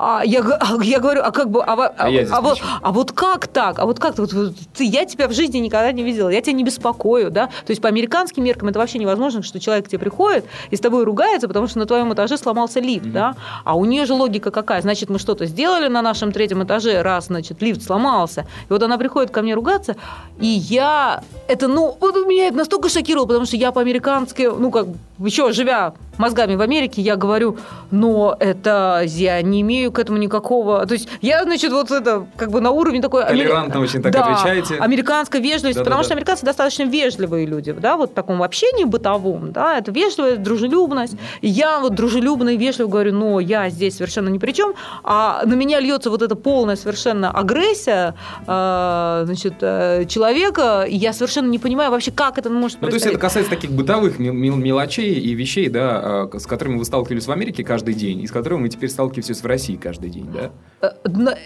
А 0.00 0.22
я, 0.24 0.40
а, 0.42 0.80
я 0.80 1.00
говорю, 1.00 1.22
а 1.24 1.32
как 1.32 1.50
бы, 1.50 1.60
а, 1.60 1.72
а, 1.72 1.92
а, 1.98 2.08
а, 2.30 2.40
вот, 2.40 2.60
а 2.82 2.92
вот 2.92 3.10
как 3.10 3.48
так? 3.48 3.80
А 3.80 3.84
вот 3.84 3.98
как 3.98 4.16
вот, 4.18 4.30
ты, 4.76 4.84
я 4.84 5.04
тебя 5.04 5.26
в 5.26 5.32
жизни 5.32 5.58
никогда 5.58 5.90
не 5.90 6.04
видела, 6.04 6.28
я 6.28 6.40
тебя 6.40 6.52
не 6.52 6.62
беспокою, 6.62 7.32
да? 7.32 7.46
То 7.46 7.70
есть 7.70 7.82
по 7.82 7.88
американским 7.88 8.44
меркам 8.44 8.68
это 8.68 8.78
вообще 8.78 9.00
невозможно, 9.00 9.42
что 9.42 9.58
человек 9.58 9.86
к 9.86 9.88
тебе 9.88 9.98
приходит 9.98 10.44
и 10.70 10.76
с 10.76 10.80
тобой 10.80 11.02
ругается, 11.02 11.48
потому 11.48 11.66
что 11.66 11.80
на 11.80 11.86
твоем 11.86 12.14
этаже 12.14 12.38
сломался 12.38 12.78
лифт, 12.78 13.06
mm-hmm. 13.06 13.12
да? 13.12 13.34
А 13.64 13.76
у 13.76 13.84
нее 13.84 14.06
же 14.06 14.14
логика 14.14 14.52
какая? 14.52 14.82
Значит, 14.82 15.10
мы 15.10 15.18
что-то 15.18 15.46
сделали 15.46 15.88
на 15.88 16.00
нашем 16.00 16.30
третьем 16.30 16.62
этаже, 16.62 17.02
раз, 17.02 17.26
значит, 17.26 17.60
лифт 17.60 17.82
сломался. 17.82 18.46
И 18.70 18.72
вот 18.72 18.82
она 18.84 18.98
приходит 18.98 19.32
ко 19.32 19.42
мне 19.42 19.54
ругаться, 19.54 19.96
и 20.38 20.46
я, 20.46 21.24
это, 21.48 21.66
ну, 21.66 21.96
вот 22.00 22.14
меня 22.24 22.46
это 22.46 22.56
настолько 22.56 22.88
шокировало, 22.88 23.26
потому 23.26 23.46
что 23.46 23.56
я 23.56 23.72
по-американски, 23.72 24.42
ну, 24.42 24.70
как, 24.70 24.86
еще 25.18 25.52
живя 25.52 25.94
мозгами 26.18 26.54
в 26.54 26.60
Америке, 26.60 27.02
я 27.02 27.16
говорю, 27.16 27.56
но 27.90 28.36
это 28.38 29.02
я 29.04 29.40
не 29.42 29.62
имею 29.62 29.87
к 29.92 29.98
этому 29.98 30.18
никакого... 30.18 30.86
То 30.86 30.94
есть 30.94 31.08
я, 31.20 31.42
значит, 31.44 31.72
вот 31.72 31.90
это 31.90 32.26
как 32.36 32.50
бы 32.50 32.60
на 32.60 32.70
уровне 32.70 33.00
такой... 33.00 33.24
Толерантно 33.24 33.80
очень 33.80 34.02
так 34.02 34.12
да, 34.12 34.24
отвечаете. 34.24 34.76
американской 34.76 35.40
вежливости, 35.40 35.78
Да-да-да. 35.78 35.84
потому 35.84 36.04
что 36.04 36.14
американцы 36.14 36.44
достаточно 36.44 36.84
вежливые 36.84 37.46
люди, 37.46 37.72
да, 37.72 37.96
вот 37.96 38.10
в 38.10 38.14
таком 38.14 38.42
общении 38.42 38.84
бытовом, 38.84 39.52
да, 39.52 39.78
это 39.78 39.90
вежливость, 39.90 40.42
дружелюбность. 40.42 41.14
И 41.40 41.48
я 41.48 41.80
вот 41.80 41.94
дружелюбно 41.94 42.50
и 42.50 42.56
вежливо 42.56 42.88
говорю, 42.88 43.14
но 43.14 43.40
я 43.40 43.70
здесь 43.70 43.96
совершенно 43.96 44.28
ни 44.28 44.38
при 44.38 44.52
чем, 44.52 44.74
а 45.04 45.42
на 45.44 45.54
меня 45.54 45.80
льется 45.80 46.10
вот 46.10 46.22
эта 46.22 46.34
полная 46.36 46.76
совершенно 46.76 47.30
агрессия 47.30 48.14
э, 48.46 49.22
значит, 49.24 49.54
э, 49.60 50.04
человека, 50.06 50.84
и 50.88 50.96
я 50.96 51.12
совершенно 51.12 51.48
не 51.48 51.58
понимаю 51.58 51.90
вообще, 51.90 52.10
как 52.10 52.38
это 52.38 52.50
может 52.50 52.80
Ну, 52.80 52.88
то 52.88 52.94
есть 52.94 53.06
это 53.06 53.18
касается 53.18 53.50
таких 53.50 53.70
бытовых 53.70 54.18
мел- 54.18 54.34
мел- 54.34 54.56
мелочей 54.56 55.14
и 55.14 55.34
вещей, 55.34 55.68
да, 55.68 56.28
э, 56.32 56.38
с 56.38 56.46
которыми 56.46 56.78
вы 56.78 56.84
сталкивались 56.84 57.26
в 57.26 57.32
Америке 57.32 57.64
каждый 57.64 57.94
день, 57.94 58.20
и 58.20 58.26
с 58.26 58.30
которыми 58.30 58.62
вы 58.62 58.68
теперь 58.68 58.90
сталкиваетесь 58.90 59.40
в 59.42 59.46
России 59.46 59.76
каждый 59.78 60.10
день, 60.10 60.28
да? 60.32 60.50
Э, 60.80 60.90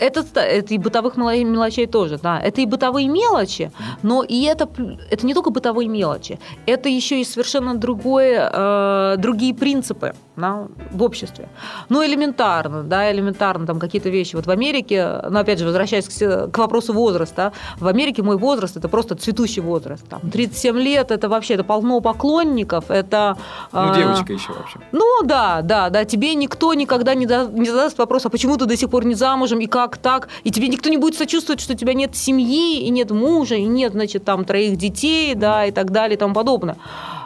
Это, 0.01 0.25
это 0.41 0.75
и 0.75 0.79
бытовых 0.79 1.17
мело- 1.17 1.45
мелочей 1.45 1.87
тоже, 1.87 2.19
да. 2.23 2.39
Это 2.41 2.61
и 2.61 2.67
бытовые 2.67 3.09
мелочи, 3.09 3.71
но 4.03 4.23
и 4.23 4.43
это, 4.45 4.69
это 5.11 5.27
не 5.27 5.35
только 5.35 5.51
бытовые 5.51 5.89
мелочи, 5.89 6.39
это 6.67 6.89
еще 6.89 7.21
и 7.21 7.25
совершенно 7.25 7.75
другое, 7.75 8.51
э, 8.53 9.15
другие 9.19 9.55
принципы 9.55 10.15
да, 10.37 10.69
в 10.91 11.03
обществе. 11.03 11.49
Ну, 11.89 12.05
элементарно, 12.05 12.83
да, 12.83 13.11
элементарно 13.13 13.67
там 13.67 13.79
какие-то 13.79 14.09
вещи. 14.09 14.35
Вот 14.35 14.47
в 14.47 14.51
Америке, 14.51 15.21
ну, 15.29 15.39
опять 15.39 15.59
же, 15.59 15.67
возвращаясь 15.67 16.09
к, 16.09 16.49
к 16.49 16.59
вопросу 16.59 16.93
возраста, 16.93 17.53
в 17.79 17.87
Америке 17.87 18.23
мой 18.23 18.39
возраст– 18.39 18.77
это 18.79 18.89
просто 18.89 19.15
цветущий 19.15 19.61
возраст. 19.61 20.07
Там, 20.09 20.21
37 20.31 20.79
лет– 20.79 21.11
это 21.11 21.29
вообще 21.29 21.55
это 21.55 21.65
полно 21.65 22.01
поклонников, 22.01 22.91
это... 22.91 23.37
Ну, 23.73 23.79
а, 23.79 23.95
девочка 23.95 24.33
еще 24.33 24.53
вообще. 24.53 24.79
ну 24.93 25.23
да, 25.25 25.61
да, 25.63 25.91
да, 25.91 26.05
тебе 26.05 26.35
никто 26.35 26.73
никогда 26.75 27.15
не, 27.15 27.27
да- 27.27 27.47
не 27.47 27.69
задаст 27.69 27.99
вопрос, 27.99 28.25
а 28.27 28.31
почему 28.31 28.57
ты 28.57 28.65
до 28.67 28.77
сих 28.77 28.89
пор 28.89 29.05
не 29.05 29.15
замужем, 29.15 29.61
и 29.61 29.67
как 29.67 29.99
так, 29.99 30.29
и 30.45 30.51
тебе 30.51 30.69
никто 30.69 30.89
не 30.89 30.97
будет 30.97 31.17
сочувствовать, 31.17 31.61
что 31.61 31.75
у 31.75 31.77
тебя 31.77 31.95
нет 31.95 32.17
семьи, 32.17 32.81
и 32.81 32.91
нет 32.91 33.11
мужа, 33.11 33.57
и 33.57 33.65
нет, 33.65 33.93
значит, 33.93 34.25
там 34.25 34.45
троих 34.45 34.77
детей, 34.77 35.35
да, 35.35 35.67
и 35.67 35.73
так 35.73 35.91
далее, 35.91 36.17
и 36.17 36.19
тому 36.19 36.35
подобное. 36.35 36.79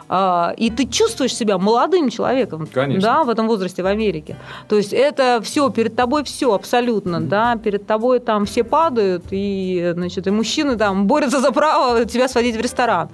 А, 0.09 0.53
И 0.57 0.69
ты 0.69 0.85
чувствуешь 0.85 1.35
себя 1.35 1.57
молодым 1.57 2.09
человеком, 2.09 2.67
Конечно. 2.71 3.01
да, 3.01 3.23
в 3.23 3.29
этом 3.29 3.47
возрасте 3.47 3.83
в 3.83 3.85
Америке. 3.87 4.35
То 4.69 4.77
есть 4.77 4.93
это 4.93 5.39
все 5.43 5.69
перед 5.69 5.95
тобой 5.95 6.23
все 6.23 6.53
абсолютно, 6.53 7.19
да, 7.21 7.55
перед 7.55 7.85
тобой 7.85 8.19
там 8.19 8.45
все 8.45 8.63
падают 8.63 9.25
и, 9.31 9.91
значит, 9.95 10.27
и 10.27 10.31
мужчины 10.31 10.75
там 10.77 11.07
борются 11.07 11.41
за 11.41 11.51
право 11.51 12.05
тебя 12.05 12.27
сводить 12.27 12.55
в 12.55 12.61
ресторан. 12.61 13.09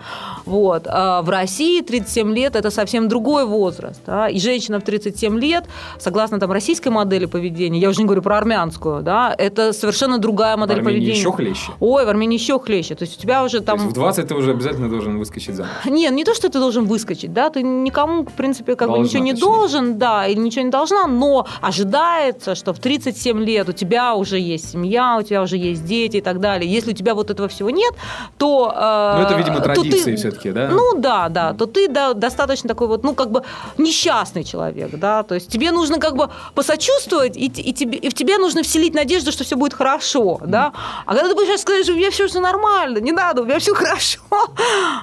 Вот. 0.45 0.83
А 0.87 1.21
в 1.21 1.29
России 1.29 1.81
37 1.81 2.33
лет 2.33 2.55
это 2.55 2.69
совсем 2.69 3.07
другой 3.07 3.45
возраст, 3.45 4.01
да, 4.05 4.27
и 4.29 4.39
женщина 4.39 4.79
в 4.79 4.83
37 4.83 5.39
лет, 5.39 5.65
согласно 5.99 6.39
там 6.39 6.51
российской 6.51 6.89
модели 6.89 7.25
поведения, 7.25 7.79
я 7.79 7.89
уже 7.89 7.99
не 7.99 8.05
говорю 8.05 8.21
про 8.21 8.37
армянскую, 8.37 9.01
да, 9.01 9.33
это 9.37 9.73
совершенно 9.73 10.17
другая 10.17 10.55
В 10.55 10.59
модель 10.59 10.77
Армении 10.77 10.99
поведения. 10.99 11.19
еще 11.19 11.31
хлеще. 11.31 11.71
Ой, 11.79 12.05
в 12.05 12.09
Армении 12.09 12.37
еще 12.37 12.59
хлеще. 12.59 12.95
То 12.95 13.03
есть 13.03 13.17
у 13.17 13.21
тебя 13.21 13.43
уже 13.43 13.59
То 13.59 13.65
там... 13.65 13.75
есть 13.77 13.91
в 13.91 13.93
20 13.93 14.27
ты 14.27 14.35
уже 14.35 14.51
обязательно 14.51 14.89
должен 14.89 15.17
выскочить 15.17 15.55
замуж. 15.55 15.71
Нет, 15.85 16.13
не 16.13 16.23
то, 16.23 16.33
что 16.33 16.49
ты 16.49 16.59
должен 16.59 16.82
выскочить, 16.85 17.33
да, 17.33 17.49
ты 17.49 17.61
никому, 17.63 18.23
в 18.23 18.33
принципе, 18.33 18.75
как 18.75 18.87
бы 18.89 18.95
Должна, 18.95 19.07
ничего 19.19 19.23
не 19.23 19.31
точнее. 19.33 19.45
должен, 19.47 19.97
да, 19.97 20.27
или 20.27 20.39
ничего 20.39 20.63
не 20.65 20.71
должна, 20.71 21.07
но 21.07 21.45
ожидается, 21.61 22.55
что 22.55 22.73
в 22.73 22.79
37 22.79 23.43
лет 23.43 23.69
у 23.69 23.71
тебя 23.73 24.15
уже 24.15 24.39
есть 24.39 24.71
семья, 24.71 25.17
у 25.19 25.23
тебя 25.23 25.41
уже 25.41 25.57
есть 25.57 25.85
дети 25.85 26.17
и 26.17 26.21
так 26.21 26.39
далее. 26.39 26.71
Если 26.71 26.91
у 26.91 26.95
тебя 26.95 27.13
вот 27.15 27.29
этого 27.29 27.47
всего 27.47 27.69
нет, 27.69 27.93
то... 28.37 28.73
э, 28.75 29.17
Ну, 29.17 29.25
это, 29.25 29.33
видимо, 29.35 29.55
то 29.61 29.69
ты- 29.73 29.73
традиции 29.73 30.15
все-таки, 30.15 30.51
да? 30.51 30.69
Ну 30.69 30.95
да, 30.99 31.29
да, 31.29 31.53
то 31.53 31.65
ты 31.65 31.87
да, 31.87 32.13
достаточно 32.13 32.67
такой 32.67 32.87
вот, 32.87 33.03
ну 33.03 33.13
как 33.15 33.31
бы 33.31 33.43
несчастный 33.77 34.43
человек, 34.43 34.91
да, 34.97 35.23
то 35.23 35.35
есть 35.35 35.49
тебе 35.49 35.71
нужно 35.71 35.99
как 35.99 36.15
бы 36.15 36.29
посочувствовать, 36.55 37.37
и, 37.37 37.45
и, 37.45 37.73
тебе, 37.73 37.97
и 37.97 38.09
в 38.09 38.13
тебе 38.13 38.37
нужно 38.37 38.63
вселить 38.63 38.93
надежду, 38.93 39.31
что 39.31 39.43
все 39.43 39.55
будет 39.55 39.73
хорошо, 39.73 40.39
да. 40.45 40.71
А 41.05 41.13
когда 41.13 41.29
ты 41.29 41.35
будешь 41.35 41.59
сказать, 41.59 41.83
что 41.83 41.93
у 41.93 41.97
меня 41.97 42.09
все 42.11 42.27
нормально, 42.39 42.99
не 42.99 43.11
надо, 43.11 43.41
у 43.41 43.45
меня 43.45 43.59
все 43.59 43.73
хорошо, 43.75 44.19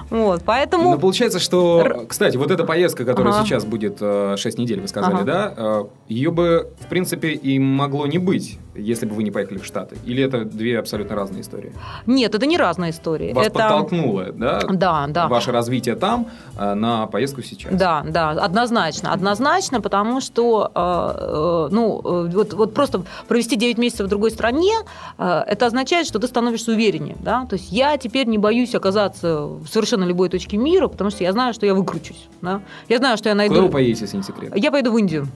вот, 0.09 0.41
поэтому... 0.45 0.91
Но 0.91 0.97
получается, 0.97 1.39
что, 1.39 1.70
кстати, 2.07 2.37
вот 2.37 2.51
эта 2.51 2.63
поездка, 2.63 3.05
которая 3.05 3.33
Ага. 3.33 3.45
сейчас 3.45 3.65
будет 3.65 3.99
6 3.99 4.57
недель, 4.57 4.81
вы 4.81 4.87
сказали, 4.87 5.15
Ага. 5.15 5.23
да, 5.23 5.83
ее 6.07 6.31
бы, 6.31 6.69
в 6.79 6.87
принципе, 6.87 7.29
и 7.29 7.59
могло 7.59 8.07
не 8.07 8.17
быть, 8.17 8.57
если 8.75 9.05
бы 9.05 9.15
вы 9.15 9.23
не 9.23 9.31
поехали 9.31 9.57
в 9.57 9.65
Штаты. 9.65 9.97
Или 10.05 10.23
это 10.23 10.45
две 10.45 10.79
абсолютно 10.79 11.15
разные 11.15 11.41
истории? 11.41 11.73
Нет, 12.05 12.33
это 12.35 12.45
не 12.45 12.57
разная 12.57 12.91
история. 12.91 13.33
Вас 13.33 13.47
это... 13.47 13.59
подтолкнуло, 13.59 14.31
да, 14.31 14.59
Да, 14.69 15.07
да. 15.07 15.27
ваше 15.27 15.51
развитие 15.51 15.95
там 15.95 16.27
э, 16.57 16.73
на 16.73 17.07
поездку 17.07 17.41
сейчас? 17.41 17.73
Да, 17.73 18.03
да, 18.07 18.31
однозначно, 18.31 19.13
однозначно, 19.13 19.81
потому 19.81 20.21
что, 20.21 20.71
э, 20.73 21.67
э, 21.69 21.73
ну, 21.73 22.01
э, 22.03 22.29
вот, 22.33 22.53
вот 22.53 22.73
просто 22.73 23.03
провести 23.27 23.55
9 23.55 23.77
месяцев 23.77 24.07
в 24.07 24.09
другой 24.09 24.31
стране, 24.31 24.73
э, 25.17 25.43
это 25.47 25.65
означает, 25.65 26.07
что 26.07 26.19
ты 26.19 26.27
становишься 26.27 26.71
увереннее, 26.71 27.17
да, 27.19 27.45
то 27.49 27.55
есть 27.55 27.71
я 27.71 27.97
теперь 27.97 28.27
не 28.27 28.37
боюсь 28.37 28.73
оказаться 28.75 29.41
в 29.45 29.67
совершенно 29.67 30.03
любой 30.05 30.29
точке 30.29 30.57
мира, 30.57 30.87
потому 30.87 31.09
что 31.09 31.23
я 31.23 31.31
знаю, 31.33 31.53
что 31.53 31.60
я 31.65 31.73
выкручусь, 31.73 32.27
да, 32.41 32.61
я 32.89 32.97
знаю, 32.97 33.17
что 33.17 33.29
я 33.29 33.35
найду... 33.35 33.55
Куда 33.55 33.67
вы 33.67 33.71
поедете, 33.71 34.05
если 34.05 34.17
не 34.17 34.23
секрет? 34.23 34.53
Я 34.55 34.71
поеду 34.71 34.91
в 34.91 34.97
Индию. 34.97 35.27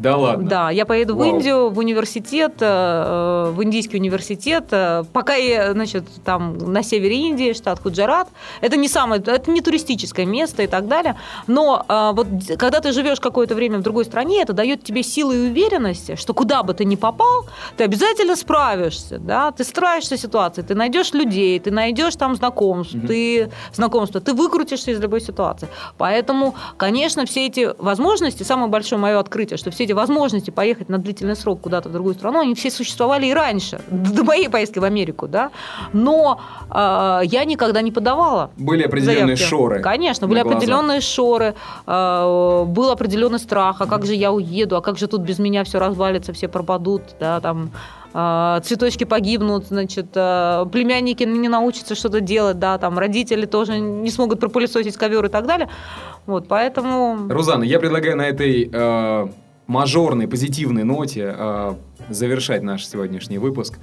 Да 0.00 0.16
ладно? 0.16 0.48
Да, 0.48 0.70
я 0.70 0.86
поеду 0.86 1.14
в 1.14 1.18
Вау. 1.18 1.28
Индию, 1.28 1.68
в 1.70 1.78
университет, 1.78 2.54
э, 2.60 3.52
в 3.54 3.62
индийский 3.62 3.98
университет. 3.98 4.64
э, 4.70 5.04
Пока 5.12 5.34
я, 5.34 5.72
значит, 5.72 6.04
там 6.24 6.56
на 6.56 6.82
севере 6.82 7.16
Индии, 7.16 7.52
штат 7.52 7.80
Худжарат. 7.80 8.28
Это 8.62 8.76
не 8.78 8.88
самое, 8.88 9.20
это 9.24 9.50
не 9.50 9.60
туристическое 9.60 10.24
место 10.24 10.62
и 10.62 10.66
так 10.66 10.88
далее. 10.88 11.16
Но 11.46 11.84
э, 11.86 12.10
вот 12.14 12.26
когда 12.58 12.80
ты 12.80 12.92
живешь 12.92 13.20
какое-то 13.20 13.54
время 13.54 13.78
в 13.78 13.82
другой 13.82 14.04
стране, 14.06 14.40
это 14.42 14.54
дает 14.54 14.82
тебе 14.82 15.02
силы 15.02 15.36
и 15.36 15.50
уверенности, 15.50 16.16
что 16.16 16.32
куда 16.32 16.62
бы 16.62 16.72
ты 16.72 16.84
ни 16.86 16.96
попал, 16.96 17.46
ты 17.76 17.84
обязательно 17.84 18.36
справишься, 18.36 19.18
да, 19.18 19.50
ты 19.50 19.64
справишься 19.64 20.16
с 20.16 20.20
ситуацией, 20.20 20.66
ты 20.66 20.74
найдешь 20.74 21.12
людей, 21.12 21.58
ты 21.60 21.70
найдешь 21.70 22.16
там 22.16 22.36
знакомств, 22.36 22.94
Мгм. 22.94 23.06
ты 23.06 23.50
знакомства, 23.74 24.20
ты 24.20 24.32
выкрутишься 24.32 24.92
из 24.92 25.00
любой 25.00 25.20
ситуации. 25.20 25.68
Поэтому, 25.98 26.54
конечно, 26.78 27.26
все 27.26 27.46
эти 27.46 27.74
возможности, 27.78 28.44
самое 28.44 28.68
большое 28.70 28.98
мое 29.00 29.18
открытие, 29.18 29.56
что 29.58 29.70
все 29.70 29.84
эти 29.84 29.89
возможности 29.94 30.50
поехать 30.50 30.88
на 30.88 30.98
длительный 30.98 31.36
срок 31.36 31.60
куда-то 31.60 31.88
в 31.88 31.92
другую 31.92 32.14
страну, 32.14 32.40
они 32.40 32.54
все 32.54 32.70
существовали 32.70 33.26
и 33.26 33.34
раньше, 33.34 33.80
до 33.90 34.24
моей 34.24 34.48
поездки 34.48 34.78
в 34.78 34.84
Америку, 34.84 35.28
да. 35.28 35.50
Но 35.92 36.40
э, 36.70 37.20
я 37.24 37.44
никогда 37.44 37.82
не 37.82 37.92
подавала. 37.92 38.50
Были 38.56 38.84
определенные 38.84 39.36
заявки. 39.36 39.42
шоры. 39.42 39.80
Конечно, 39.80 40.26
были 40.26 40.40
глазах. 40.40 40.56
определенные 40.56 41.00
шоры, 41.00 41.54
э, 41.86 42.64
был 42.66 42.90
определенный 42.90 43.38
страх, 43.38 43.80
а 43.80 43.86
как 43.86 44.06
же 44.06 44.14
я 44.14 44.32
уеду, 44.32 44.76
а 44.76 44.80
как 44.80 44.98
же 44.98 45.06
тут 45.06 45.22
без 45.22 45.38
меня 45.38 45.64
все 45.64 45.78
развалится, 45.78 46.32
все 46.32 46.48
пропадут, 46.48 47.02
да, 47.18 47.40
там 47.40 47.70
э, 48.14 48.60
цветочки 48.64 49.04
погибнут, 49.04 49.66
значит, 49.66 50.12
племянники 50.12 51.24
не 51.24 51.48
научатся 51.48 51.94
что-то 51.94 52.20
делать, 52.20 52.58
да, 52.58 52.78
там 52.78 52.98
родители 52.98 53.46
тоже 53.46 53.78
не 53.78 54.10
смогут 54.10 54.40
пропылесосить 54.40 54.96
ковер 54.96 55.26
и 55.26 55.28
так 55.28 55.46
далее. 55.46 55.68
Вот, 56.26 56.48
поэтому... 56.48 57.28
Рузанна, 57.28 57.64
я 57.64 57.78
предлагаю 57.78 58.16
на 58.16 58.22
этой 58.22 58.70
э, 58.72 59.28
мажорной, 59.70 60.26
позитивной 60.26 60.82
ноте 60.82 61.32
э, 61.32 61.74
завершать 62.08 62.62
наш 62.62 62.84
сегодняшний 62.84 63.38
выпуск. 63.38 63.78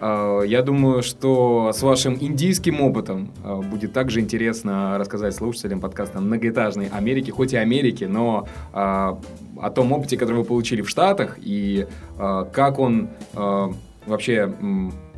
Э, 0.00 0.42
я 0.46 0.62
думаю, 0.62 1.02
что 1.02 1.72
с 1.74 1.82
вашим 1.82 2.16
индийским 2.20 2.80
опытом 2.80 3.32
э, 3.42 3.60
будет 3.62 3.92
также 3.92 4.20
интересно 4.20 4.96
рассказать 4.96 5.34
слушателям 5.34 5.80
подкаста 5.80 6.20
«Многоэтажной 6.20 6.86
Америки», 6.86 7.32
хоть 7.32 7.52
и 7.52 7.56
Америки, 7.56 8.04
но 8.04 8.46
о 8.72 9.70
том 9.74 9.92
опыте, 9.92 10.16
который 10.16 10.36
вы 10.36 10.44
получили 10.44 10.82
в 10.82 10.88
Штатах, 10.88 11.36
и 11.40 11.86
как 12.16 12.78
он 12.78 13.08
вообще 14.06 14.52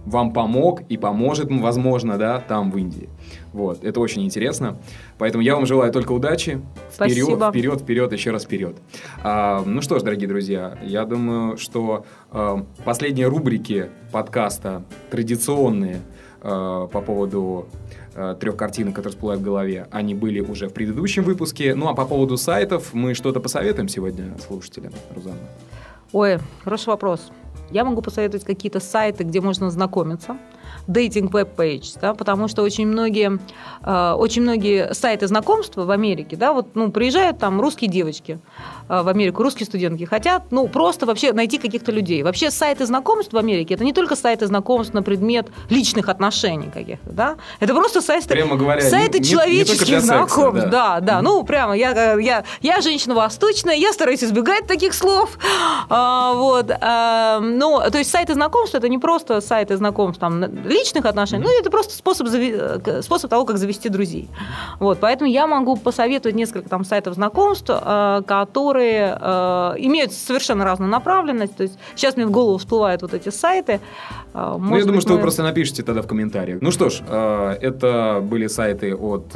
вам 0.06 0.32
помог 0.32 0.82
и 0.88 0.96
поможет, 0.96 1.48
возможно, 1.50 2.16
да, 2.16 2.40
там, 2.40 2.70
в 2.70 2.78
Индии. 2.78 3.08
Вот, 3.56 3.84
это 3.84 4.00
очень 4.00 4.22
интересно. 4.22 4.76
Поэтому 5.16 5.42
я 5.42 5.54
вам 5.54 5.64
желаю 5.64 5.90
только 5.90 6.12
удачи. 6.12 6.60
Вперед, 6.90 7.24
Спасибо. 7.24 7.48
вперед, 7.48 7.80
вперед, 7.80 8.12
еще 8.12 8.30
раз 8.30 8.44
вперед. 8.44 8.76
А, 9.24 9.62
ну 9.64 9.80
что 9.80 9.98
ж, 9.98 10.02
дорогие 10.02 10.28
друзья, 10.28 10.78
я 10.82 11.06
думаю, 11.06 11.56
что 11.56 12.04
а, 12.30 12.66
последние 12.84 13.28
рубрики 13.28 13.86
подкаста 14.12 14.84
традиционные 15.08 16.02
а, 16.42 16.86
по 16.88 17.00
поводу 17.00 17.66
а, 18.14 18.34
трех 18.34 18.58
картинок, 18.58 18.94
которые 18.94 19.12
всплывают 19.12 19.40
в 19.40 19.44
голове, 19.46 19.88
они 19.90 20.14
были 20.14 20.40
уже 20.40 20.68
в 20.68 20.74
предыдущем 20.74 21.22
выпуске. 21.22 21.74
Ну 21.74 21.88
а 21.88 21.94
по 21.94 22.04
поводу 22.04 22.36
сайтов 22.36 22.92
мы 22.92 23.14
что-то 23.14 23.40
посоветуем 23.40 23.88
сегодня 23.88 24.36
слушателям, 24.46 24.92
Рузанна? 25.14 25.38
Ой, 26.12 26.40
хороший 26.62 26.88
вопрос. 26.88 27.32
Я 27.70 27.86
могу 27.86 28.02
посоветовать 28.02 28.44
какие-то 28.44 28.80
сайты, 28.80 29.24
где 29.24 29.40
можно 29.40 29.70
знакомиться. 29.70 30.36
Web 30.86 31.48
page, 31.56 31.98
да, 32.00 32.14
потому 32.14 32.48
что 32.48 32.62
очень 32.62 32.86
многие, 32.86 33.38
э, 33.82 34.12
очень 34.12 34.42
многие 34.42 34.94
сайты 34.94 35.26
знакомства 35.26 35.84
в 35.84 35.90
Америке, 35.90 36.36
да, 36.36 36.52
вот, 36.52 36.68
ну, 36.74 36.90
приезжают 36.90 37.38
там 37.38 37.60
русские 37.60 37.90
девочки 37.90 38.38
э, 38.88 39.02
в 39.02 39.08
Америку, 39.08 39.42
русские 39.42 39.66
студентки, 39.66 40.04
хотят, 40.04 40.44
ну, 40.50 40.68
просто 40.68 41.06
вообще 41.06 41.32
найти 41.32 41.58
каких-то 41.58 41.92
людей. 41.92 42.22
Вообще 42.22 42.50
сайты 42.50 42.86
знакомств 42.86 43.32
в 43.32 43.36
Америке 43.36 43.74
это 43.74 43.84
не 43.84 43.92
только 43.92 44.16
сайты 44.16 44.46
знакомств 44.46 44.94
на 44.94 45.02
предмет 45.02 45.48
личных 45.70 46.08
отношений 46.08 46.70
каких-то, 46.72 47.10
да, 47.10 47.36
это 47.60 47.74
просто 47.74 48.00
сайты, 48.00 48.28
прямо 48.28 48.56
говоря, 48.56 48.80
сайты 48.80 49.18
не, 49.18 49.24
человеческих 49.24 49.88
не 49.88 50.00
знакомств, 50.00 50.62
секса, 50.62 50.68
да, 50.68 51.00
да, 51.00 51.18
mm-hmm. 51.18 51.22
ну, 51.22 51.44
прямо, 51.44 51.76
я, 51.76 52.14
я, 52.14 52.44
я 52.62 52.80
женщина 52.80 53.14
восточная, 53.14 53.74
я 53.74 53.92
стараюсь 53.92 54.22
избегать 54.22 54.66
таких 54.66 54.94
слов, 54.94 55.38
а, 55.88 56.34
вот, 56.34 56.70
а, 56.80 57.40
ну, 57.40 57.80
то 57.90 57.98
есть 57.98 58.10
сайты 58.10 58.34
знакомств 58.34 58.74
это 58.74 58.88
не 58.88 58.98
просто 58.98 59.40
сайты 59.40 59.76
знакомств 59.76 60.20
там 60.20 60.40
личных 60.78 61.04
отношений, 61.04 61.44
ну, 61.44 61.60
это 61.60 61.70
просто 61.70 61.94
способ, 61.94 62.28
способ 63.02 63.30
того, 63.30 63.44
как 63.44 63.58
завести 63.58 63.88
друзей, 63.88 64.28
вот, 64.78 64.98
поэтому 65.00 65.30
я 65.30 65.46
могу 65.46 65.76
посоветовать 65.76 66.36
несколько 66.36 66.68
там 66.68 66.84
сайтов 66.84 67.14
знакомств, 67.14 67.70
а, 67.70 68.22
которые 68.22 69.16
имеют 69.78 70.12
совершенно 70.12 70.64
разную 70.64 70.90
направленность, 70.90 71.56
то 71.56 71.62
есть 71.62 71.78
сейчас 71.94 72.16
мне 72.16 72.26
в 72.26 72.30
голову 72.30 72.58
всплывают 72.58 73.02
вот 73.02 73.14
эти 73.14 73.28
сайты. 73.28 73.80
Может 74.34 74.60
ну, 74.60 74.76
я 74.76 74.82
думаю, 74.82 74.96
мы... 74.96 75.00
что 75.00 75.12
вы 75.14 75.18
просто 75.18 75.42
напишите 75.42 75.82
тогда 75.82 76.02
в 76.02 76.06
комментариях. 76.06 76.60
Ну 76.60 76.70
что 76.70 76.90
ж, 76.90 77.00
это 77.00 78.20
были 78.22 78.46
сайты 78.46 78.94
от 78.94 79.34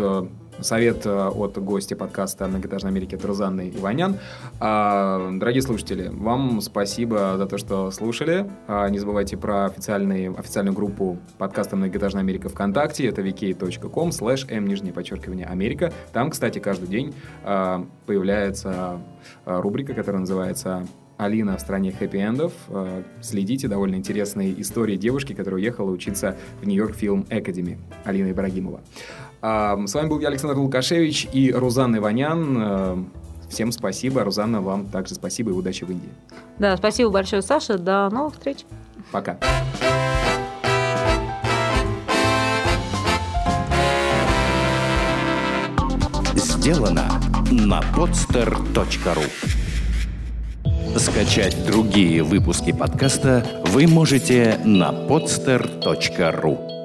совет 0.62 1.06
э, 1.06 1.28
от 1.28 1.58
гостя 1.58 1.96
подкаста 1.96 2.46
«Многоэтажной 2.46 2.90
Америки» 2.90 3.16
Трузанны 3.16 3.70
Иванян. 3.74 4.16
А, 4.58 5.30
дорогие 5.32 5.62
слушатели, 5.62 6.08
вам 6.12 6.61
спасибо 6.61 7.34
за 7.36 7.46
то, 7.46 7.58
что 7.58 7.90
слушали. 7.90 8.50
А, 8.66 8.88
не 8.88 8.98
забывайте 8.98 9.36
про 9.36 9.66
официальный, 9.66 10.32
официальную 10.32 10.74
группу 10.74 11.18
подкаста 11.38 11.76
«Многоэтажная 11.76 12.22
Америка» 12.22 12.48
ВКонтакте. 12.48 13.06
Это 13.06 13.22
vk.com 13.22 14.11
slash 14.11 14.50
m, 14.50 14.66
нижнее 14.66 14.92
подчеркивание, 14.92 15.46
Америка. 15.46 15.92
Там, 16.12 16.30
кстати, 16.30 16.58
каждый 16.58 16.88
день 16.88 17.14
а, 17.44 17.86
появляется 18.06 19.00
рубрика, 19.44 19.94
которая 19.94 20.20
называется 20.20 20.86
Алина 21.16 21.56
в 21.56 21.61
стране 21.61 21.90
хэппи-эндов. 21.90 22.52
Следите, 23.20 23.68
довольно 23.68 23.96
интересные 23.96 24.58
истории 24.61 24.96
девушки, 24.96 25.34
которая 25.34 25.61
уехала 25.61 25.90
учиться 25.90 26.36
в 26.62 26.66
Нью-Йорк 26.66 26.94
Фильм 26.94 27.26
Академи. 27.30 27.78
Алина 28.04 28.30
Ибрагимова. 28.30 28.80
С 29.43 29.95
вами 29.95 30.09
был 30.09 30.20
я, 30.20 30.28
Александр 30.28 30.59
Лукашевич 30.59 31.28
и 31.32 31.51
Рузанна 31.53 31.97
Иванян. 31.97 33.11
Всем 33.49 33.72
спасибо. 33.72 34.22
Рузанна, 34.22 34.61
вам 34.61 34.86
также 34.86 35.14
спасибо 35.14 35.51
и 35.51 35.55
удачи 35.55 35.84
в 35.84 35.91
Индии. 35.91 36.11
Да, 36.59 36.76
спасибо 36.76 37.11
большое, 37.11 37.43
Саша. 37.43 37.78
До 37.78 38.09
новых 38.11 38.34
встреч. 38.34 38.64
Пока. 39.11 39.38
Сделано 46.34 47.09
на 47.51 47.80
podster.ru 47.97 49.24
Скачать 50.99 51.66
другие 51.66 52.22
выпуски 52.22 52.72
подкаста 52.72 53.47
вы 53.66 53.86
можете 53.86 54.61
на 54.64 54.91
podster.ru 54.91 56.79